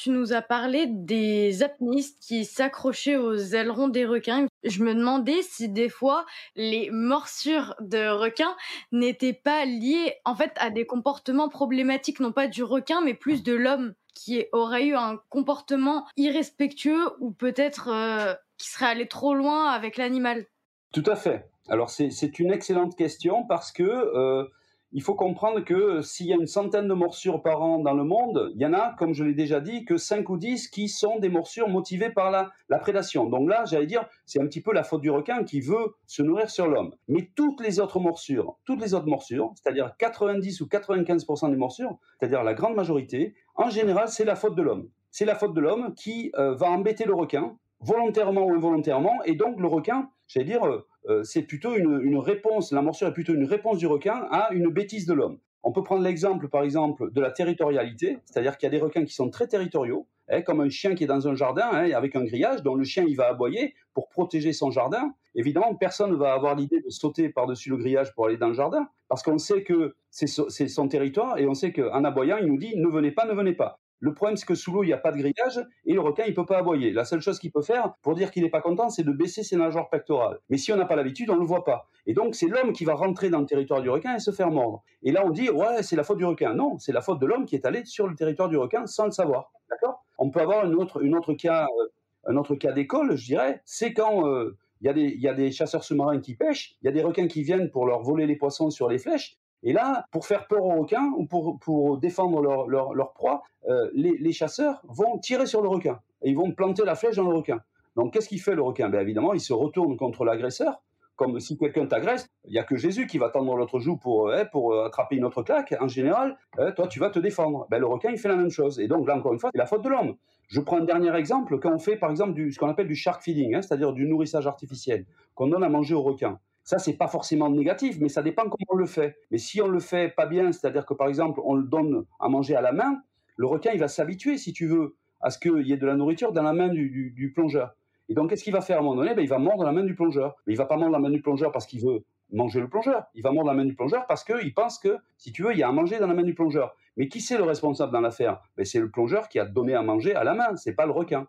Tu 0.03 0.09
nous 0.09 0.33
as 0.33 0.41
parlé 0.41 0.85
des 0.85 1.63
apnistes 1.63 2.19
qui 2.19 2.43
s'accrochaient 2.43 3.15
aux 3.15 3.37
ailerons 3.37 3.87
des 3.87 4.05
requins. 4.05 4.47
Je 4.65 4.83
me 4.83 4.93
demandais 4.93 5.41
si 5.43 5.69
des 5.69 5.87
fois 5.87 6.25
les 6.57 6.89
morsures 6.91 7.73
de 7.79 8.09
requins 8.09 8.53
n'étaient 8.91 9.31
pas 9.31 9.63
liées 9.63 10.15
en 10.25 10.35
fait 10.35 10.51
à 10.57 10.71
des 10.71 10.85
comportements 10.85 11.47
problématiques, 11.47 12.19
non 12.19 12.33
pas 12.33 12.47
du 12.47 12.63
requin, 12.63 12.99
mais 12.99 13.13
plus 13.13 13.43
de 13.43 13.53
l'homme 13.53 13.93
qui 14.13 14.43
aurait 14.51 14.87
eu 14.87 14.93
un 14.93 15.21
comportement 15.29 16.05
irrespectueux 16.17 17.11
ou 17.21 17.31
peut-être 17.31 17.87
euh, 17.87 18.33
qui 18.57 18.71
serait 18.71 18.87
allé 18.87 19.07
trop 19.07 19.33
loin 19.33 19.69
avec 19.69 19.95
l'animal. 19.95 20.45
Tout 20.91 21.05
à 21.07 21.15
fait. 21.15 21.49
Alors 21.69 21.89
c'est 21.89 22.39
une 22.39 22.51
excellente 22.51 22.97
question 22.97 23.45
parce 23.45 23.71
que 23.71 23.83
euh, 23.83 24.43
il 24.93 25.01
faut 25.01 25.15
comprendre 25.15 25.61
que 25.61 26.01
s'il 26.01 26.27
y 26.27 26.33
a 26.33 26.35
une 26.35 26.45
centaine 26.45 26.87
de 26.87 26.93
morsures 26.93 27.41
par 27.41 27.63
an 27.63 27.79
dans 27.79 27.95
le 27.95 28.03
monde, 28.03 28.51
il 28.53 28.61
y 28.61 28.65
en 28.65 28.73
a, 28.73 28.93
comme 28.99 29.13
je 29.13 29.23
l'ai 29.23 29.33
déjà 29.33 29.59
dit, 29.59 29.85
que 29.85 29.97
5 29.97 30.29
ou 30.29 30.37
10 30.37 30.67
qui 30.67 30.87
sont 30.87 31.17
des 31.17 31.29
morsures 31.29 31.67
motivées 31.67 32.11
par 32.11 32.29
la, 32.29 32.51
la 32.69 32.77
prédation. 32.77 33.25
Donc 33.25 33.49
là, 33.49 33.65
j'allais 33.65 33.87
dire, 33.87 34.07
c'est 34.27 34.39
un 34.39 34.45
petit 34.45 34.61
peu 34.61 34.71
la 34.71 34.83
faute 34.83 35.01
du 35.01 35.09
requin 35.09 35.43
qui 35.43 35.61
veut 35.61 35.95
se 36.05 36.21
nourrir 36.21 36.49
sur 36.51 36.67
l'homme. 36.67 36.93
Mais 37.07 37.31
toutes 37.35 37.59
les 37.61 37.79
autres 37.79 37.99
morsures, 37.99 38.59
toutes 38.65 38.81
les 38.81 38.93
autres 38.93 39.07
morsures, 39.07 39.51
c'est-à-dire 39.55 39.95
90 39.97 40.61
ou 40.61 40.67
95% 40.67 41.49
des 41.49 41.57
morsures, 41.57 41.97
c'est-à-dire 42.19 42.43
la 42.43 42.53
grande 42.53 42.75
majorité, 42.75 43.33
en 43.55 43.71
général, 43.71 44.09
c'est 44.09 44.25
la 44.25 44.35
faute 44.35 44.55
de 44.55 44.61
l'homme. 44.61 44.89
C'est 45.09 45.25
la 45.25 45.35
faute 45.35 45.55
de 45.55 45.61
l'homme 45.61 45.95
qui 45.95 46.31
euh, 46.37 46.53
va 46.53 46.69
embêter 46.69 47.05
le 47.05 47.15
requin, 47.15 47.57
volontairement 47.79 48.45
ou 48.45 48.53
involontairement, 48.53 49.23
et 49.25 49.33
donc 49.33 49.59
le 49.59 49.67
requin, 49.67 50.09
j'allais 50.27 50.45
dire, 50.45 50.65
euh, 50.65 50.87
c'est 51.23 51.43
plutôt 51.43 51.75
une, 51.75 52.17
réponse, 52.17 52.71
la 52.71 52.81
morsure 52.81 53.07
est 53.07 53.13
plutôt 53.13 53.33
une 53.33 53.45
réponse 53.45 53.77
du 53.77 53.87
requin 53.87 54.27
à 54.31 54.51
une 54.53 54.69
bêtise 54.69 55.05
de 55.05 55.13
l'homme. 55.13 55.39
On 55.63 55.71
peut 55.71 55.83
prendre 55.83 56.03
l'exemple, 56.03 56.49
par 56.49 56.63
exemple, 56.63 57.11
de 57.11 57.21
la 57.21 57.31
territorialité, 57.31 58.19
c'est-à-dire 58.25 58.57
qu'il 58.57 58.67
y 58.67 58.71
a 58.75 58.77
des 58.77 58.83
requins 58.83 59.05
qui 59.05 59.13
sont 59.13 59.29
très 59.29 59.47
territoriaux, 59.47 60.07
hein, 60.29 60.41
comme 60.41 60.59
un 60.59 60.69
chien 60.69 60.93
qui 60.93 61.05
est 61.05 61.07
dans 61.07 61.25
un 61.27 61.35
jardin 61.35 61.69
hein, 61.71 61.89
avec 61.91 62.17
un 62.17 62.25
grillage, 62.25 62.63
dont 62.63 62.75
le 62.75 62.83
chien 62.83 63.05
il 63.07 63.15
va 63.15 63.27
aboyer 63.27 63.73
pour 63.93 64.09
protéger 64.09 64.51
son 64.51 64.71
jardin. 64.71 65.13
Évidemment, 65.35 65.73
personne 65.75 66.11
ne 66.11 66.15
va 66.15 66.33
avoir 66.33 66.55
l'idée 66.55 66.81
de 66.81 66.89
sauter 66.89 67.29
par-dessus 67.29 67.69
le 67.69 67.77
grillage 67.77 68.13
pour 68.13 68.25
aller 68.25 68.37
dans 68.37 68.49
le 68.49 68.53
jardin, 68.53 68.89
parce 69.07 69.23
qu'on 69.23 69.37
sait 69.37 69.63
que 69.63 69.95
c'est 70.09 70.27
son 70.27 70.87
territoire 70.89 71.37
et 71.37 71.47
on 71.47 71.53
sait 71.53 71.71
qu'en 71.71 72.03
aboyant, 72.03 72.37
il 72.37 72.47
nous 72.47 72.57
dit 72.57 72.75
ne 72.75 72.87
venez 72.87 73.11
pas, 73.11 73.25
ne 73.25 73.33
venez 73.33 73.53
pas. 73.53 73.79
Le 74.03 74.13
problème, 74.13 74.35
c'est 74.35 74.45
que 74.45 74.53
sous 74.53 74.73
l'eau, 74.73 74.83
il 74.83 74.87
n'y 74.87 74.93
a 74.93 74.97
pas 74.97 75.13
de 75.13 75.17
grillage 75.17 75.65
et 75.85 75.93
le 75.93 76.01
requin, 76.01 76.25
il 76.25 76.31
ne 76.31 76.35
peut 76.35 76.45
pas 76.45 76.57
aboyer. 76.57 76.91
La 76.91 77.05
seule 77.05 77.21
chose 77.21 77.39
qu'il 77.39 77.53
peut 77.53 77.61
faire 77.61 77.93
pour 78.01 78.15
dire 78.15 78.31
qu'il 78.31 78.43
n'est 78.43 78.49
pas 78.49 78.59
content, 78.59 78.89
c'est 78.89 79.03
de 79.03 79.13
baisser 79.13 79.43
ses 79.43 79.55
nageoires 79.55 79.89
pectorales. 79.89 80.39
Mais 80.49 80.57
si 80.57 80.73
on 80.73 80.75
n'a 80.75 80.83
pas 80.83 80.97
l'habitude, 80.97 81.29
on 81.29 81.35
ne 81.35 81.39
le 81.39 81.45
voit 81.45 81.63
pas. 81.63 81.87
Et 82.05 82.13
donc, 82.13 82.35
c'est 82.35 82.47
l'homme 82.47 82.73
qui 82.73 82.83
va 82.83 82.95
rentrer 82.95 83.29
dans 83.29 83.39
le 83.39 83.45
territoire 83.45 83.81
du 83.81 83.89
requin 83.89 84.13
et 84.15 84.19
se 84.19 84.31
faire 84.31 84.51
mordre. 84.51 84.83
Et 85.03 85.13
là, 85.13 85.23
on 85.25 85.29
dit, 85.29 85.49
ouais, 85.49 85.83
c'est 85.83 85.95
la 85.95 86.03
faute 86.03 86.17
du 86.17 86.25
requin. 86.25 86.53
Non, 86.53 86.77
c'est 86.79 86.91
la 86.91 86.99
faute 86.99 87.21
de 87.21 87.25
l'homme 87.25 87.45
qui 87.45 87.55
est 87.55 87.65
allé 87.65 87.85
sur 87.85 88.05
le 88.05 88.15
territoire 88.15 88.49
du 88.49 88.57
requin 88.57 88.85
sans 88.87 89.05
le 89.05 89.11
savoir. 89.11 89.53
D'accord? 89.69 90.03
On 90.17 90.29
peut 90.31 90.41
avoir 90.41 90.65
une 90.65 90.75
autre, 90.75 91.01
autre 91.01 91.33
cas, 91.35 91.67
euh, 91.79 91.87
un 92.25 92.35
autre 92.35 92.55
cas 92.55 92.73
d'école, 92.73 93.15
je 93.15 93.23
dirais, 93.23 93.61
c'est 93.63 93.93
quand 93.93 94.27
euh, 94.27 94.57
il 94.81 95.21
y, 95.21 95.29
a 95.29 95.33
des 95.33 95.51
chasseurs 95.53 95.85
sous-marins 95.85 96.19
qui 96.19 96.35
pêchent, 96.35 96.75
il 96.81 96.87
y 96.87 96.89
a 96.89 96.91
des 96.91 97.03
requins 97.03 97.27
qui 97.27 97.41
viennent 97.41 97.71
pour 97.71 97.85
leur 97.85 98.01
voler 98.01 98.25
les 98.25 98.35
poissons 98.35 98.69
sur 98.69 98.89
les 98.89 98.97
flèches, 98.97 99.37
et 99.63 99.71
là, 99.71 100.05
pour 100.11 100.25
faire 100.25 100.47
peur 100.47 100.63
aux 100.63 100.81
requins 100.81 101.11
ou 101.17 101.25
pour, 101.25 101.97
défendre 101.97 102.41
leur, 102.41 102.67
leur, 102.67 102.93
leur 102.93 103.13
proie, 103.13 103.43
euh, 103.69 103.89
les, 103.93 104.17
les, 104.17 104.33
chasseurs 104.33 104.81
vont 104.83 105.17
tirer 105.17 105.45
sur 105.45 105.61
le 105.61 105.69
requin 105.69 105.99
et 106.21 106.29
ils 106.29 106.35
vont 106.35 106.51
planter 106.51 106.83
la 106.83 106.95
flèche 106.95 107.15
dans 107.15 107.29
le 107.29 107.35
requin. 107.35 107.61
Donc 107.95 108.13
qu'est-ce 108.13 108.27
qu'il 108.27 108.41
fait 108.41 108.55
le 108.55 108.61
requin? 108.61 108.89
Ben, 108.89 108.99
Évidemment, 108.99 109.33
il 109.33 109.39
se 109.39 109.53
retourne 109.53 109.95
contre 109.95 110.25
l'agresseur, 110.25 110.81
comme 111.15 111.39
si 111.39 111.57
quelqu'un 111.57 111.85
t'agresse, 111.85 112.27
il 112.45 112.51
n'y 112.51 112.59
a 112.59 112.63
que 112.63 112.75
Jésus 112.75 113.07
qui 113.07 113.17
va 113.17 113.29
tendre 113.29 113.55
l'autre 113.55 113.79
joue 113.79 113.95
pour, 113.95 114.27
euh, 114.27 114.43
pour 114.51 114.73
euh, 114.73 114.87
attraper 114.87 115.15
une 115.15 115.23
autre 115.23 115.43
claque. 115.43 115.73
En 115.79 115.87
général, 115.87 116.37
toi, 116.75 116.87
tu 116.87 116.99
vas 116.99 117.09
te 117.09 117.19
défendre. 117.19 117.65
Ben, 117.69 117.79
le 117.79 117.85
requin, 117.85 118.11
il 118.11 118.17
fait 118.17 118.29
la 118.29 118.35
même 118.35 118.49
chose. 118.49 118.81
Et 118.81 118.89
donc 118.89 119.07
là, 119.07 119.15
encore 119.15 119.31
une 119.31 119.39
fois, 119.39 119.49
c'est 119.53 119.59
la 119.59 119.65
faute 119.65 119.83
de 119.83 119.89
l'homme. 119.89 120.15
Je 120.49 120.59
prends 120.59 120.77
un 120.77 120.83
dernier 120.83 121.15
exemple, 121.15 121.57
quand 121.59 121.73
on 121.73 121.79
fait 121.79 121.95
par 121.95 122.11
exemple 122.11 122.33
du, 122.33 122.51
ce 122.51 122.59
qu'on 122.59 122.67
appelle 122.67 122.87
du 122.87 122.95
shark 122.95 123.23
feeding, 123.23 123.55
hein, 123.55 123.61
c'est-à-dire 123.61 123.93
du 123.93 124.05
nourrissage 124.05 124.45
artificiel, 124.45 125.05
qu'on 125.35 125.47
donne 125.47 125.63
à 125.63 125.69
manger 125.69 125.95
au 125.95 126.01
requin. 126.01 126.39
Ça, 126.63 126.79
c'est 126.79 126.93
pas 126.93 127.07
forcément 127.07 127.49
négatif, 127.49 127.97
mais 127.99 128.09
ça 128.09 128.21
dépend 128.21 128.43
comment 128.43 128.65
on 128.69 128.75
le 128.75 128.85
fait. 128.85 129.17
Mais 129.31 129.37
si 129.37 129.61
on 129.61 129.67
le 129.67 129.79
fait 129.79 130.13
pas 130.15 130.25
bien, 130.25 130.51
c'est-à-dire 130.51 130.85
que 130.85 130.93
par 130.93 131.07
exemple, 131.07 131.41
on 131.43 131.55
le 131.55 131.63
donne 131.63 132.05
à 132.19 132.29
manger 132.29 132.55
à 132.55 132.61
la 132.61 132.71
main, 132.71 133.01
le 133.35 133.47
requin, 133.47 133.71
il 133.73 133.79
va 133.79 133.87
s'habituer, 133.87 134.37
si 134.37 134.53
tu 134.53 134.67
veux, 134.67 134.95
à 135.21 135.29
ce 135.29 135.39
qu'il 135.39 135.67
y 135.67 135.73
ait 135.73 135.77
de 135.77 135.85
la 135.85 135.95
nourriture 135.95 136.31
dans 136.31 136.43
la 136.43 136.53
main 136.53 136.69
du, 136.69 137.31
plongeur. 137.35 137.75
Et 138.09 138.13
donc, 138.13 138.29
qu'est-ce 138.29 138.43
qu'il 138.43 138.53
va 138.53 138.61
faire 138.61 138.77
à 138.77 138.79
un 138.79 138.83
moment 138.83 138.95
donné? 138.95 139.13
Ben, 139.15 139.21
Il 139.21 139.29
va 139.29 139.39
mordre 139.39 139.63
la 139.63 139.71
main 139.71 139.83
du 139.83 139.95
plongeur. 139.95 140.35
Mais 140.45 140.53
il 140.53 140.57
va 140.57 140.65
pas 140.65 140.77
mordre 140.77 140.91
la 140.91 140.99
main 140.99 141.09
du 141.09 141.21
plongeur 141.21 141.51
parce 141.51 141.65
qu'il 141.65 141.81
veut 141.81 142.03
manger 142.31 142.59
le 142.59 142.69
plongeur. 142.69 143.05
Il 143.13 143.23
va 143.23 143.31
mordre 143.31 143.49
la 143.49 143.55
main 143.55 143.65
du 143.65 143.75
plongeur 143.75 144.05
parce 144.07 144.23
qu'il 144.23 144.53
pense 144.53 144.79
que, 144.79 144.97
si 145.17 145.31
tu 145.31 145.43
veux, 145.43 145.53
il 145.53 145.59
y 145.59 145.63
a 145.63 145.69
à 145.69 145.71
manger 145.71 145.99
dans 145.99 146.07
la 146.07 146.13
main 146.13 146.23
du 146.23 146.33
plongeur. 146.33 146.75
Mais 146.97 147.07
qui 147.07 147.21
c'est 147.21 147.37
le 147.37 147.43
responsable 147.43 147.91
dans 147.91 148.01
l'affaire? 148.01 148.41
Ben, 148.57 148.65
C'est 148.65 148.79
le 148.79 148.89
plongeur 148.89 149.29
qui 149.29 149.39
a 149.39 149.45
donné 149.45 149.73
à 149.73 149.81
manger 149.81 150.13
à 150.15 150.23
la 150.23 150.33
main, 150.33 150.55
c'est 150.55 150.73
pas 150.75 150.85
le 150.85 150.91
requin. 150.91 151.27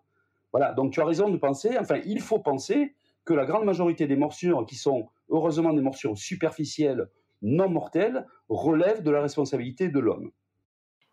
Voilà, 0.53 0.73
donc 0.73 0.93
tu 0.93 1.01
as 1.01 1.05
raison 1.05 1.31
de 1.31 1.37
penser, 1.37 1.77
enfin, 1.81 1.99
il 2.05 2.21
faut 2.21 2.39
penser 2.39 2.95
que 3.25 3.35
la 3.35 3.45
grande 3.45 3.65
majorité 3.65 4.07
des 4.07 4.17
morsures 4.17 4.65
qui 4.67 4.77
sont 4.77 5.09
heureusement 5.29 5.73
des 5.73 5.83
morsures 5.83 6.17
superficielles 6.17 7.09
non 7.43 7.69
mortelles 7.69 8.27
relèvent 8.49 9.03
de 9.03 9.11
la 9.11 9.21
responsabilité 9.21 9.89
de 9.89 9.99
l'homme. 9.99 10.31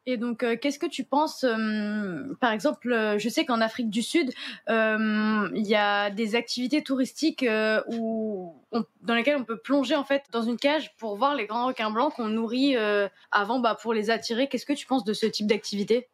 Et 0.08 0.18
donc, 0.18 0.42
euh, 0.42 0.58
qu'est-ce 0.60 0.80
que 0.80 0.88
tu 0.88 1.04
penses 1.04 1.44
euh, 1.44 2.34
Par 2.40 2.52
exemple, 2.52 2.92
euh, 2.92 3.20
je 3.20 3.30
sais 3.30 3.46
qu'en 3.46 3.62
Afrique 3.62 3.92
du 3.92 4.02
Sud, 4.02 4.32
il 4.68 5.68
y 5.68 5.76
a 5.76 6.10
des 6.10 6.36
activités 6.36 6.82
touristiques 6.82 7.46
où 7.88 8.56
dans 9.02 9.14
lesquelles 9.14 9.38
on 9.38 9.44
peut 9.44 9.60
plonger 9.60 9.96
en 9.96 10.04
fait 10.04 10.24
dans 10.32 10.42
une 10.42 10.58
cage 10.58 10.96
pour 10.98 11.18
voir 11.18 11.36
les 11.36 11.46
grands 11.46 11.68
requins 11.68 11.92
blancs 11.92 12.14
qu'on 12.16 12.30
nourrit 12.30 12.76
avant 13.32 13.60
bah, 13.60 13.78
pour 13.80 13.94
les 13.94 14.10
attirer. 14.10 14.48
Qu'est-ce 14.48 14.66
que 14.66 14.74
tu 14.74 14.88
penses 14.88 15.04
de 15.04 15.14
ce 15.14 15.28
type 15.28 15.48
d'activité? 15.48 16.08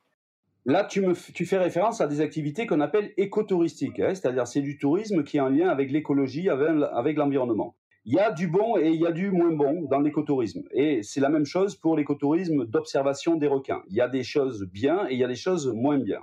Là, 0.66 0.84
tu, 0.84 1.00
me, 1.00 1.14
tu 1.32 1.46
fais 1.46 1.58
référence 1.58 2.02
à 2.02 2.08
des 2.08 2.20
activités 2.20 2.68
qu'on 2.68 2.82
appelle 2.82 3.14
écotouristiques, 3.16 4.02
hein, 4.02 4.14
c'est-à-dire 4.14 4.46
c'est 4.46 4.60
du 4.60 4.78
tourisme 4.78 5.24
qui 5.24 5.38
est 5.38 5.40
en 5.40 5.48
lien 5.48 5.70
avec 5.70 5.90
l'écologie, 5.92 6.50
avec, 6.50 7.16
l'environnement. 7.16 7.74
Il 8.10 8.13
y 8.13 8.20
a 8.20 8.32
du 8.32 8.48
bon 8.48 8.78
et 8.78 8.88
il 8.88 9.02
y 9.02 9.06
a 9.06 9.12
du 9.12 9.32
moins 9.32 9.52
bon 9.52 9.82
dans 9.82 10.00
l'écotourisme. 10.00 10.63
Et 10.72 11.04
c'est 11.04 11.20
la 11.20 11.28
même 11.28 11.46
chose 11.46 11.76
pour 11.76 11.98
l'écotourisme 11.98 12.63
d'observation 12.63 13.36
des 13.36 13.48
requins. 13.48 13.84
Il 13.89 13.98
y 13.98 14.02
a 14.02 14.08
des 14.08 14.24
choses 14.24 14.65
bien 14.65 15.10
et 15.10 15.15
il 15.15 15.20
y 15.20 15.26
a 15.26 15.28
des 15.28 15.36
choses 15.36 15.67
moins 15.67 15.98
bien. 15.98 16.22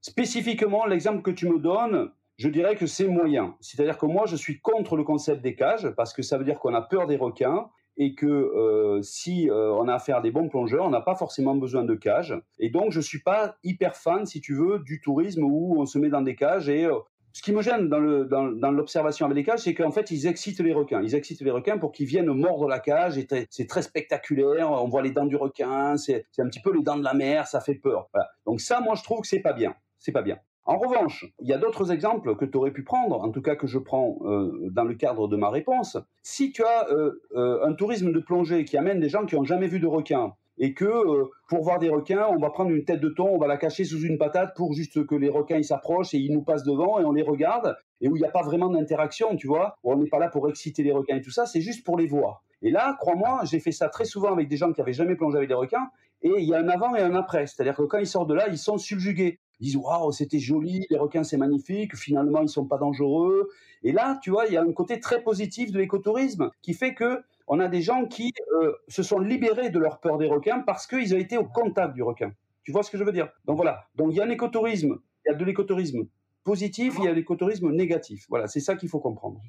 Spécifiquement, 0.00 0.86
l'exemple 0.86 1.20
que 1.20 1.30
tu 1.30 1.46
me 1.46 1.58
donnes, 1.58 2.10
je 2.38 2.48
dirais 2.48 2.74
que 2.74 2.86
c'est 2.86 3.06
moyen. 3.06 3.54
C'est-à-dire 3.60 3.98
que 3.98 4.06
moi, 4.06 4.24
je 4.24 4.34
suis 4.34 4.60
contre 4.60 4.96
le 4.96 5.04
concept 5.04 5.42
des 5.42 5.54
cages 5.54 5.90
parce 5.90 6.14
que 6.14 6.22
ça 6.22 6.38
veut 6.38 6.44
dire 6.44 6.58
qu'on 6.58 6.72
a 6.72 6.80
peur 6.80 7.06
des 7.06 7.16
requins 7.16 7.68
et 7.98 8.14
que 8.14 8.26
euh, 8.26 9.02
si 9.02 9.50
euh, 9.50 9.74
on 9.74 9.88
a 9.88 9.94
affaire 9.94 10.16
à 10.16 10.20
des 10.22 10.30
bons 10.30 10.48
plongeurs, 10.48 10.86
on 10.86 10.90
n'a 10.90 11.02
pas 11.02 11.16
forcément 11.16 11.54
besoin 11.54 11.84
de 11.84 11.94
cages. 11.94 12.34
Et 12.58 12.70
donc, 12.70 12.92
je 12.92 13.00
suis 13.00 13.20
pas 13.20 13.56
hyper 13.62 13.94
fan, 13.94 14.24
si 14.24 14.40
tu 14.40 14.54
veux, 14.54 14.78
du 14.78 15.02
tourisme 15.02 15.42
où 15.44 15.78
on 15.78 15.84
se 15.84 15.98
met 15.98 16.08
dans 16.08 16.22
des 16.22 16.34
cages. 16.34 16.70
Et 16.70 16.86
euh, 16.86 16.94
ce 17.36 17.42
qui 17.42 17.52
me 17.52 17.60
gêne 17.60 17.90
dans, 17.90 18.70
l'observation 18.70 19.26
avec 19.26 19.36
les 19.36 19.44
cages, 19.44 19.58
c'est 19.58 19.74
qu'en 19.74 19.90
fait, 19.90 20.10
ils 20.10 20.26
excitent 20.26 20.60
les 20.60 20.72
requins. 20.72 21.02
Ils 21.02 21.14
excitent 21.14 21.42
les 21.42 21.50
requins 21.50 21.76
pour 21.76 21.92
qu'ils 21.92 22.06
viennent 22.06 22.32
mordre 22.32 22.66
la 22.66 22.78
cage. 22.78 23.20
C'est 23.50 23.66
très 23.66 23.82
spectaculaire. 23.82 24.70
On 24.70 24.88
voit 24.88 25.02
les 25.02 25.10
dents 25.10 25.26
du 25.26 25.36
requin. 25.36 25.98
C'est 25.98 26.24
un 26.38 26.46
petit 26.46 26.62
peu 26.62 26.72
les 26.72 26.82
dents 26.82 26.96
de 26.96 27.04
la 27.04 27.12
mer. 27.12 27.46
Ça 27.46 27.60
fait 27.60 27.74
peur. 27.74 28.08
Donc 28.46 28.62
ça, 28.62 28.80
moi, 28.80 28.94
je 28.94 29.02
trouve 29.02 29.20
que 29.20 29.26
c'est 29.26 29.40
pas 29.40 29.52
bien. 29.52 29.74
C'est 29.98 30.12
pas 30.12 30.22
bien. 30.22 30.38
En 30.64 30.78
revanche, 30.78 31.26
il 31.40 31.46
y 31.46 31.52
a 31.52 31.58
d'autres 31.58 31.92
exemples 31.92 32.36
que 32.36 32.46
tu 32.46 32.56
aurais 32.56 32.70
pu 32.70 32.84
prendre, 32.84 33.20
en 33.20 33.30
tout 33.30 33.42
cas 33.42 33.54
que 33.54 33.66
je 33.66 33.78
prends 33.78 34.16
euh, 34.22 34.70
dans 34.70 34.84
le 34.84 34.94
cadre 34.94 35.28
de 35.28 35.36
ma 35.36 35.50
réponse. 35.50 35.98
Si 36.22 36.52
tu 36.52 36.64
as 36.64 36.88
euh, 36.90 37.22
euh, 37.34 37.66
un 37.66 37.74
tourisme 37.74 38.12
de 38.12 38.18
plongée 38.18 38.64
qui 38.64 38.78
amène 38.78 38.98
des 38.98 39.10
gens 39.10 39.26
qui 39.26 39.36
n'ont 39.36 39.44
jamais 39.44 39.68
vu 39.68 39.78
de 39.78 39.86
requin, 39.86 40.32
et 40.58 40.74
que 40.74 41.24
pour 41.48 41.62
voir 41.62 41.78
des 41.78 41.88
requins, 41.88 42.26
on 42.30 42.38
va 42.38 42.50
prendre 42.50 42.70
une 42.70 42.84
tête 42.84 43.00
de 43.00 43.08
thon, 43.08 43.28
on 43.28 43.38
va 43.38 43.46
la 43.46 43.56
cacher 43.56 43.84
sous 43.84 44.00
une 44.00 44.18
patate 44.18 44.54
pour 44.56 44.72
juste 44.72 45.06
que 45.06 45.14
les 45.14 45.28
requins 45.28 45.58
ils 45.58 45.64
s'approchent 45.64 46.14
et 46.14 46.18
ils 46.18 46.32
nous 46.32 46.42
passent 46.42 46.64
devant 46.64 46.98
et 46.98 47.04
on 47.04 47.12
les 47.12 47.22
regarde, 47.22 47.76
et 48.00 48.08
où 48.08 48.16
il 48.16 48.20
n'y 48.20 48.26
a 48.26 48.30
pas 48.30 48.42
vraiment 48.42 48.68
d'interaction, 48.68 49.36
tu 49.36 49.46
vois, 49.46 49.76
on 49.84 49.96
n'est 49.96 50.08
pas 50.08 50.18
là 50.18 50.28
pour 50.28 50.48
exciter 50.48 50.82
les 50.82 50.92
requins 50.92 51.16
et 51.16 51.22
tout 51.22 51.30
ça, 51.30 51.46
c'est 51.46 51.60
juste 51.60 51.84
pour 51.84 51.98
les 51.98 52.06
voir. 52.06 52.42
Et 52.62 52.70
là, 52.70 52.96
crois-moi, 52.98 53.40
j'ai 53.44 53.60
fait 53.60 53.72
ça 53.72 53.88
très 53.88 54.04
souvent 54.04 54.32
avec 54.32 54.48
des 54.48 54.56
gens 54.56 54.72
qui 54.72 54.80
avaient 54.80 54.92
jamais 54.92 55.14
plongé 55.14 55.36
avec 55.36 55.48
des 55.48 55.54
requins, 55.54 55.88
et 56.22 56.32
il 56.38 56.44
y 56.44 56.54
a 56.54 56.58
un 56.58 56.68
avant 56.68 56.94
et 56.94 57.00
un 57.00 57.14
après. 57.14 57.46
C'est-à-dire 57.46 57.76
que 57.76 57.82
quand 57.82 57.98
ils 57.98 58.06
sortent 58.06 58.28
de 58.28 58.34
là, 58.34 58.48
ils 58.48 58.58
sont 58.58 58.78
subjugués. 58.78 59.38
Ils 59.60 59.64
disent 59.64 59.76
waouh, 59.76 60.12
c'était 60.12 60.38
joli, 60.38 60.86
les 60.90 60.98
requins 60.98 61.24
c'est 61.24 61.36
magnifique, 61.36 61.96
finalement 61.96 62.42
ils 62.42 62.48
sont 62.48 62.66
pas 62.66 62.78
dangereux. 62.78 63.48
Et 63.82 63.92
là, 63.92 64.18
tu 64.22 64.30
vois, 64.30 64.46
il 64.46 64.52
y 64.52 64.56
a 64.56 64.62
un 64.62 64.72
côté 64.72 65.00
très 65.00 65.22
positif 65.22 65.72
de 65.72 65.78
l'écotourisme 65.78 66.50
qui 66.62 66.74
fait 66.74 66.94
que 66.94 67.22
on 67.46 67.60
a 67.60 67.68
des 67.68 67.82
gens 67.82 68.06
qui 68.06 68.32
euh, 68.60 68.72
se 68.88 69.02
sont 69.02 69.18
libérés 69.18 69.70
de 69.70 69.78
leur 69.78 70.00
peur 70.00 70.18
des 70.18 70.26
requins 70.26 70.60
parce 70.60 70.86
qu'ils 70.86 71.14
ont 71.14 71.18
été 71.18 71.36
au 71.36 71.44
contact 71.44 71.94
du 71.94 72.02
requin. 72.02 72.32
Tu 72.64 72.72
vois 72.72 72.82
ce 72.82 72.90
que 72.90 72.98
je 72.98 73.04
veux 73.04 73.12
dire? 73.12 73.28
Donc 73.44 73.56
voilà. 73.56 73.86
Donc 73.94 74.08
il 74.10 74.16
y 74.16 74.20
a 74.20 74.24
un 74.24 74.30
écotourisme, 74.30 74.98
il 75.24 75.30
y 75.30 75.34
a 75.34 75.36
de 75.36 75.44
l'écotourisme 75.44 76.06
positif, 76.42 76.94
il 76.98 77.04
y 77.04 77.08
a 77.08 77.12
l'écotourisme 77.12 77.70
négatif. 77.70 78.26
Voilà, 78.28 78.46
c'est 78.46 78.60
ça 78.60 78.76
qu'il 78.76 78.88
faut 78.88 79.00
comprendre. 79.00 79.40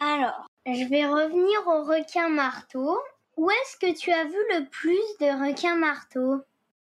Alors, 0.00 0.46
je 0.66 0.88
vais 0.88 1.06
revenir 1.06 1.66
au 1.66 1.84
requin 1.84 2.28
marteau. 2.28 2.98
Où 3.36 3.50
est-ce 3.50 3.78
que 3.78 3.98
tu 3.98 4.10
as 4.10 4.24
vu 4.24 4.36
le 4.50 4.68
plus 4.68 5.00
de 5.20 5.48
requins 5.48 5.76
marteaux? 5.76 6.42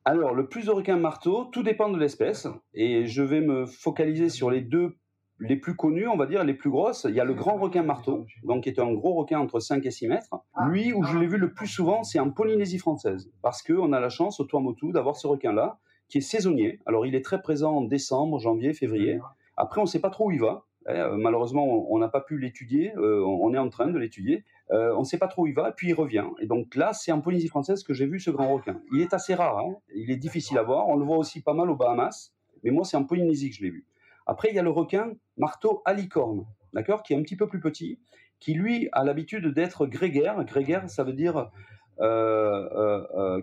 Alors, 0.06 0.34
le 0.34 0.48
plus 0.48 0.66
de 0.66 0.72
requins 0.72 0.98
marteaux, 0.98 1.46
tout 1.46 1.64
dépend 1.64 1.90
de 1.90 1.98
l'espèce. 1.98 2.48
Et 2.74 3.06
je 3.06 3.22
vais 3.22 3.42
me 3.42 3.66
focaliser 3.66 4.30
sur 4.30 4.50
les 4.50 4.62
deux 4.62 4.98
les 5.40 5.56
plus 5.56 5.76
connus, 5.76 6.08
on 6.08 6.16
va 6.16 6.26
dire, 6.26 6.44
les 6.44 6.54
plus 6.54 6.70
grosses. 6.70 7.06
Il 7.10 7.16
y 7.16 7.20
a 7.20 7.26
le 7.26 7.34
grand 7.34 7.58
requin 7.58 7.84
marteau, 7.84 8.26
donc 8.44 8.64
qui 8.64 8.70
est 8.70 8.80
un 8.80 8.94
gros 8.94 9.14
requin 9.16 9.40
entre 9.40 9.60
5 9.60 9.86
et 9.86 9.92
6 9.92 10.08
mètres. 10.08 10.36
Lui, 10.68 10.94
où 10.94 11.04
je 11.04 11.18
l'ai 11.18 11.28
vu 11.28 11.38
le 11.38 11.54
plus 11.54 11.68
souvent, 11.68 12.04
c'est 12.04 12.20
en 12.20 12.30
Polynésie 12.30 12.78
française. 12.78 13.32
Parce 13.42 13.62
qu'on 13.62 13.94
a 13.94 14.00
la 14.00 14.10
chance 14.10 14.40
au 14.40 14.46
Tuamotu 14.46 14.92
d'avoir 14.92 15.16
ce 15.16 15.28
requin-là, 15.28 15.80
qui 16.10 16.20
est 16.20 16.22
saisonnier. 16.22 16.80
Alors, 16.86 17.06
il 17.06 17.16
est 17.16 17.24
très 17.24 17.42
présent 17.42 17.78
en 17.78 17.82
décembre, 17.82 18.40
janvier, 18.40 18.74
février. 18.74 19.20
Après, 19.58 19.82
on 19.82 19.86
ne 19.86 19.90
sait 19.90 20.02
pas 20.02 20.10
trop 20.10 20.28
où 20.28 20.32
il 20.32 20.40
va. 20.40 20.66
Eh, 20.88 20.92
euh, 20.92 21.16
malheureusement, 21.18 21.66
on 21.92 21.98
n'a 21.98 22.10
pas 22.10 22.22
pu 22.22 22.38
l'étudier. 22.38 22.94
Euh, 22.98 23.24
on 23.26 23.54
est 23.54 23.58
en 23.58 23.70
train 23.70 23.88
de 23.88 23.98
l'étudier. 23.98 24.44
Euh, 24.72 24.94
on 24.96 25.00
ne 25.00 25.06
sait 25.06 25.18
pas 25.18 25.28
trop 25.28 25.44
où 25.44 25.48
il 25.48 25.54
va, 25.54 25.70
et 25.70 25.72
puis 25.76 25.90
il 25.90 25.94
revient. 25.94 26.26
Et 26.40 26.46
donc 26.46 26.76
là, 26.76 26.94
c'est 26.94 27.12
en 27.12 27.22
Polynésie 27.22 27.48
française 27.48 27.84
que 27.84 27.94
j'ai 27.94 28.06
vu 28.06 28.20
ce 28.20 28.32
grand 28.32 28.54
requin. 28.54 28.82
Il 28.92 29.02
est 29.02 29.14
assez 29.14 29.34
rare, 29.34 29.60
hein. 29.60 29.76
il 29.96 30.10
est 30.12 30.18
difficile 30.18 30.58
à 30.58 30.64
voir. 30.64 30.88
On 30.88 30.96
le 30.96 31.06
voit 31.06 31.18
aussi 31.18 31.42
pas 31.42 31.54
mal 31.54 31.70
aux 31.70 31.76
Bahamas, 31.76 32.34
mais 32.64 32.72
moi, 32.72 32.84
c'est 32.84 32.98
en 32.98 33.04
Polynésie 33.04 33.50
que 33.50 33.56
je 33.56 33.64
l'ai 33.64 33.70
vu. 33.70 33.86
Après, 34.26 34.50
il 34.50 34.56
y 34.56 34.60
a 34.60 34.64
le 34.64 34.70
requin 34.70 35.14
marteau 35.38 35.82
à 35.86 35.94
licorne, 35.94 36.46
d'accord, 36.74 37.04
qui 37.04 37.14
est 37.14 37.18
un 37.18 37.24
petit 37.24 37.36
peu 37.36 37.48
plus 37.48 37.60
petit, 37.60 38.00
qui 38.40 38.54
lui 38.54 38.90
a 38.92 39.04
l'habitude 39.04 39.48
d'être 39.54 39.86
grégaire. 39.86 40.44
Grégaire, 40.46 40.90
ça 40.90 41.04
veut 41.04 41.14
dire 41.14 41.50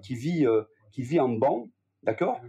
qui 0.03 0.15
vit 0.15 0.47
qui 0.93 1.03
vit 1.03 1.21
en 1.21 1.29
banc, 1.29 1.69
d'accord, 2.03 2.41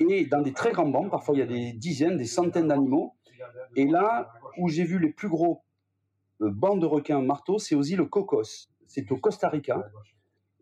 et 0.00 0.26
dans 0.26 0.42
des 0.42 0.52
très 0.52 0.72
grands 0.72 0.88
bancs. 0.88 1.10
Parfois, 1.10 1.34
il 1.34 1.38
y 1.38 1.42
a 1.42 1.46
des 1.46 1.72
dizaines, 1.72 2.16
des 2.16 2.26
centaines 2.26 2.68
d'animaux. 2.68 3.14
Et 3.76 3.86
là 3.86 4.32
où 4.58 4.68
j'ai 4.68 4.84
vu 4.84 4.98
les 4.98 5.10
plus 5.10 5.28
gros 5.28 5.62
euh, 6.42 6.50
bancs 6.50 6.80
de 6.80 6.86
requins 6.86 7.22
marteaux, 7.22 7.58
c'est 7.58 7.74
aux 7.74 7.82
îles 7.82 8.04
Cocos. 8.08 8.68
C'est 8.86 9.10
au 9.12 9.16
Costa 9.16 9.48
Rica. 9.48 9.90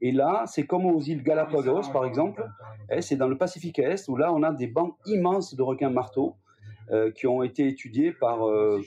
Et 0.01 0.13
là, 0.13 0.45
c'est 0.47 0.67
comme 0.67 0.87
aux 0.87 1.01
îles 1.01 1.23
Galapagos, 1.23 1.91
par 1.93 2.05
exemple. 2.05 2.49
Eh, 2.91 3.03
c'est 3.03 3.17
dans 3.17 3.27
le 3.27 3.37
Pacifique 3.37 3.79
Est, 3.79 4.09
où 4.09 4.17
là, 4.17 4.33
on 4.33 4.43
a 4.43 4.53
des 4.53 4.69
bancs 4.69 4.97
immenses 5.07 5.55
de 5.55 5.63
requins 5.63 5.91
marteaux 5.91 6.37
euh, 6.93 7.11
qui 7.11 7.27
ont 7.27 7.43
été 7.43 7.69
étudiés 7.69 8.13
par, 8.13 8.47
euh, 8.47 8.81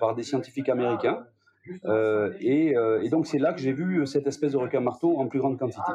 par 0.00 0.14
des 0.14 0.22
scientifiques 0.22 0.68
américains. 0.68 1.24
et, 2.40 2.74
et, 3.02 3.08
donc, 3.08 3.26
c'est 3.26 3.38
là 3.38 3.52
que 3.52 3.60
j'ai 3.60 3.72
vu 3.72 4.06
cette 4.06 4.26
espèce 4.26 4.52
de 4.52 4.58
requin 4.58 4.80
marteau 4.80 5.18
en 5.18 5.26
plus 5.28 5.38
grande 5.38 5.58
quantité. 5.58 5.92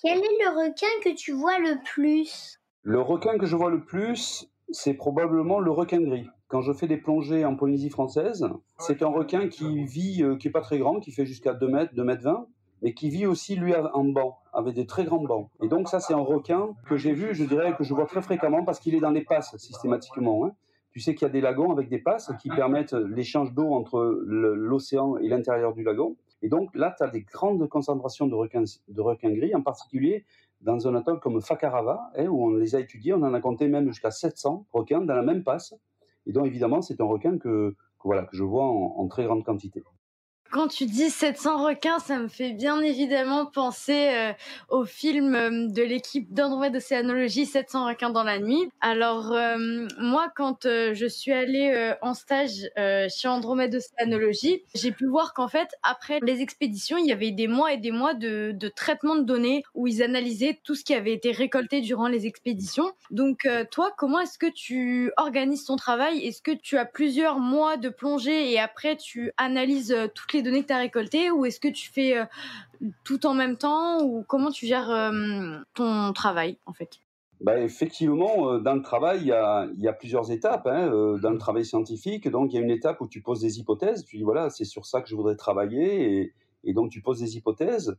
Quel 0.00 0.18
est 0.18 0.38
le 0.44 0.66
requin 0.66 0.86
que 1.04 1.14
tu 1.14 1.32
vois 1.32 1.58
le 1.58 1.76
plus? 1.84 2.58
Le 2.82 3.00
requin 3.00 3.38
que 3.38 3.46
je 3.46 3.54
vois 3.54 3.70
le 3.70 3.84
plus, 3.84 4.50
c'est 4.70 4.94
probablement 4.94 5.60
le 5.60 5.70
requin 5.70 6.00
gris 6.00 6.28
quand 6.52 6.60
je 6.60 6.74
fais 6.74 6.86
des 6.86 6.98
plongées 6.98 7.46
en 7.46 7.56
Polynésie 7.56 7.88
française, 7.88 8.46
c'est 8.78 9.02
un 9.02 9.08
requin 9.08 9.48
qui 9.48 9.84
vit, 9.84 10.22
euh, 10.22 10.36
qui 10.36 10.48
est 10.48 10.50
pas 10.50 10.60
très 10.60 10.78
grand, 10.78 11.00
qui 11.00 11.10
fait 11.10 11.24
jusqu'à 11.24 11.54
2 11.54 11.66
mètres, 11.66 11.94
2 11.94 12.04
mètres 12.04 12.24
20, 12.24 12.46
mais 12.82 12.94
qui 12.94 13.08
vit 13.08 13.26
aussi 13.26 13.54
lui 13.54 13.74
en 13.74 14.04
banc, 14.04 14.38
avec 14.52 14.74
des 14.74 14.86
très 14.86 15.04
grands 15.04 15.22
bancs. 15.22 15.48
Et 15.62 15.68
donc 15.68 15.88
ça, 15.88 16.00
c'est 16.00 16.14
un 16.14 16.18
requin 16.20 16.70
que 16.88 16.96
j'ai 16.96 17.12
vu, 17.12 17.34
je 17.34 17.44
dirais 17.44 17.74
que 17.76 17.84
je 17.84 17.94
vois 17.94 18.06
très 18.06 18.22
fréquemment 18.22 18.64
parce 18.64 18.80
qu'il 18.80 18.94
est 18.94 19.00
dans 19.00 19.10
les 19.10 19.24
passes 19.24 19.56
systématiquement. 19.56 20.44
Hein. 20.44 20.52
Tu 20.90 21.00
sais 21.00 21.14
qu'il 21.14 21.26
y 21.26 21.30
a 21.30 21.32
des 21.32 21.40
lagons 21.40 21.72
avec 21.72 21.88
des 21.88 21.98
passes 21.98 22.30
qui 22.40 22.50
permettent 22.50 22.92
l'échange 22.92 23.54
d'eau 23.54 23.72
entre 23.72 24.20
l'océan 24.26 25.16
et 25.16 25.28
l'intérieur 25.28 25.72
du 25.72 25.84
lagon. 25.84 26.16
Et 26.42 26.48
donc 26.48 26.74
là, 26.74 26.94
tu 26.96 27.04
as 27.04 27.08
des 27.08 27.22
grandes 27.22 27.66
concentrations 27.68 28.26
de 28.26 28.34
requins, 28.34 28.64
de 28.88 29.00
requins 29.00 29.30
gris, 29.30 29.54
en 29.54 29.62
particulier 29.62 30.24
dans 30.60 30.86
un 30.86 30.94
atoll 30.94 31.18
comme 31.18 31.40
Fakarava, 31.40 32.10
hein, 32.16 32.26
où 32.26 32.46
on 32.46 32.50
les 32.50 32.74
a 32.74 32.80
étudiés, 32.80 33.14
on 33.14 33.22
en 33.22 33.34
a 33.34 33.40
compté 33.40 33.68
même 33.68 33.88
jusqu'à 33.88 34.10
700 34.10 34.66
requins 34.72 35.00
dans 35.00 35.14
la 35.14 35.22
même 35.22 35.42
passe. 35.42 35.74
Et 36.26 36.32
donc, 36.32 36.46
évidemment, 36.46 36.82
c'est 36.82 37.00
un 37.00 37.04
requin 37.04 37.38
que, 37.38 37.74
voilà, 38.04 38.24
que 38.24 38.36
je 38.36 38.44
vois 38.44 38.64
en 38.64 39.08
très 39.08 39.24
grande 39.24 39.44
quantité. 39.44 39.82
Quand 40.52 40.68
tu 40.68 40.84
dis 40.84 41.08
700 41.08 41.64
requins, 41.64 41.98
ça 41.98 42.18
me 42.18 42.28
fait 42.28 42.50
bien 42.50 42.78
évidemment 42.82 43.46
penser 43.46 44.10
euh, 44.12 44.32
au 44.68 44.84
film 44.84 45.34
euh, 45.34 45.68
de 45.68 45.82
l'équipe 45.82 46.30
d'Andromède 46.34 46.76
Océanologie 46.76 47.46
700 47.46 47.86
requins 47.86 48.10
dans 48.10 48.22
la 48.22 48.38
nuit. 48.38 48.68
Alors 48.82 49.32
euh, 49.32 49.86
moi, 49.98 50.30
quand 50.36 50.64
je 50.64 51.06
suis 51.08 51.32
allée 51.32 51.94
en 52.02 52.12
stage 52.12 52.68
chez 53.08 53.28
Andromède 53.28 53.74
Océanologie, 53.74 54.62
j'ai 54.74 54.92
pu 54.92 55.06
voir 55.06 55.32
qu'en 55.32 55.48
fait, 55.48 55.68
après 55.82 56.20
les 56.22 56.42
expéditions, 56.42 56.98
il 56.98 57.06
y 57.06 57.12
avait 57.12 57.30
des 57.30 57.48
mois 57.48 57.72
et 57.72 57.78
des 57.78 57.90
mois 57.90 58.12
de 58.12 58.68
traitement 58.76 59.16
de 59.16 59.22
données 59.22 59.64
où 59.74 59.86
ils 59.86 60.02
analysaient 60.02 60.60
tout 60.62 60.74
ce 60.74 60.84
qui 60.84 60.92
avait 60.94 61.14
été 61.14 61.32
récolté 61.32 61.80
durant 61.80 62.08
les 62.08 62.26
expéditions. 62.26 62.92
Donc 63.10 63.48
toi, 63.70 63.90
comment 63.96 64.20
est-ce 64.20 64.38
que 64.38 64.52
tu 64.52 65.12
organises 65.16 65.64
ton 65.64 65.76
travail? 65.76 66.26
Est-ce 66.26 66.42
que 66.42 66.52
tu 66.52 66.76
as 66.76 66.84
plusieurs 66.84 67.38
mois 67.38 67.78
de 67.78 67.88
plongée 67.88 68.52
et 68.52 68.60
après 68.60 68.96
tu 68.96 69.32
analyses 69.38 69.96
toutes 70.14 70.34
les 70.34 70.41
données 70.42 70.62
que 70.62 70.68
tu 70.68 70.72
as 70.72 70.78
récoltées 70.78 71.30
ou 71.30 71.44
est-ce 71.44 71.60
que 71.60 71.68
tu 71.68 71.90
fais 71.90 72.16
euh, 72.16 72.24
tout 73.04 73.26
en 73.26 73.34
même 73.34 73.56
temps 73.56 74.02
ou 74.02 74.24
comment 74.26 74.50
tu 74.50 74.66
gères 74.66 74.90
euh, 74.90 75.58
ton 75.74 76.12
travail 76.12 76.58
en 76.66 76.72
fait? 76.72 76.98
Bah, 77.40 77.60
effectivement, 77.60 78.52
euh, 78.52 78.58
dans 78.60 78.74
le 78.74 78.82
travail, 78.82 79.20
il 79.22 79.26
y 79.26 79.32
a, 79.32 79.92
plusieurs 79.92 80.30
étapes. 80.30 80.66
Hein, 80.66 80.90
dans 81.20 81.30
le 81.30 81.38
travail 81.38 81.64
scientifique, 81.64 82.28
donc 82.28 82.52
il 82.52 82.56
y 82.56 82.58
a 82.58 82.62
une 82.62 82.70
étape 82.70 83.00
où 83.00 83.08
tu 83.08 83.20
poses 83.20 83.40
des 83.40 83.58
hypothèses. 83.58 84.04
Tu 84.04 84.16
dis 84.18 84.22
voilà, 84.22 84.50
c'est 84.50 84.64
sur 84.64 84.86
ça 84.86 85.00
que 85.00 85.08
je 85.08 85.16
voudrais 85.16 85.36
travailler, 85.36 86.32
et, 86.64 86.72
donc 86.72 86.90
tu 86.90 87.00
poses 87.00 87.20
des 87.20 87.36
hypothèses. 87.36 87.96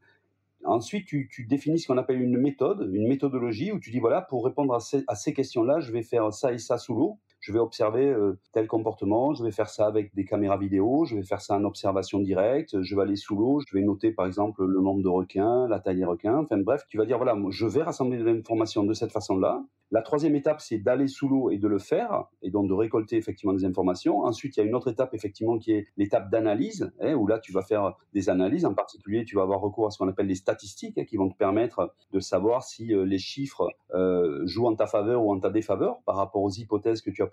Ensuite, 0.65 1.05
tu, 1.05 1.45
définis 1.49 1.79
ce 1.79 1.87
qu'on 1.87 1.97
appelle 1.97 2.21
une 2.21 2.37
méthode, 2.37 2.89
une 2.93 3.07
méthodologie, 3.09 3.73
où 3.73 3.79
tu 3.79 3.91
dis 3.91 3.99
voilà, 3.99 4.21
pour 4.21 4.45
répondre 4.45 4.73
à 4.73 4.79
ces, 4.79 5.03
à 5.07 5.15
ces 5.15 5.33
questions-là, 5.33 5.81
je 5.81 5.91
vais 5.91 6.03
faire 6.03 6.31
ça 6.31 6.53
et 6.53 6.57
ça 6.57 6.77
sous 6.77 6.95
l'eau 6.95 7.19
je 7.43 7.51
vais 7.51 7.59
observer 7.59 8.07
euh, 8.07 8.39
tel 8.53 8.67
comportement, 8.67 9.33
je 9.33 9.43
vais 9.43 9.51
faire 9.51 9.69
ça 9.69 9.85
avec 9.85 10.15
des 10.15 10.23
caméras 10.23 10.57
vidéo, 10.57 11.03
je 11.03 11.17
vais 11.17 11.23
faire 11.23 11.41
ça 11.41 11.55
en 11.55 11.65
observation 11.65 12.19
directe, 12.19 12.81
je 12.81 12.95
vais 12.95 13.01
aller 13.01 13.17
sous 13.17 13.35
l'eau, 13.35 13.59
je 13.67 13.77
vais 13.77 13.83
noter 13.83 14.11
par 14.11 14.25
exemple 14.25 14.65
le 14.65 14.79
nombre 14.79 15.03
de 15.03 15.09
requins, 15.09 15.67
la 15.67 15.81
taille 15.81 15.97
des 15.97 16.05
requins, 16.05 16.37
enfin 16.37 16.57
bref, 16.57 16.83
tu 16.87 16.97
vas 16.97 17.05
dire 17.05 17.17
voilà, 17.17 17.37
je 17.49 17.65
vais 17.65 17.83
rassembler 17.83 18.17
de 18.17 18.23
l'information 18.23 18.83
de 18.83 18.93
cette 18.93 19.11
façon-là. 19.11 19.61
La 19.91 20.01
troisième 20.01 20.35
étape, 20.35 20.59
c'est 20.59 20.79
d'aller 20.79 21.07
sous 21.07 21.27
l'eau 21.27 21.51
et 21.51 21.59
de 21.59 21.67
le 21.67 21.77
faire, 21.77 22.23
et 22.41 22.49
donc 22.49 22.67
de 22.67 22.73
récolter 22.73 23.17
effectivement 23.17 23.53
des 23.53 23.63
informations. 23.63 24.21
Ensuite, 24.21 24.57
il 24.57 24.61
y 24.61 24.63
a 24.63 24.65
une 24.65 24.73
autre 24.73 24.89
étape 24.89 25.13
effectivement 25.13 25.59
qui 25.59 25.73
est 25.73 25.87
l'étape 25.97 26.31
d'analyse, 26.31 26.91
hein, 26.99 27.13
où 27.13 27.27
là 27.27 27.37
tu 27.39 27.51
vas 27.51 27.61
faire 27.61 27.93
des 28.13 28.29
analyses, 28.29 28.65
en 28.65 28.73
particulier 28.73 29.23
tu 29.25 29.35
vas 29.35 29.43
avoir 29.43 29.59
recours 29.59 29.85
à 29.85 29.91
ce 29.91 29.99
qu'on 29.99 30.07
appelle 30.07 30.27
les 30.27 30.35
statistiques, 30.35 30.97
hein, 30.97 31.03
qui 31.05 31.17
vont 31.17 31.29
te 31.29 31.37
permettre 31.37 31.93
de 32.11 32.19
savoir 32.19 32.63
si 32.63 32.93
euh, 32.93 33.03
les 33.03 33.19
chiffres 33.19 33.69
euh, 33.93 34.41
jouent 34.45 34.67
en 34.67 34.75
ta 34.75 34.87
faveur 34.87 35.23
ou 35.23 35.31
en 35.31 35.39
ta 35.39 35.49
défaveur 35.49 35.99
par 36.05 36.15
rapport 36.15 36.41
aux 36.41 36.49
hypothèses 36.49 37.01
que 37.01 37.11
tu 37.11 37.21
as 37.21 37.27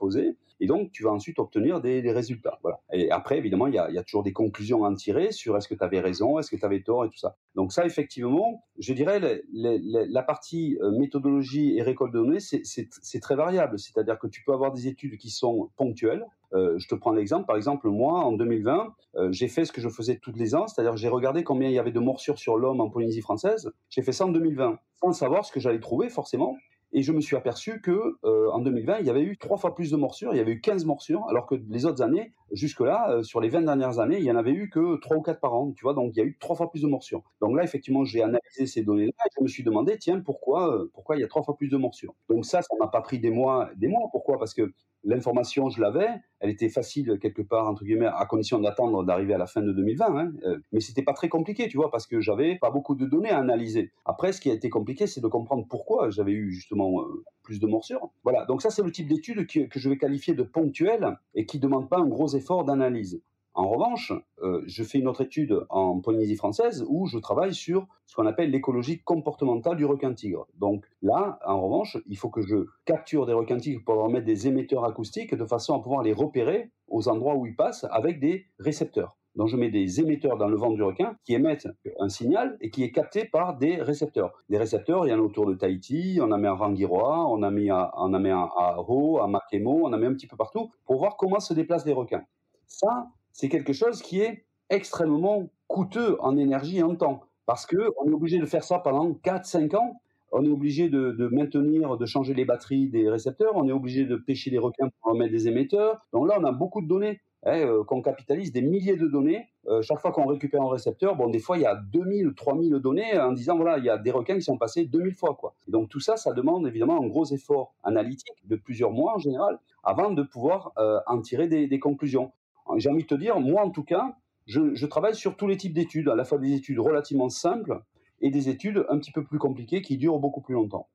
et 0.61 0.67
donc, 0.67 0.93
tu 0.93 1.03
vas 1.03 1.11
ensuite 1.11 1.39
obtenir 1.39 1.81
des, 1.81 2.13
résultats. 2.13 2.59
Et 2.93 3.11
après, 3.11 3.39
évidemment, 3.39 3.67
il 3.67 3.75
y 3.75 3.79
a, 3.79 4.03
toujours 4.05 4.23
des 4.23 4.33
conclusions 4.33 4.85
à 4.85 4.91
en 4.91 4.95
tirer 4.95 5.33
sur 5.33 5.57
est-ce 5.57 5.69
que 5.69 5.75
tu 5.75 5.83
avais 5.83 6.01
raison, 6.01 6.39
est-ce 6.39 6.51
que 6.51 6.57
tu 6.57 6.65
avais 6.65 6.83
tort 6.83 7.07
et 7.07 7.09
tout 7.09 7.17
ça. 7.17 7.37
Donc 7.55 7.73
ça, 7.73 7.87
effectivement, 7.87 8.63
je 8.79 8.93
dirais, 8.93 9.43
la 9.53 10.23
partie 10.23 10.79
euh, 10.83 10.91
méthodologie 10.91 11.77
et 11.79 11.83
récolte 11.83 12.13
de 12.13 12.19
données, 12.19 12.41
c'est 12.41 13.21
très 13.21 13.37
variable. 13.37 13.79
C'est-à-dire 13.79 14.19
que 14.19 14.27
tu 14.27 14.43
peux 14.45 14.53
avoir 14.53 14.73
des 14.73 14.87
études 14.87 15.17
qui 15.17 15.31
sont 15.31 15.71
ponctuelles, 15.77 16.27
euh, 16.53 16.79
je 16.79 16.89
te 16.89 16.95
prends 16.95 17.13
l'exemple. 17.13 17.47
Par 17.47 17.57
exemple, 17.57 17.89
moi, 17.89 18.21
en 18.21 18.33
2020, 18.33 18.95
euh, 19.17 19.29
j'ai 19.33 19.49
fait 19.49 19.65
ce 19.65 19.73
que 19.73 19.81
je 19.81 19.89
faisais 19.89 20.17
toutes 20.17 20.37
les 20.37 20.55
ans, 20.55 20.67
c'est-à-dire 20.67 20.97
j'ai 20.97 21.09
regardé 21.09 21.45
combien 21.45 21.69
il 21.69 21.75
y 21.75 21.79
avait 21.79 21.93
de 21.93 22.01
morsures 22.01 22.39
sur 22.39 22.57
l'homme 22.57 22.81
en 22.81 22.91
Polynésie 22.91 23.21
française. 23.23 23.73
J'ai 23.89 24.03
fait 24.03 24.13
ça 24.13 24.27
en 24.27 24.31
2020, 24.31 24.79
sans 25.01 25.13
savoir 25.13 25.45
ce 25.45 25.53
que 25.53 25.61
j'allais 25.61 25.81
trouver 25.81 26.09
forcément. 26.09 26.57
Et 26.93 27.03
je 27.03 27.13
me 27.13 27.21
suis 27.21 27.37
aperçu 27.37 27.81
que 27.81 28.19
euh, 28.25 28.51
en 28.51 28.61
2020, 28.61 28.99
il 28.99 29.07
y 29.07 29.11
avait 29.11 29.23
eu 29.23 29.37
trois 29.37 29.57
fois 29.57 29.75
plus 29.75 29.91
de 29.91 29.97
morsures. 29.97 30.35
Il 30.35 30.39
y 30.39 30.41
avait 30.41 30.53
eu 30.53 30.61
15 30.61 30.85
morsures, 30.85 31.25
alors 31.29 31.47
que 31.47 31.55
les 31.69 31.87
autres 31.87 32.03
années, 32.03 32.33
jusque-là, 32.53 33.11
euh, 33.11 33.23
sur 33.23 33.41
les 33.41 33.49
20 33.49 33.63
dernières 33.63 33.99
années, 33.99 34.19
il 34.19 34.25
y 34.25 34.31
en 34.31 34.37
avait 34.37 34.53
eu 34.53 34.71
que 34.71 34.97
trois 35.01 35.17
ou 35.17 35.23
quatre 35.23 35.41
par 35.41 35.55
an. 35.55 35.73
Tu 35.73 35.83
vois, 35.83 35.95
donc 35.95 36.13
il 36.15 36.19
y 36.19 36.23
a 36.23 36.25
eu 36.25 36.37
trois 36.39 36.57
fois 36.57 36.71
plus 36.71 36.83
de 36.83 36.87
morsures. 36.87 37.23
Donc 37.41 37.57
là, 37.57 37.63
effectivement, 37.63 38.05
j'ai 38.05 38.23
analysé 38.23 38.67
ces 38.67 38.83
données-là 38.83 39.13
et 39.27 39.31
je 39.37 39.43
me 39.43 39.49
suis 39.49 39.63
demandé, 39.63 39.97
tiens, 39.99 40.21
pourquoi, 40.21 40.75
euh, 40.75 40.91
pourquoi 40.93 41.17
il 41.17 41.21
y 41.21 41.25
a 41.25 41.29
trois 41.29 41.43
fois 41.43 41.57
plus 41.57 41.69
de 41.69 41.77
morsures? 41.77 42.15
Donc 42.29 42.45
ça, 42.45 42.63
ça 42.63 42.75
m'a 42.79 42.89
pas 42.89 43.01
pris 43.01 43.19
des 43.19 43.31
mois, 43.31 43.71
des 43.77 43.89
mois. 43.89 44.09
Pourquoi? 44.13 44.39
Parce 44.39 44.55
que 44.55 44.73
l'information, 45.05 45.71
je 45.71 45.81
l'avais, 45.81 46.09
elle 46.41 46.51
était 46.51 46.69
facile 46.69 47.19
quelque 47.21 47.43
part 47.43 47.69
entre 47.69 47.85
guillemets, 47.85 48.09
à 48.13 48.27
condition 48.27 48.59
d'attendre 48.59 49.05
d'arriver 49.05 49.35
à 49.35 49.39
la 49.39 49.47
fin 49.47 49.63
de 49.63 49.73
2020. 49.73 50.07
Hein, 50.07 50.33
euh, 50.45 50.59
mais 50.73 50.81
c'était 50.81 51.03
pas 51.03 51.13
très 51.13 51.29
compliqué, 51.29 51.69
tu 51.69 51.77
vois, 51.77 51.91
parce 51.91 52.07
que 52.07 52.21
j'avais 52.21 52.57
pas 52.57 52.71
beaucoup 52.71 52.95
de 52.95 53.07
données 53.07 53.31
à 53.31 53.39
analyser. 53.39 53.93
Après, 54.05 54.33
ce 54.33 54.41
qui 54.41 54.51
a 54.51 54.55
été 54.55 54.69
compliqué, 54.69 55.07
c'est 55.07 55.21
de 55.21 55.29
comprendre 55.29 55.67
pourquoi 55.69 56.11
j'avais 56.11 56.33
eu 56.33 56.53
justement 56.53 57.01
euh, 57.01 57.25
plus 57.43 57.61
de 57.61 57.67
morsures. 57.67 58.11
Voilà. 58.25 58.45
Donc 58.47 58.63
ça, 58.63 58.71
c'est 58.71 58.83
le 58.83 58.93
type 58.93 59.09
d'étude 59.09 59.47
que 59.47 59.79
je 59.79 59.89
vais 59.89 59.97
qualifier 59.97 60.35
de 60.35 60.43
ponctuelle 60.43 61.17
et 61.35 61.47
qui 61.47 61.59
demande 61.59 61.89
pas 61.89 61.99
un 61.99 62.07
gros 62.07 62.29
effort 62.29 62.40
d'analyse. 62.65 63.23
En 63.55 63.69
revanche, 63.69 64.13
euh, 64.43 64.63
je 64.67 64.85
fais 64.85 64.99
une 64.99 65.09
autre 65.09 65.23
étude 65.23 65.67
en 65.71 66.01
Polynésie 66.01 66.37
française 66.37 66.85
où 66.89 67.07
je 67.07 67.19
travaille 67.19 67.53
sur 67.53 67.87
ce 68.07 68.15
qu'on 68.15 68.27
appelle 68.27 68.51
l'écologie 68.51 69.03
comportementale 69.03 69.77
du 69.77 69.85
requin-tigre. 69.85 70.47
Donc 70.55 70.87
là, 71.03 71.39
en 71.45 71.61
revanche, 71.61 71.99
il 72.07 72.17
faut 72.17 72.31
que 72.31 72.43
je 72.43 72.67
capture 72.85 73.27
des 73.27 73.33
requins-tigres 73.33 73.83
pour 73.85 73.97
leur 73.97 74.09
mettre 74.09 74.27
des 74.27 74.47
émetteurs 74.47 74.85
acoustiques 74.85 75.35
de 75.35 75.45
façon 75.45 75.75
à 75.75 75.83
pouvoir 75.83 76.03
les 76.03 76.13
repérer 76.13 76.71
aux 76.87 77.09
endroits 77.09 77.35
où 77.35 77.47
ils 77.47 77.57
passent 77.57 77.87
avec 77.91 78.21
des 78.21 78.47
récepteurs. 78.59 79.17
Donc 79.37 79.49
je 79.49 79.57
mets 79.57 79.71
des 79.71 80.01
émetteurs 80.01 80.37
dans 80.37 80.49
le 80.49 80.57
ventre 80.57 80.75
du 80.75 80.83
requin 80.83 81.17
qui 81.25 81.35
émettent 81.35 81.69
un 81.99 82.09
signal 82.09 82.57
et 82.61 82.71
qui 82.71 82.83
est 82.83 82.91
capté 82.91 83.25
par 83.25 83.57
des 83.57 83.77
récepteurs. 83.77 84.33
Des 84.49 84.59
récepteurs, 84.59 85.07
il 85.07 85.11
y 85.11 85.13
en 85.15 85.19
a 85.19 85.23
autour 85.23 85.47
de 85.47 85.55
Tahiti, 85.55 86.19
on 86.21 86.33
a 86.33 86.39
mis 86.39 86.47
à 86.47 86.53
Rangiroa, 86.53 87.27
on 87.27 87.43
a 87.43 87.51
mis 87.51 87.71
à, 87.71 87.93
on 87.97 88.13
a 88.13 88.19
mis 88.19 88.31
à 88.31 88.77
Ho, 88.89 89.21
à 89.21 89.29
Makemo, 89.29 89.83
on 89.85 89.93
a 89.93 89.99
mis 89.99 90.07
un 90.07 90.15
petit 90.15 90.27
peu 90.27 90.37
partout 90.37 90.71
pour 90.85 90.99
voir 90.99 91.17
comment 91.17 91.41
se 91.41 91.55
déplacent 91.55 91.87
les 91.87 91.93
requins. 91.93 92.25
Ça, 92.67 93.09
c'est 93.33 93.49
quelque 93.49 93.73
chose 93.73 94.03
qui 94.03 94.21
est 94.21 94.45
extrêmement 94.69 95.49
coûteux 95.67 96.17
en 96.21 96.37
énergie 96.37 96.79
et 96.79 96.83
en 96.83 96.95
temps. 96.95 97.23
Parce 97.47 97.67
qu'on 97.67 98.07
est 98.07 98.13
obligé 98.13 98.39
de 98.39 98.47
faire 98.47 98.65
ça 98.65 98.79
pendant 98.79 99.11
4-5 99.11 99.77
ans. 99.77 100.01
On 100.33 100.45
est 100.45 100.51
obligé 100.51 100.89
de, 100.89 101.29
maintenir, 101.33 101.97
de 101.97 102.07
changer 102.07 102.35
les 102.35 102.45
batteries 102.45 102.89
des 102.89 103.11
récepteurs. 103.11 103.57
On 103.57 103.67
est 103.69 103.73
obligé 103.73 104.05
de 104.05 104.17
pêcher 104.17 104.51
les 104.51 104.59
requins 104.59 104.89
pour 105.03 105.15
mettre 105.17 105.33
des 105.33 105.49
émetteurs. 105.49 106.01
Donc 106.13 106.29
là, 106.29 106.37
on 106.39 106.45
a 106.45 106.53
beaucoup 106.53 106.81
de 106.81 106.87
données. 106.87 107.21
Hein, 107.45 107.61
euh, 107.61 107.85
qu'on 107.85 108.03
capitalise 108.03 108.53
des 108.53 108.61
milliers 108.61 108.97
de 108.97 109.07
données. 109.07 109.49
Euh, 109.67 109.81
chaque 109.81 109.99
fois 110.01 110.13
qu'on 110.13 110.27
récupère 110.27 110.61
un 110.61 110.69
récepteur, 110.69 111.17
bon, 111.17 111.31
des 111.31 111.39
fois, 111.39 111.57
il 111.57 111.63
y 111.63 111.67
a 111.67 111.75
2000, 111.75 112.35
3000 112.35 112.73
données 112.75 113.19
en 113.19 113.33
disant, 113.33 113.57
voilà, 113.57 113.79
il 113.79 113.85
y 113.85 113.89
a 113.89 113.97
des 113.97 114.11
requins 114.11 114.35
qui 114.35 114.43
sont 114.43 114.59
passés 114.59 114.85
2000 114.85 115.15
fois. 115.15 115.35
Quoi. 115.35 115.55
donc 115.67 115.89
tout 115.89 116.01
ça, 116.01 116.17
ça 116.17 116.33
demande 116.33 116.67
évidemment 116.67 117.03
un 117.03 117.07
gros 117.07 117.25
effort 117.27 117.75
analytique 117.83 118.37
de 118.45 118.57
plusieurs 118.57 118.91
mois 118.91 119.15
en 119.15 119.19
général 119.19 119.59
avant 119.85 120.11
de 120.11 120.23
pouvoir 120.23 120.73
euh, 120.79 121.01
en 121.07 121.21
tirer 121.23 121.49
des 121.49 121.79
conclusions 121.79 122.33
j'ai 122.79 122.91
envie 122.91 123.03
de 123.03 123.09
te 123.09 123.15
dire, 123.15 123.41
moi 123.41 123.63
en 123.63 123.71
tout 123.71 123.85
cas, 123.85 124.17
je, 124.47 124.87
travaille 124.87 125.15
sur 125.15 125.37
tous 125.37 125.47
les 125.47 125.57
types 125.57 125.73
d'études, 125.73 126.09
à 126.09 126.15
la 126.15 126.25
fois 126.25 126.39
des 126.39 126.53
études 126.53 126.79
relativement 126.79 127.29
simples 127.29 127.83
et 128.21 128.31
des 128.31 128.49
études 128.49 128.85
un 128.89 128.99
petit 128.99 129.13
peu 129.13 129.25
plus 129.25 129.39
compliquées 129.39 129.83
qui 129.83 129.97
durent 129.97 130.19
beaucoup 130.19 130.41
plus 130.41 130.55
longtemps. 130.55 130.89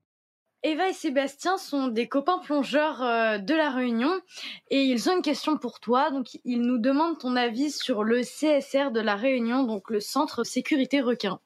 Eva 0.68 0.90
et 0.90 0.94
Sébastien 0.94 1.58
sont 1.60 1.90
des 1.90 2.08
copains 2.08 2.40
plongeurs 2.40 3.04
euh, 3.04 3.38
de 3.38 3.54
la 3.54 3.70
Réunion 3.70 4.10
et 4.72 4.82
ils 4.82 5.08
ont 5.08 5.16
une 5.16 5.22
question 5.22 5.60
pour 5.60 5.80
toi. 5.80 6.10
Donc, 6.10 6.40
ils 6.44 6.60
nous 6.60 6.80
demandent 6.80 7.20
ton 7.20 7.36
avis 7.36 7.70
sur 7.70 8.04
le 8.04 8.22
CSR 8.22 8.90
de 8.90 9.00
la 9.00 9.16
Réunion, 9.16 9.64
donc 9.64 9.92
le 9.92 10.00
Centre 10.00 10.44
Sécurité 10.44 11.02
Requin. 11.02 11.40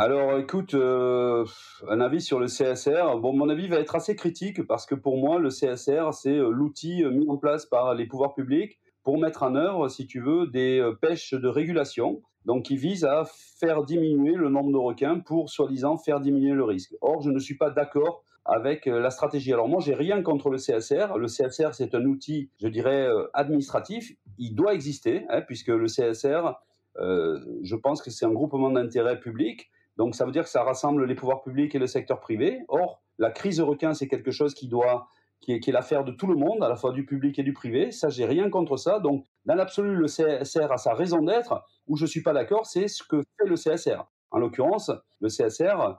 Alors, 0.00 0.36
écoute, 0.36 0.74
euh, 0.74 1.44
un 1.88 2.00
avis 2.00 2.20
sur 2.20 2.40
le 2.40 2.48
CSR. 2.48 3.18
Bon, 3.20 3.32
mon 3.32 3.48
avis 3.50 3.68
va 3.68 3.76
être 3.76 3.94
assez 3.94 4.16
critique 4.16 4.66
parce 4.66 4.84
que 4.84 4.96
pour 4.96 5.16
moi, 5.18 5.38
le 5.38 5.50
CSR, 5.50 6.12
c'est 6.12 6.36
euh, 6.36 6.50
l'outil 6.50 7.04
mis 7.04 7.28
en 7.28 7.36
place 7.36 7.66
par 7.66 7.94
les 7.94 8.06
pouvoirs 8.06 8.34
publics 8.34 8.80
pour 9.04 9.16
mettre 9.20 9.44
en 9.44 9.54
œuvre, 9.54 9.88
si 9.88 10.08
tu 10.08 10.20
veux, 10.20 10.48
des 10.48 10.84
pêches 11.00 11.34
de 11.34 11.46
régulation, 11.46 12.20
donc 12.46 12.64
qui 12.64 12.76
visent 12.76 13.04
à 13.04 13.22
faire 13.60 13.84
diminuer 13.84 14.34
le 14.34 14.48
nombre 14.48 14.72
de 14.72 14.76
requins 14.76 15.20
pour, 15.20 15.50
soi-disant, 15.50 15.98
faire 15.98 16.18
diminuer 16.18 16.52
le 16.52 16.64
risque. 16.64 16.96
Or, 17.00 17.22
je 17.22 17.30
ne 17.30 17.38
suis 17.38 17.56
pas 17.56 17.70
d'accord 17.70 18.24
avec 18.50 18.86
euh, 18.86 19.00
la 19.00 19.10
stratégie. 19.10 19.52
Alors 19.52 19.68
moi, 19.68 19.80
j'ai 19.80 19.94
rien 19.94 20.22
contre 20.22 20.50
le 20.50 20.58
CSR. 20.58 21.16
Le 21.16 21.26
CSR, 21.26 21.72
c'est 21.72 21.94
un 21.94 22.04
outil, 22.04 22.50
je 22.60 22.68
dirais, 22.68 23.06
euh, 23.06 23.28
administratif. 23.32 24.12
Il 24.38 24.54
doit 24.54 24.74
exister, 24.74 25.24
hein, 25.30 25.42
puisque 25.42 25.68
le 25.68 25.86
CSR, 25.86 26.54
je 26.96 27.76
pense 27.76 28.02
que 28.02 28.10
c'est 28.10 28.26
un 28.26 28.32
groupement 28.32 28.70
d'intérêt 28.70 29.18
public. 29.18 29.70
Donc 29.96 30.14
ça 30.14 30.26
veut 30.26 30.32
dire 30.32 30.42
que 30.42 30.50
ça 30.50 30.64
rassemble 30.64 31.06
les 31.06 31.14
pouvoirs 31.14 31.42
publics 31.42 31.74
et 31.74 31.78
le 31.78 31.86
secteur 31.86 32.20
privé. 32.20 32.60
Or, 32.68 33.00
la 33.18 33.30
crise 33.30 33.60
requin, 33.60 33.94
c'est 33.94 34.08
quelque 34.08 34.30
chose 34.30 34.52
qui 34.52 34.68
doit 34.68 35.08
qui 35.40 35.52
est, 35.52 35.66
l'affaire 35.68 36.04
de 36.04 36.12
tout 36.12 36.26
le 36.26 36.36
monde, 36.36 36.62
à 36.62 36.68
la 36.68 36.76
fois 36.76 36.92
du 36.92 37.04
public 37.06 37.38
et 37.38 37.42
du 37.42 37.52
privé. 37.52 37.90
Ça, 37.90 38.08
j'ai 38.08 38.26
rien 38.26 38.50
contre 38.50 38.76
ça. 38.76 39.00
Donc, 39.00 39.24
dans 39.46 39.54
l'absolu, 39.54 39.96
le 39.96 40.06
CSR 40.06 40.70
a 40.70 40.76
sa 40.76 40.94
raison 40.94 41.22
d'être. 41.22 41.64
Où 41.86 41.96
je 41.96 42.06
suis 42.06 42.22
pas 42.22 42.32
d'accord, 42.32 42.66
c'est 42.66 42.88
ce 42.88 43.02
que 43.02 43.22
fait 43.38 43.48
le 43.48 43.54
CSR. 43.54 44.04
En 44.30 44.38
l'occurrence, 44.38 44.90
le 45.20 45.28
CSR 45.28 45.80
euh, 45.80 45.92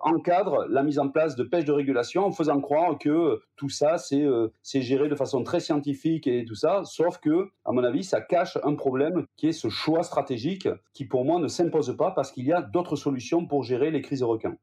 encadre 0.00 0.66
la 0.68 0.82
mise 0.82 0.98
en 0.98 1.08
place 1.08 1.36
de 1.36 1.44
pêche 1.44 1.64
de 1.64 1.72
régulation 1.72 2.24
en 2.24 2.32
faisant 2.32 2.60
croire 2.60 2.98
que 2.98 3.40
tout 3.56 3.68
ça, 3.68 3.96
euh, 4.12 4.48
c'est 4.62 4.82
géré 4.82 5.08
de 5.08 5.14
façon 5.14 5.42
très 5.42 5.60
scientifique 5.60 6.26
et 6.26 6.44
tout 6.44 6.54
ça. 6.54 6.82
Sauf 6.84 7.18
que, 7.18 7.48
à 7.64 7.72
mon 7.72 7.84
avis, 7.84 8.04
ça 8.04 8.20
cache 8.20 8.58
un 8.64 8.74
problème 8.74 9.26
qui 9.36 9.48
est 9.48 9.52
ce 9.52 9.68
choix 9.68 10.02
stratégique 10.02 10.68
qui, 10.92 11.04
pour 11.04 11.24
moi, 11.24 11.40
ne 11.40 11.48
s'impose 11.48 11.96
pas 11.96 12.10
parce 12.10 12.32
qu'il 12.32 12.46
y 12.46 12.52
a 12.52 12.62
d'autres 12.62 12.96
solutions 12.96 13.46
pour 13.46 13.62
gérer 13.62 13.90
les 13.90 14.02
crises 14.02 14.20
de 14.20 14.24
requins. 14.24 14.56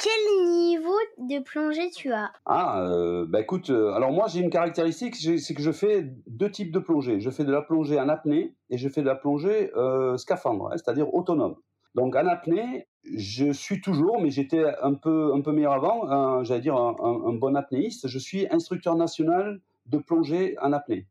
Quel 0.00 0.46
niveau 0.46 0.94
de 1.18 1.42
plongée 1.42 1.90
tu 1.90 2.12
as? 2.12 2.30
Ah, 2.46 2.84
euh, 2.84 3.26
bah 3.28 3.40
écoute, 3.40 3.70
euh, 3.70 3.92
alors 3.94 4.12
moi 4.12 4.26
j'ai 4.28 4.38
une 4.38 4.48
caractéristique, 4.48 5.16
c'est 5.16 5.54
que 5.54 5.60
je 5.60 5.72
fais 5.72 6.06
deux 6.28 6.52
types 6.52 6.70
de 6.70 6.78
plongée. 6.78 7.18
Je 7.18 7.30
fais 7.30 7.42
de 7.42 7.50
la 7.50 7.62
plongée 7.62 7.98
en 7.98 8.08
apnée 8.08 8.54
et 8.70 8.78
je 8.78 8.88
fais 8.88 9.00
de 9.00 9.06
la 9.06 9.16
plongée 9.16 9.72
euh, 9.74 10.16
scaphandre, 10.16 10.68
hein, 10.68 10.76
c'est-à-dire 10.76 11.12
autonome. 11.12 11.56
Donc 11.98 12.14
en 12.14 12.26
apnée, 12.26 12.86
je 13.16 13.52
suis 13.52 13.80
toujours, 13.80 14.20
mais 14.20 14.30
j'étais 14.30 14.64
un 14.82 14.94
peu, 14.94 15.34
un 15.34 15.40
peu 15.40 15.50
meilleur 15.50 15.72
avant, 15.72 16.44
j'allais 16.44 16.60
dire 16.60 16.76
un, 16.76 17.32
bon 17.32 17.56
apnéiste. 17.56 18.06
Je 18.06 18.18
suis 18.18 18.46
instructeur 18.50 18.94
national 18.94 19.60
de 19.86 19.98
plongée 19.98 20.56
en 20.62 20.72
apnée. 20.72 21.06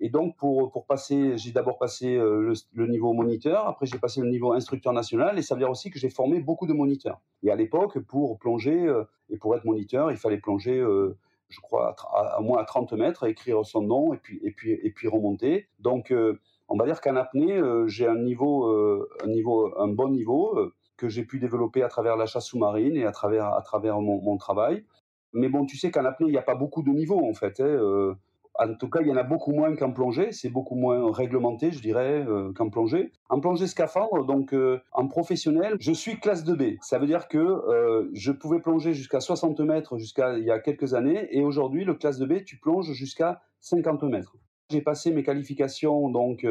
Et 0.00 0.08
donc, 0.08 0.36
pour, 0.36 0.72
pour 0.72 0.84
passer, 0.84 1.38
j'ai 1.38 1.52
d'abord 1.52 1.78
passé 1.78 2.16
euh, 2.16 2.54
le, 2.72 2.86
niveau 2.88 3.12
moniteur, 3.12 3.68
après 3.68 3.86
j'ai 3.86 3.98
passé 3.98 4.20
le 4.20 4.30
niveau 4.30 4.52
instructeur 4.52 4.92
national, 4.92 5.38
et 5.38 5.42
ça 5.42 5.54
veut 5.54 5.60
dire 5.60 5.70
aussi 5.70 5.90
que 5.90 5.98
j'ai 6.00 6.10
formé 6.10 6.40
beaucoup 6.40 6.66
de 6.66 6.72
moniteurs. 6.72 7.20
Et 7.44 7.52
à 7.52 7.54
l'époque, 7.54 8.00
pour 8.00 8.36
plonger 8.38 8.88
euh, 8.88 9.04
et 9.30 9.36
pour 9.36 9.54
être 9.54 9.64
moniteur, 9.64 10.10
il 10.10 10.16
fallait 10.16 10.38
plonger, 10.38 10.76
euh, 10.76 11.16
je 11.50 11.60
crois, 11.60 11.94
à, 12.12 12.40
moins 12.40 12.60
à 12.60 12.64
30 12.64 12.94
mètres, 12.94 13.28
écrire 13.28 13.64
son 13.64 13.82
nom 13.82 14.12
et 14.12 14.16
puis, 14.16 14.40
et 14.42 14.50
puis, 14.50 14.72
et 14.72 14.90
puis 14.90 15.06
remonter. 15.06 15.68
Donc, 15.78 16.12
on 16.72 16.76
va 16.76 16.86
dire 16.86 17.00
qu'en 17.00 17.16
apnée, 17.16 17.60
j'ai 17.86 18.06
un 18.06 18.18
niveau, 18.18 18.66
un 19.22 19.26
niveau, 19.26 19.72
un 19.78 19.88
bon 19.88 20.08
niveau 20.08 20.58
que 20.96 21.08
j'ai 21.08 21.24
pu 21.24 21.38
développer 21.38 21.82
à 21.82 21.88
travers 21.88 22.16
la 22.16 22.26
chasse 22.26 22.46
sous-marine 22.46 22.96
et 22.96 23.04
à 23.04 23.12
travers, 23.12 24.00
mon, 24.00 24.36
travail. 24.36 24.84
Mais 25.32 25.48
bon, 25.48 25.66
tu 25.66 25.76
sais 25.76 25.90
qu'en 25.90 26.04
apnée, 26.04 26.28
il 26.28 26.32
n'y 26.32 26.38
a 26.38 26.42
pas 26.42 26.54
beaucoup 26.54 26.82
de 26.82 26.90
niveaux 26.90 27.28
en 27.28 27.34
fait. 27.34 27.60
Hein, 27.60 28.16
en 28.70 28.74
tout 28.74 28.88
cas, 28.90 29.00
il 29.00 29.08
y 29.08 29.12
en 29.12 29.16
a 29.16 29.22
beaucoup 29.22 29.52
moins 29.52 29.74
qu'en 29.74 29.92
plongée. 29.92 30.32
C'est 30.32 30.50
beaucoup 30.50 30.74
moins 30.74 31.10
réglementé, 31.12 31.72
je 31.72 31.80
dirais, 31.80 32.24
euh, 32.26 32.52
qu'en 32.52 32.68
plongée. 32.68 33.12
En 33.28 33.40
plongée 33.40 33.66
scaphandre, 33.66 34.24
donc 34.24 34.52
euh, 34.52 34.80
en 34.92 35.08
professionnel, 35.08 35.76
je 35.80 35.92
suis 35.92 36.20
classe 36.20 36.44
2B. 36.44 36.78
Ça 36.82 36.98
veut 36.98 37.06
dire 37.06 37.28
que 37.28 37.38
euh, 37.38 38.10
je 38.12 38.32
pouvais 38.32 38.60
plonger 38.60 38.92
jusqu'à 38.92 39.20
60 39.20 39.60
mètres 39.60 39.98
jusqu'à 39.98 40.38
il 40.38 40.44
y 40.44 40.50
a 40.50 40.58
quelques 40.58 40.94
années. 40.94 41.28
Et 41.30 41.42
aujourd'hui, 41.42 41.84
le 41.84 41.94
classe 41.94 42.20
2B, 42.20 42.44
tu 42.44 42.58
plonges 42.58 42.92
jusqu'à 42.92 43.40
50 43.60 44.02
mètres. 44.04 44.36
J'ai 44.72 44.80
passé 44.80 45.12
mes 45.12 45.22
qualifications 45.22 46.08
donc 46.08 46.46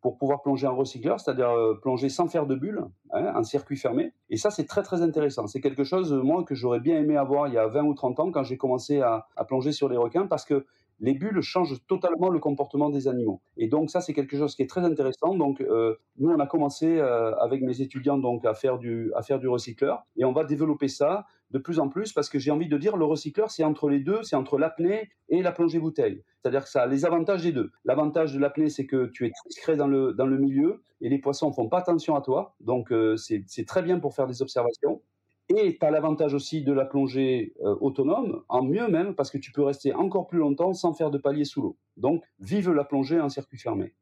pour 0.00 0.16
pouvoir 0.16 0.42
plonger 0.42 0.66
en 0.66 0.74
recycleur, 0.74 1.20
c'est-à-dire 1.20 1.52
plonger 1.82 2.08
sans 2.08 2.26
faire 2.26 2.46
de 2.46 2.54
bulles, 2.54 2.84
hein, 3.12 3.32
en 3.34 3.44
circuit 3.44 3.76
fermé. 3.76 4.12
Et 4.30 4.36
ça, 4.36 4.50
c'est 4.50 4.64
très 4.64 4.82
très 4.82 5.02
intéressant. 5.02 5.46
C'est 5.46 5.60
quelque 5.60 5.84
chose, 5.84 6.12
moi, 6.12 6.44
que 6.44 6.54
j'aurais 6.54 6.80
bien 6.80 6.98
aimé 6.98 7.16
avoir 7.16 7.48
il 7.48 7.54
y 7.54 7.58
a 7.58 7.66
20 7.66 7.82
ou 7.84 7.94
30 7.94 8.20
ans 8.20 8.30
quand 8.30 8.42
j'ai 8.42 8.56
commencé 8.56 9.00
à, 9.00 9.26
plonger 9.46 9.72
sur 9.72 9.88
les 9.88 9.96
requins, 9.96 10.26
parce 10.26 10.44
que 10.44 10.64
les 11.00 11.14
bulles 11.14 11.40
changent 11.40 11.78
totalement 11.86 12.28
le 12.28 12.38
comportement 12.38 12.90
des 12.90 13.08
animaux. 13.08 13.40
Et 13.56 13.68
donc 13.68 13.90
ça, 13.90 14.00
c'est 14.00 14.12
quelque 14.12 14.36
chose 14.36 14.54
qui 14.54 14.62
est 14.62 14.68
très 14.68 14.84
intéressant. 14.84 15.34
Donc 15.34 15.60
euh, 15.60 15.96
nous, 16.18 16.30
on 16.30 16.38
a 16.38 16.46
commencé 16.46 16.98
euh, 16.98 17.34
avec 17.36 17.62
mes 17.62 17.80
étudiants 17.80 18.18
donc 18.18 18.44
à 18.44 18.54
faire 18.54 18.78
du 18.78 19.10
à 19.14 19.22
faire 19.22 19.38
du 19.38 19.48
recycleur, 19.48 20.04
et 20.16 20.24
on 20.24 20.32
va 20.32 20.44
développer 20.44 20.88
ça 20.88 21.26
de 21.50 21.58
plus 21.58 21.78
en 21.78 21.88
plus 21.88 22.12
parce 22.12 22.28
que 22.28 22.38
j'ai 22.38 22.50
envie 22.50 22.68
de 22.68 22.78
dire 22.78 22.96
le 22.96 23.04
recycleur, 23.04 23.50
c'est 23.50 23.64
entre 23.64 23.88
les 23.88 24.00
deux, 24.00 24.22
c'est 24.22 24.36
entre 24.36 24.58
l'apnée 24.58 25.10
et 25.28 25.42
la 25.42 25.52
plongée 25.52 25.78
bouteille. 25.78 26.22
C'est-à-dire 26.40 26.64
que 26.64 26.70
ça 26.70 26.82
a 26.82 26.86
les 26.86 27.04
avantages 27.04 27.42
des 27.42 27.52
deux. 27.52 27.70
L'avantage 27.84 28.32
de 28.32 28.38
l'apnée, 28.38 28.68
c'est 28.68 28.86
que 28.86 29.06
tu 29.06 29.26
es 29.26 29.32
discret 29.46 29.76
dans 29.76 29.88
le 29.88 30.12
dans 30.12 30.26
le 30.26 30.38
milieu 30.38 30.82
et 31.00 31.08
les 31.08 31.18
poissons 31.18 31.52
font 31.52 31.68
pas 31.68 31.78
attention 31.78 32.14
à 32.14 32.20
toi, 32.20 32.54
donc 32.60 32.92
euh, 32.92 33.16
c'est 33.16 33.66
très 33.66 33.82
bien 33.82 33.98
pour 33.98 34.14
faire 34.14 34.26
des 34.26 34.42
observations. 34.42 35.02
Et 35.48 35.78
tu 35.78 35.84
as 35.84 35.90
l'avantage 35.90 36.32
aussi 36.32 36.62
de 36.62 36.72
la 36.72 36.84
plongée 36.84 37.54
euh, 37.64 37.74
autonome, 37.80 38.44
en 38.48 38.62
mieux 38.62 38.86
même, 38.86 39.16
parce 39.16 39.32
que 39.32 39.38
tu 39.38 39.50
peux 39.50 39.64
rester 39.64 39.92
encore 39.92 40.28
plus 40.28 40.38
longtemps 40.38 40.72
sans 40.74 40.94
faire 40.94 41.10
de 41.10 41.18
palier 41.18 41.44
sous 41.44 41.60
l'eau. 41.60 41.76
Donc, 41.96 42.22
vive 42.38 42.70
la 42.70 42.84
plongée 42.84 43.20
en 43.20 43.28
circuit 43.28 43.58
fermé. 43.58 43.92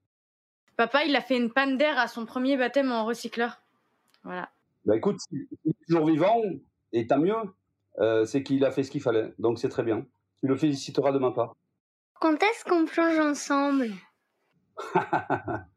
Papa, 0.76 1.04
il 1.04 1.16
a 1.16 1.22
fait 1.22 1.38
une 1.38 1.50
panne 1.50 1.78
d'air 1.78 1.98
à 1.98 2.06
son 2.06 2.26
premier 2.26 2.58
baptême 2.58 2.92
en 2.92 3.06
recycleur. 3.06 3.62
Voilà. 4.24 4.50
Bah 4.84 4.96
écoute, 4.96 5.18
il 5.32 5.46
est 5.66 5.86
toujours 5.86 6.06
vivant, 6.06 6.40
et 6.92 7.06
tant 7.06 7.18
mieux, 7.18 7.34
euh, 8.00 8.24
c'est 8.24 8.42
qu'il 8.42 8.64
a 8.64 8.70
fait 8.70 8.82
ce 8.82 8.90
qu'il 8.90 9.02
fallait. 9.02 9.32
Donc 9.38 9.58
c'est 9.58 9.68
très 9.68 9.82
bien. 9.82 10.06
Tu 10.40 10.46
le 10.46 10.56
féliciteras 10.56 11.12
de 11.12 11.18
ma 11.18 11.30
part. 11.30 11.56
Quand 12.20 12.34
est-ce 12.42 12.64
qu'on 12.64 12.84
plonge 12.84 13.18
ensemble? 13.18 13.88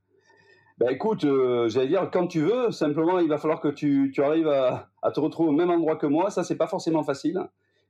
Ben 0.77 0.89
écoute, 0.89 1.25
euh, 1.25 1.69
j'allais 1.69 1.89
dire 1.89 2.09
quand 2.11 2.25
tu 2.25 2.39
veux. 2.39 2.71
Simplement, 2.71 3.19
il 3.19 3.29
va 3.29 3.37
falloir 3.37 3.61
que 3.61 3.67
tu, 3.67 4.09
tu 4.11 4.23
arrives 4.23 4.47
à, 4.47 4.89
à, 5.03 5.11
te 5.11 5.19
retrouver 5.19 5.49
au 5.49 5.51
même 5.51 5.69
endroit 5.69 5.95
que 5.95 6.07
moi. 6.07 6.31
Ça, 6.31 6.43
c'est 6.43 6.55
pas 6.55 6.65
forcément 6.65 7.03
facile. 7.03 7.39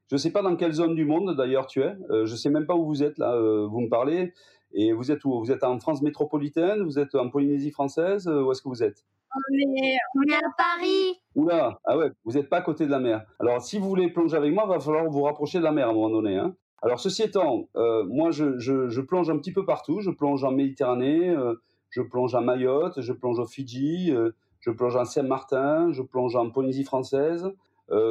Je 0.10 0.16
ne 0.16 0.18
sais 0.18 0.32
pas 0.32 0.42
dans 0.42 0.58
quelle 0.58 0.74
zone 0.74 0.94
du 0.94 1.06
monde 1.06 1.38
d'ailleurs 1.38 1.68
tu 1.68 1.82
es. 1.82 1.96
je 2.10 2.30
ne 2.30 2.36
sais 2.36 2.50
même 2.50 2.66
pas 2.66 2.76
où 2.76 2.86
vous 2.86 3.02
êtes 3.02 3.18
là. 3.18 3.40
vous 3.40 3.80
me 3.80 3.88
parlez. 3.88 4.34
Et 4.74 4.92
vous 4.92 5.10
êtes 5.10 5.24
où? 5.24 5.40
Vous 5.40 5.54
êtes 5.54 5.64
en 5.64 5.80
France 5.80 6.02
métropolitaine 6.02 6.84
Vous 6.84 7.00
êtes 7.00 7.16
en 7.16 7.30
Polynésie 7.30 7.72
française 7.72 8.28
Où 8.28 8.52
est-ce 8.52 8.62
que 8.62 8.68
vous 8.68 8.84
êtes? 8.84 9.06
On 9.34 9.58
est, 9.58 9.98
on 10.16 10.22
est, 10.24 10.36
à 10.36 10.50
Paris. 10.58 11.21
Oula, 11.36 11.80
ah 11.86 11.98
ouais, 11.98 12.12
vous 12.26 12.34
n'êtes 12.34 12.50
pas 12.50 12.58
à 12.58 12.62
côté 12.62 12.86
de 12.86 12.92
la 12.92 13.00
mer. 13.00 13.26
Alors, 13.40 13.62
si 13.62 13.80
vous 13.80 13.88
voulez 13.88 14.10
plonger 14.10 14.36
avec 14.36 14.54
moi, 14.54 14.66
va 14.66 14.80
falloir 14.80 15.10
vous 15.10 15.22
rapprocher 15.22 15.60
de 15.60 15.64
la 15.64 15.72
mer 15.72 15.88
à 15.88 15.92
un 15.92 15.94
moment 15.94 16.10
donné. 16.10 16.36
Hein. 16.36 16.56
Alors, 16.82 17.00
ceci 17.00 17.24
étant, 17.24 17.70
euh, 17.78 18.04
moi, 18.06 18.32
je, 18.32 19.00
plonge 19.02 19.30
un 19.30 19.38
petit 19.38 19.54
peu 19.54 19.66
partout. 19.66 20.02
Je 20.02 20.10
plonge 20.10 20.44
en 20.44 20.52
Méditerranée, 20.52 21.30
euh, 21.30 21.56
je 21.90 22.02
plonge 22.02 22.36
à 22.36 22.42
Mayotte, 22.42 23.00
je 23.00 23.14
plonge 23.14 23.40
au 23.40 23.46
Fidji, 23.46 24.12
euh, 24.12 24.32
je 24.60 24.72
plonge 24.72 24.96
en 24.96 25.06
Saint-Martin, 25.06 25.92
je 25.92 26.02
plonge 26.02 26.36
en 26.36 26.50
Polynésie 26.50 26.84
française. 26.84 27.50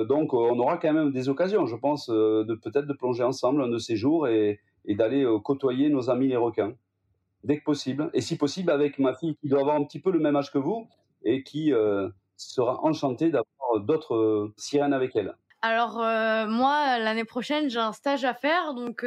donc, 0.09 0.35
on 0.35 0.59
aura 0.59 0.77
quand 0.77 0.93
même 0.93 1.11
des 1.11 1.29
occasions, 1.31 1.65
je 1.65 1.77
pense, 1.77 2.09
de 2.11 2.55
peut-être 2.55 2.87
de 2.87 2.93
plonger 2.93 3.23
ensemble 3.23 3.63
un 3.63 3.69
de 3.69 3.79
ces 3.79 3.97
jours 3.97 4.29
et, 4.29 4.61
d'aller 4.87 5.27
côtoyer 5.43 5.89
nos 5.89 6.11
amis 6.11 6.29
les 6.29 6.37
requins 6.37 6.75
dès 7.45 7.59
que 7.59 7.65
possible. 7.65 8.11
Et 8.13 8.21
si 8.21 8.37
possible, 8.37 8.71
avec 8.71 8.99
ma 8.99 9.15
fille 9.15 9.37
qui 9.37 9.49
doit 9.49 9.61
avoir 9.61 9.77
un 9.77 9.85
petit 9.85 10.01
peu 10.01 10.11
le 10.11 10.19
même 10.19 10.37
âge 10.37 10.53
que 10.53 10.59
vous, 10.59 10.87
et 11.25 11.43
qui 11.43 11.73
sera 12.49 12.83
enchanté 12.85 13.27
d'avoir 13.27 13.81
d'autres 13.81 14.15
euh, 14.15 14.55
sirènes 14.57 14.93
avec 14.93 15.15
elle. 15.17 15.35
Alors 15.63 16.01
euh, 16.01 16.47
moi, 16.47 16.99
l'année 16.99 17.25
prochaine, 17.25 17.69
j'ai 17.69 17.79
un 17.79 17.93
stage 17.93 18.25
à 18.25 18.35
faire, 18.35 18.75
donc 18.75 19.05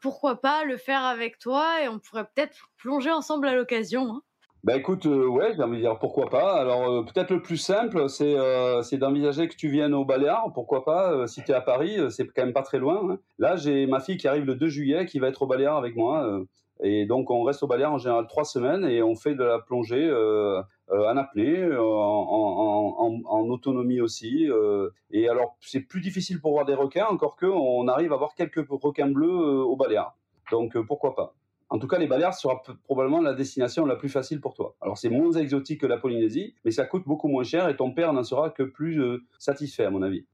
pourquoi 0.00 0.40
pas 0.40 0.64
le 0.64 0.76
faire 0.76 1.04
avec 1.04 1.38
toi 1.38 1.82
et 1.82 1.88
on 1.88 1.98
pourrait 1.98 2.26
peut-être 2.34 2.70
plonger 2.76 3.10
ensemble 3.10 3.48
à 3.48 3.54
l'occasion. 3.54 4.14
Hein. 4.14 4.22
Bah 4.64 4.76
écoute, 4.76 5.06
ouais, 5.06 5.54
j'ai 5.56 5.62
envie 5.62 5.78
de 5.78 5.82
dire 5.82 5.98
pourquoi 5.98 6.30
pas. 6.30 6.60
Alors 6.60 7.04
peut-être 7.04 7.30
le 7.30 7.42
plus 7.42 7.56
simple, 7.56 8.08
c'est 8.08 8.36
c'est 8.84 8.96
d'envisager 8.96 9.48
que 9.48 9.56
tu 9.56 9.68
viennes 9.68 9.92
au 9.92 10.04
Baléares, 10.04 10.52
pourquoi 10.54 10.84
pas. 10.84 11.26
si 11.26 11.42
tu 11.42 11.50
es 11.50 11.54
à 11.54 11.60
Paris, 11.60 11.98
c'est 12.10 12.28
quand 12.28 12.44
même 12.44 12.52
pas 12.52 12.62
très 12.62 12.78
loin. 12.78 13.02
Hein. 13.10 13.18
Là, 13.38 13.56
j'ai 13.56 13.86
ma 13.86 13.98
fille 13.98 14.18
qui 14.18 14.28
arrive 14.28 14.44
le 14.44 14.54
2 14.54 14.68
juillet, 14.68 15.06
qui 15.06 15.18
va 15.18 15.26
être 15.28 15.42
au 15.42 15.46
Baléares 15.46 15.78
avec 15.78 15.96
moi. 15.96 16.44
Et 16.82 17.06
donc 17.06 17.30
on 17.30 17.42
reste 17.44 17.62
au 17.62 17.66
Baléares 17.66 17.92
en 17.92 17.98
général 17.98 18.26
trois 18.26 18.44
semaines 18.44 18.84
et 18.84 19.02
on 19.02 19.14
fait 19.14 19.34
de 19.34 19.44
la 19.44 19.58
plongée 19.58 20.10
euh, 20.92 21.08
en 21.08 21.16
apnée, 21.16 21.58
euh, 21.58 21.80
en, 21.80 23.48
autonomie 23.48 24.00
aussi. 24.00 24.46
Euh, 24.50 24.90
et 25.10 25.28
alors, 25.28 25.56
c'est 25.60 25.80
plus 25.80 26.00
difficile 26.00 26.40
pour 26.40 26.52
voir 26.52 26.66
des 26.66 26.74
requins, 26.74 27.06
encore 27.06 27.36
que 27.36 27.46
on 27.46 27.88
arrive 27.88 28.12
à 28.12 28.16
voir 28.16 28.34
quelques 28.34 28.66
requins 28.68 29.08
bleus 29.08 29.30
au 29.30 29.76
Baléares. 29.76 30.14
Donc, 30.50 30.76
pourquoi 30.86 31.14
pas 31.14 31.34
en 31.70 31.78
tout 31.78 31.88
cas, 31.88 31.96
les 31.96 32.06
Baléares 32.06 32.34
sera 32.34 32.60
probablement 32.84 33.22
la 33.22 33.32
destination 33.32 33.86
la 33.86 33.96
plus 33.96 34.10
facile 34.10 34.42
pour 34.42 34.52
toi. 34.52 34.74
Alors, 34.82 34.98
c'est 34.98 35.08
moins 35.08 35.32
exotique 35.32 35.80
que 35.80 35.86
la 35.86 35.96
Polynésie, 35.96 36.54
mais 36.66 36.70
ça 36.70 36.84
coûte 36.84 37.04
beaucoup 37.06 37.28
moins 37.28 37.44
cher 37.44 37.66
et 37.70 37.76
ton 37.76 37.94
père 37.94 38.12
n'en 38.12 38.24
sera 38.24 38.50
que 38.50 38.62
plus 38.62 39.00
satisfait, 39.38 39.86
à 39.86 39.90
mon 39.90 40.02
avis 40.02 40.26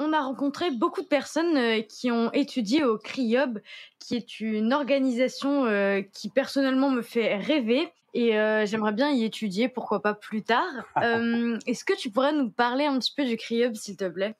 on 0.00 0.12
a 0.12 0.20
rencontré 0.20 0.70
beaucoup 0.70 1.02
de 1.02 1.06
personnes 1.06 1.84
qui 1.86 2.10
ont 2.10 2.32
étudié 2.32 2.84
au 2.84 2.98
CRIOB, 2.98 3.60
qui 3.98 4.16
est 4.16 4.40
une 4.40 4.72
organisation 4.72 5.66
qui 6.12 6.30
personnellement 6.30 6.90
me 6.90 7.02
fait 7.02 7.36
rêver 7.36 7.92
et 8.14 8.32
j'aimerais 8.64 8.92
bien 8.92 9.12
y 9.12 9.24
étudier, 9.24 9.68
pourquoi 9.68 10.00
pas 10.00 10.14
plus 10.14 10.42
tard. 10.42 10.70
Est-ce 11.66 11.84
que 11.84 11.96
tu 11.96 12.10
pourrais 12.10 12.32
nous 12.32 12.50
parler 12.50 12.86
un 12.86 12.98
petit 12.98 13.12
peu 13.14 13.24
du 13.24 13.36
CRIOB, 13.36 13.74
s'il 13.74 13.96
te 13.96 14.08
plaît? 14.08 14.34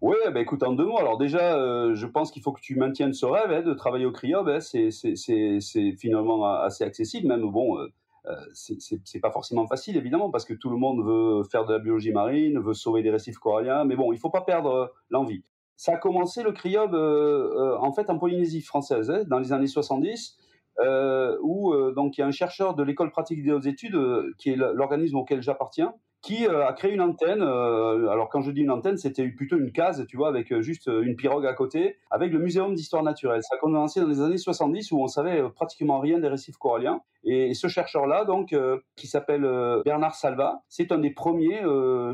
Oui, 0.00 0.16
bah 0.32 0.40
écoute, 0.40 0.64
en 0.64 0.72
deux 0.72 0.86
mots. 0.86 0.98
Alors 0.98 1.18
déjà, 1.18 1.56
je 1.94 2.06
pense 2.06 2.32
qu'il 2.32 2.42
faut 2.42 2.52
que 2.52 2.60
tu 2.60 2.74
maintiennes 2.74 3.12
ce 3.12 3.26
rêve 3.26 3.52
hein, 3.52 3.62
de 3.62 3.74
travailler 3.74 4.06
au 4.06 4.12
CRIOB. 4.12 4.48
Hein. 4.48 4.60
c'est 4.60 5.92
finalement 5.98 6.44
assez 6.44 6.84
accessible, 6.84 7.28
même 7.28 7.48
bon. 7.50 7.78
Euh, 8.26 8.36
c'est 8.52 9.20
pas 9.20 9.32
forcément 9.32 9.66
facile 9.66 9.96
évidemment 9.96 10.30
parce 10.30 10.44
que 10.44 10.54
tout 10.54 10.70
le 10.70 10.76
monde 10.76 11.04
veut 11.04 11.42
faire 11.42 11.64
de 11.64 11.72
la 11.72 11.80
biologie 11.80 12.12
marine, 12.12 12.60
veut 12.60 12.74
sauver 12.74 13.02
des 13.02 13.10
récifs 13.10 13.38
coralliens, 13.38 13.84
mais 13.84 13.96
bon, 13.96 14.12
il 14.12 14.18
faut 14.18 14.30
pas 14.30 14.42
perdre 14.42 14.92
l'envie. 15.10 15.42
Ça 15.76 15.94
a 15.94 15.96
commencé 15.96 16.42
le 16.42 16.52
CRIOB 16.52 16.94
en 16.94 17.92
fait 17.92 18.08
en 18.10 18.18
Polynésie 18.18 18.60
française 18.60 19.10
hein, 19.10 19.24
dans 19.26 19.40
les 19.40 19.52
années 19.52 19.66
70 19.66 20.38
euh, 20.80 21.36
où 21.42 21.72
euh, 21.72 21.92
donc 21.92 22.16
il 22.16 22.22
y 22.22 22.24
a 22.24 22.26
un 22.26 22.32
chercheur 22.32 22.74
de 22.74 22.82
l'école 22.82 23.10
pratique 23.10 23.42
des 23.42 23.52
hautes 23.52 23.66
études, 23.66 23.94
euh, 23.94 24.34
qui 24.38 24.50
est 24.50 24.56
l'organisme 24.56 25.16
auquel 25.16 25.42
j'appartiens, 25.42 25.94
qui 26.22 26.46
euh, 26.46 26.66
a 26.66 26.72
créé 26.72 26.92
une 26.92 27.00
antenne. 27.00 27.42
Euh, 27.42 28.08
alors 28.08 28.28
quand 28.28 28.40
je 28.40 28.52
dis 28.52 28.62
une 28.62 28.70
antenne, 28.70 28.96
c'était 28.96 29.28
plutôt 29.28 29.58
une 29.58 29.72
case, 29.72 30.06
tu 30.08 30.16
vois, 30.16 30.28
avec 30.28 30.52
euh, 30.52 30.62
juste 30.62 30.86
une 30.86 31.16
pirogue 31.16 31.44
à 31.46 31.52
côté, 31.52 31.96
avec 32.10 32.32
le 32.32 32.38
Muséum 32.38 32.74
d'histoire 32.74 33.02
naturelle. 33.02 33.42
Ça 33.42 33.56
a 33.56 33.58
commencé 33.58 34.00
dans 34.00 34.06
les 34.06 34.20
années 34.20 34.38
70 34.38 34.92
où 34.92 35.00
on 35.02 35.08
savait 35.08 35.42
pratiquement 35.50 35.98
rien 35.98 36.20
des 36.20 36.28
récifs 36.28 36.56
coralliens. 36.56 37.00
Et 37.24 37.54
ce 37.54 37.68
chercheur-là, 37.68 38.24
donc, 38.24 38.54
qui 38.96 39.06
s'appelle 39.06 39.42
Bernard 39.84 40.16
Salva, 40.16 40.62
c'est 40.68 40.90
un 40.90 40.98
des 40.98 41.10
premiers 41.10 41.62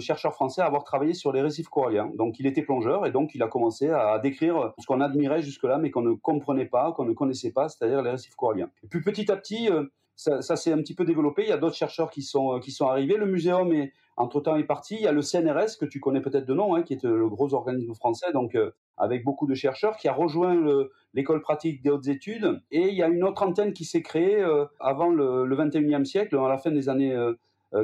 chercheurs 0.00 0.34
français 0.34 0.61
à 0.61 0.66
avoir 0.66 0.84
travaillé 0.84 1.14
sur 1.14 1.32
les 1.32 1.40
récifs 1.40 1.68
coralliens. 1.68 2.11
Donc 2.14 2.38
il 2.38 2.46
était 2.46 2.61
plongeur 2.61 3.06
et 3.06 3.11
donc 3.11 3.34
il 3.34 3.42
a 3.42 3.48
commencé 3.48 3.88
à 3.88 4.18
décrire 4.18 4.74
ce 4.78 4.86
qu'on 4.86 5.00
admirait 5.00 5.40
jusque-là, 5.40 5.78
mais 5.78 5.90
qu'on 5.90 6.02
ne 6.02 6.12
comprenait 6.12 6.66
pas, 6.66 6.92
qu'on 6.92 7.06
ne 7.06 7.14
connaissait 7.14 7.52
pas, 7.52 7.70
c'est-à-dire 7.70 8.02
les 8.02 8.11
récifs 8.11 8.34
coralliens. 8.34 8.68
Et 8.82 8.88
puis 8.88 9.00
petit 9.00 9.32
à 9.32 9.36
petit, 9.36 9.70
ça, 10.19 10.43
ça 10.43 10.57
s'est 10.57 10.73
un 10.73 10.79
petit 10.79 10.97
peu 10.97 11.05
développé. 11.05 11.45
Il 11.45 11.49
y 11.49 11.53
a 11.53 11.57
d'autres 11.57 11.77
chercheurs 11.77 12.11
qui 12.11 12.23
sont, 12.23 12.57
euh, 12.57 12.59
qui 12.59 12.73
sont 12.73 12.89
arrivés. 12.89 13.16
Le 13.16 13.27
muséum 13.27 13.73
est, 13.73 13.93
entre-temps 14.16 14.57
est 14.57 14.64
parti. 14.64 14.97
Il 14.97 15.03
y 15.03 15.07
a 15.07 15.12
le 15.12 15.23
CNRS, 15.23 15.79
que 15.79 15.87
tu 15.87 16.01
connais 16.01 16.21
peut-être 16.21 16.45
de 16.45 16.55
nom, 16.55 16.75
hein, 16.75 16.83
qui 16.83 16.95
est 16.95 17.05
euh, 17.05 17.16
le 17.16 17.29
gros 17.29 17.55
organisme 17.55 17.95
français, 17.95 18.33
donc 18.33 18.57
euh, 18.57 18.73
avec 18.97 19.23
beaucoup 19.25 19.47
de 19.47 19.55
chercheurs, 19.55 19.97
qui 19.97 20.09
a 20.09 20.12
rejoint 20.12 20.61
l'école 21.14 21.41
pratique 21.41 21.83
des 21.83 21.91
hautes 21.91 22.09
études. 22.09 22.61
Et 22.73 22.89
il 22.89 22.95
y 22.95 23.03
a 23.05 23.07
une 23.07 23.23
autre 23.23 23.45
antenne 23.45 23.73
qui 23.73 23.85
s'est 23.85 24.03
créée 24.03 24.45
avant 24.81 25.09
le, 25.09 25.47
le 25.47 25.57
21e 25.57 26.05
siècle, 26.05 26.37
à 26.37 26.49
la 26.49 26.59
fin 26.59 26.73
des 26.73 26.89
années 26.89 27.16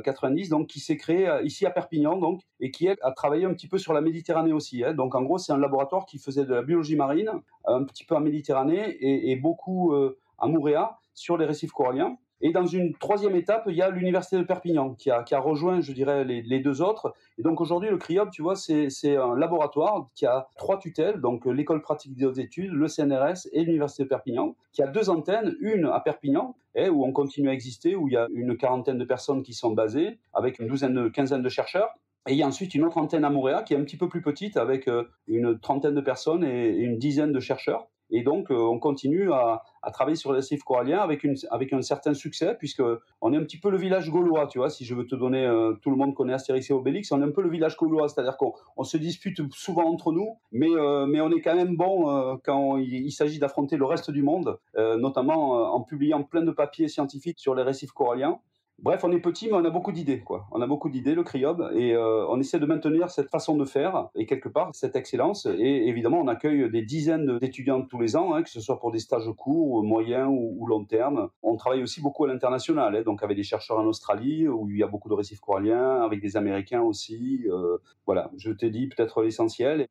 90, 0.03 0.49
donc 0.49 0.66
qui 0.66 0.80
s'est 0.80 0.97
créée 0.97 1.30
ici 1.45 1.66
à 1.66 1.70
Perpignan, 1.70 2.16
donc, 2.16 2.41
et 2.59 2.72
qui 2.72 2.89
a 2.89 2.97
travaillé 3.12 3.45
un 3.45 3.55
petit 3.55 3.68
peu 3.68 3.78
sur 3.78 3.93
la 3.93 4.01
Méditerranée 4.01 4.53
aussi. 4.53 4.82
Hein. 4.82 4.95
Donc 4.95 5.14
en 5.14 5.22
gros, 5.22 5.39
c'est 5.39 5.53
un 5.53 5.59
laboratoire 5.59 6.05
qui 6.05 6.18
faisait 6.18 6.45
de 6.45 6.53
la 6.53 6.62
biologie 6.62 6.97
marine, 6.97 7.30
un 7.64 7.85
petit 7.85 8.05
peu 8.05 8.16
en 8.16 8.20
Méditerranée 8.20 8.91
et, 8.91 9.30
et 9.30 9.37
beaucoup 9.37 9.95
à 10.39 10.49
Mouréa 10.49 10.99
sur 11.14 11.37
les 11.37 11.47
récifs 11.47 11.70
coralliens. 11.70 12.16
Et 12.47 12.53
dans 12.53 12.66
une 12.66 12.92
troisième 12.92 13.34
étape, 13.36 13.64
il 13.68 13.74
y 13.74 13.80
a 13.80 13.88
l'université 13.88 14.36
de 14.36 14.42
Perpignan 14.42 14.90
qui 14.90 15.11
a, 15.11 15.22
qui 15.22 15.34
a 15.34 15.40
rejoint, 15.40 15.80
je 15.80 15.92
dirais, 15.92 16.24
les, 16.24 16.61
deux 16.61 16.82
autres. 16.82 17.14
Et 17.38 17.42
donc 17.42 17.59
aujourd'hui, 17.62 17.88
le 17.88 17.97
CRIOB, 17.97 18.28
tu 18.30 18.42
vois, 18.42 18.55
c'est 18.55 19.16
un 19.16 19.34
laboratoire 19.34 20.11
qui 20.14 20.26
a 20.26 20.47
trois 20.59 20.78
tutelles, 20.78 21.22
donc 21.22 21.47
l'école 21.47 21.80
pratique 21.80 22.14
des 22.14 22.26
hautes 22.26 22.36
études, 22.36 22.70
le 22.70 22.86
CNRS 22.86 23.49
et 23.53 23.64
l'université 23.64 24.03
de 24.03 24.09
Perpignan, 24.09 24.57
qui 24.74 24.82
a 24.82 24.86
deux 24.86 25.09
antennes, 25.09 25.57
une 25.59 25.86
à 25.86 26.01
Perpignan, 26.01 26.55
où 26.76 27.07
on 27.07 27.12
continue 27.12 27.49
à 27.49 27.55
exister, 27.55 27.97
où 27.97 28.09
il 28.09 28.12
y 28.12 28.18
a 28.18 28.28
une 28.34 28.59
quarantaine 28.59 28.99
de 28.99 29.07
personnes 29.07 29.42
qui 29.42 29.55
sont 29.55 29.70
basées, 29.70 30.18
avec 30.34 30.59
une 30.59 30.66
douzaine, 30.66 30.92
de, 30.92 31.09
quinzaine 31.09 31.40
de 31.40 31.49
chercheurs. 31.49 31.95
Et 32.28 32.32
il 32.32 32.36
y 32.36 32.42
a 32.42 32.47
ensuite 32.47 32.74
une 32.74 32.84
autre 32.84 32.99
antenne 32.99 33.24
à 33.24 33.30
Montréal 33.30 33.64
qui 33.64 33.72
est 33.72 33.78
un 33.78 33.84
petit 33.84 33.97
peu 33.97 34.11
plus 34.11 34.20
petite, 34.20 34.59
avec 34.59 34.86
euh, 34.86 35.05
une 35.28 35.59
trentaine 35.59 35.95
de 35.95 36.01
personnes 36.03 36.45
et 36.45 36.68
une 36.68 36.99
dizaine 36.99 37.32
de 37.32 37.40
chercheurs. 37.40 37.86
Et 38.16 38.22
donc, 38.22 38.52
euh, 38.52 38.54
on 38.54 38.78
continue 38.78 39.32
à, 39.32 39.64
travailler 39.92 40.14
sur 40.16 40.32
les 40.32 40.36
récifs 40.36 40.62
coralliens 40.62 41.00
avec, 41.00 41.24
une, 41.24 41.34
avec 41.50 41.72
un 41.72 41.82
certain 41.82 42.14
succès, 42.14 42.56
puisque 42.56 42.82
on 43.20 43.32
est 43.32 43.36
un 43.36 43.42
petit 43.42 43.58
peu 43.58 43.70
le 43.70 43.76
village 43.76 44.08
gaulois, 44.08 44.46
tu 44.46 44.58
vois. 44.58 44.70
Si 44.70 44.84
je 44.84 44.94
veux 44.94 45.04
te 45.04 45.16
donner, 45.16 45.44
euh, 45.44 45.72
tout 45.82 45.90
le 45.90 45.96
monde 45.96 46.14
connaît 46.14 46.32
Astérix 46.32 46.70
et 46.70 46.72
Obélix, 46.72 47.10
on 47.10 47.20
est 47.20 47.24
un 47.24 47.32
peu 47.32 47.42
le 47.42 47.50
village 47.50 47.76
gaulois, 47.76 48.08
c'est-à-dire 48.08 48.36
qu'on 48.36 48.84
se 48.84 48.96
dispute 48.96 49.40
souvent 49.52 49.90
entre 49.90 50.12
nous, 50.12 50.38
mais, 50.52 50.70
euh, 50.70 51.06
mais 51.06 51.20
on 51.20 51.30
est 51.32 51.40
quand 51.40 51.56
même 51.56 51.76
bon 51.76 52.38
quand 52.44 52.76
il, 52.76 53.10
s'agit 53.10 53.40
d'affronter 53.40 53.76
le 53.76 53.84
reste 53.84 54.12
du 54.12 54.22
monde, 54.22 54.58
notamment 54.76 55.74
en 55.74 55.80
publiant 55.80 56.22
plein 56.22 56.42
de 56.42 56.52
papiers 56.52 56.88
scientifiques 56.88 57.40
sur 57.40 57.54
les 57.56 57.64
récifs 57.64 57.90
coralliens. 57.90 58.38
Bref, 58.80 59.02
on 59.04 59.12
est 59.12 59.20
petit, 59.20 59.46
mais 59.46 59.54
on 59.54 59.64
a 59.64 59.70
beaucoup 59.70 59.92
d'idées, 59.92 60.20
quoi. 60.20 60.46
On 60.50 60.60
a 60.60 60.66
beaucoup 60.66 60.90
d'idées, 60.90 61.14
le 61.14 61.22
CRIOB, 61.22 61.70
et 61.74 61.94
euh, 61.94 62.26
on 62.28 62.40
essaie 62.40 62.58
de 62.58 62.66
maintenir 62.66 63.08
cette 63.08 63.30
façon 63.30 63.56
de 63.56 63.64
faire, 63.64 64.08
et 64.14 64.26
quelque 64.26 64.48
part, 64.48 64.70
cette 64.74 64.96
excellence. 64.96 65.46
Et 65.46 65.88
évidemment, 65.88 66.20
on 66.20 66.28
accueille 66.28 66.70
des 66.70 66.82
dizaines 66.82 67.38
d'étudiants 67.38 67.82
tous 67.82 68.00
les 68.00 68.16
ans, 68.16 68.34
hein, 68.34 68.42
que 68.42 68.50
ce 68.50 68.60
soit 68.60 68.80
pour 68.80 68.90
des 68.90 68.98
stages 68.98 69.30
courts, 69.38 69.82
moyens 69.84 70.28
ou, 70.30 70.66
long 70.66 70.84
terme. 70.84 71.28
On 71.42 71.56
travaille 71.56 71.82
aussi 71.82 72.02
beaucoup 72.02 72.24
à 72.24 72.28
l'international, 72.28 72.96
hein, 72.96 73.02
donc 73.02 73.22
avec 73.22 73.36
des 73.36 73.42
chercheurs 73.42 73.78
en 73.78 73.86
Australie, 73.86 74.48
où 74.48 74.68
il 74.68 74.78
y 74.78 74.82
a 74.82 74.88
beaucoup 74.88 75.08
de 75.08 75.14
récifs 75.14 75.40
coralliens, 75.40 76.02
avec 76.02 76.20
des 76.20 76.36
Américains 76.36 76.82
aussi. 76.82 77.46
Euh, 77.48 77.78
voilà, 78.06 78.30
je 78.36 78.50
t'ai 78.50 78.70
dit 78.70 78.88
peut-être 78.88 79.22
l'essentiel. 79.22 79.86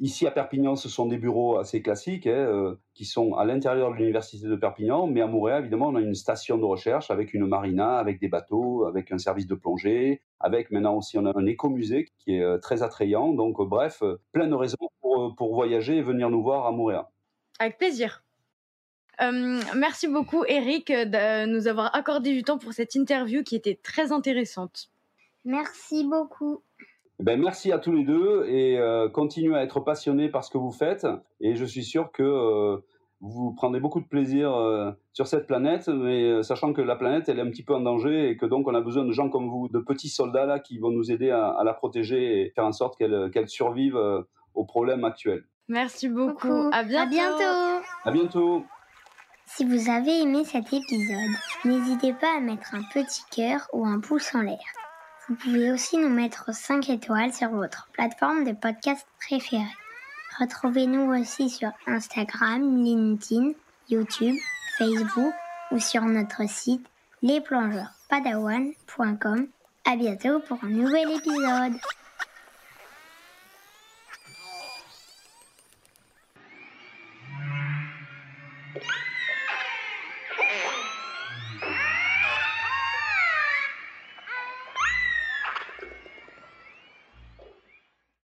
Ici 0.00 0.26
à 0.26 0.30
Perpignan, 0.30 0.74
ce 0.74 0.88
sont 0.88 1.06
des 1.06 1.16
bureaux 1.16 1.58
assez 1.58 1.80
classiques 1.80 2.26
hein, 2.26 2.30
euh, 2.30 2.74
qui 2.94 3.04
sont 3.04 3.34
à 3.34 3.44
l'intérieur 3.44 3.92
de 3.92 3.96
l'université 3.96 4.48
de 4.48 4.56
Perpignan, 4.56 5.06
mais 5.06 5.20
à 5.20 5.26
Montréal, 5.26 5.60
évidemment, 5.60 5.88
on 5.88 5.94
a 5.94 6.00
une 6.00 6.14
station 6.14 6.58
de 6.58 6.64
recherche 6.64 7.10
avec 7.10 7.34
une 7.34 7.46
marina, 7.46 7.98
avec 7.98 8.18
des 8.18 8.28
bateaux, 8.28 8.84
avec 8.84 9.12
un 9.12 9.18
service 9.18 9.46
de 9.46 9.54
plongée, 9.54 10.22
avec 10.40 10.70
maintenant 10.70 10.96
aussi 10.96 11.18
on 11.18 11.26
a 11.26 11.38
un 11.38 11.46
écomusée 11.46 12.08
qui 12.18 12.34
est 12.34 12.42
euh, 12.42 12.58
très 12.58 12.82
attrayant. 12.82 13.32
Donc 13.32 13.60
euh, 13.60 13.64
bref, 13.64 14.02
plein 14.32 14.48
de 14.48 14.54
raisons 14.54 14.88
pour, 15.00 15.36
pour, 15.36 15.54
voyager 15.54 15.98
et 15.98 16.02
venir 16.02 16.30
nous 16.30 16.42
voir 16.42 16.66
à 16.66 16.72
Montréal. 16.72 17.04
Avec 17.60 17.78
plaisir. 17.78 18.24
merci 19.20 20.08
beaucoup 20.08 20.44
Eric 20.48 20.90
de 20.90 21.46
nous 21.46 21.68
avoir 21.68 21.94
accordé 21.94 22.32
du 22.32 22.42
temps 22.42 22.58
pour 22.58 22.72
cette 22.72 22.96
interview 22.96 23.44
qui 23.44 23.54
était 23.54 23.78
très 23.80 24.10
intéressante. 24.10 24.90
Merci 25.44 26.04
beaucoup. 26.04 26.62
Ben, 27.18 27.40
merci 27.40 27.70
à 27.72 27.78
tous 27.78 27.92
les 27.92 28.04
deux 28.04 28.46
et 28.48 28.78
euh, 28.78 29.08
continuez 29.08 29.54
à 29.54 29.62
être 29.62 29.80
passionnés 29.80 30.28
par 30.28 30.44
ce 30.44 30.50
que 30.50 30.58
vous 30.58 30.72
faites. 30.72 31.06
Et 31.40 31.54
je 31.54 31.64
suis 31.64 31.84
sûr 31.84 32.10
que 32.10 32.22
euh, 32.22 32.78
vous 33.20 33.52
prendrez 33.52 33.80
beaucoup 33.80 34.00
de 34.00 34.06
plaisir 34.06 34.52
euh, 34.54 34.90
sur 35.12 35.26
cette 35.26 35.46
planète, 35.46 35.88
mais 35.88 36.42
sachant 36.42 36.72
que 36.72 36.80
la 36.80 36.96
planète, 36.96 37.28
elle 37.28 37.38
est 37.38 37.42
un 37.42 37.50
petit 37.50 37.62
peu 37.62 37.74
en 37.74 37.80
danger 37.80 38.30
et 38.30 38.36
que 38.36 38.46
donc 38.46 38.66
on 38.66 38.74
a 38.74 38.80
besoin 38.80 39.04
de 39.04 39.12
gens 39.12 39.28
comme 39.28 39.48
vous, 39.48 39.68
de 39.68 39.78
petits 39.78 40.08
soldats 40.08 40.46
là, 40.46 40.58
qui 40.58 40.78
vont 40.78 40.90
nous 40.90 41.12
aider 41.12 41.30
à, 41.30 41.62
la 41.64 41.74
protéger 41.74 42.40
et 42.40 42.50
faire 42.50 42.64
en 42.64 42.72
sorte 42.72 42.96
qu'elle 42.96 43.48
survive 43.48 43.96
aux 44.54 44.64
problèmes 44.64 45.04
actuels. 45.04 45.44
Merci 45.68 46.08
beaucoup. 46.08 46.48
Coucou. 46.48 46.70
À 46.72 46.82
bientôt. 46.82 47.04
À 47.04 47.06
bientôt. 47.06 47.86
À 48.04 48.10
bientôt. 48.10 48.64
Si 49.46 49.64
vous 49.64 49.90
avez 49.90 50.22
aimé 50.22 50.44
cet 50.44 50.72
épisode, 50.72 51.30
n'hésitez 51.64 52.14
pas 52.14 52.38
à 52.38 52.40
mettre 52.40 52.74
un 52.74 52.82
petit 52.92 53.22
cœur 53.30 53.68
ou 53.72 53.84
un 53.84 54.00
pouce 54.00 54.34
en 54.34 54.40
l'air. 54.40 54.58
Vous 55.28 55.36
pouvez 55.36 55.70
aussi 55.70 55.98
nous 55.98 56.08
mettre 56.08 56.52
5 56.52 56.90
étoiles 56.90 57.32
sur 57.32 57.50
votre 57.50 57.86
plateforme 57.92 58.42
de 58.44 58.50
podcast 58.52 59.06
préférée. 59.20 59.62
Retrouvez-nous 60.40 61.14
aussi 61.14 61.48
sur 61.48 61.70
Instagram, 61.86 62.84
LinkedIn, 62.84 63.52
YouTube, 63.88 64.34
Facebook 64.78 65.32
ou 65.70 65.78
sur 65.78 66.02
notre 66.02 66.48
site 66.48 66.84
lesplongeurspadawan.com. 67.22 69.46
À 69.84 69.96
bientôt 69.96 70.40
pour 70.40 70.58
un 70.64 70.68
nouvel 70.68 71.12
épisode. 71.12 71.74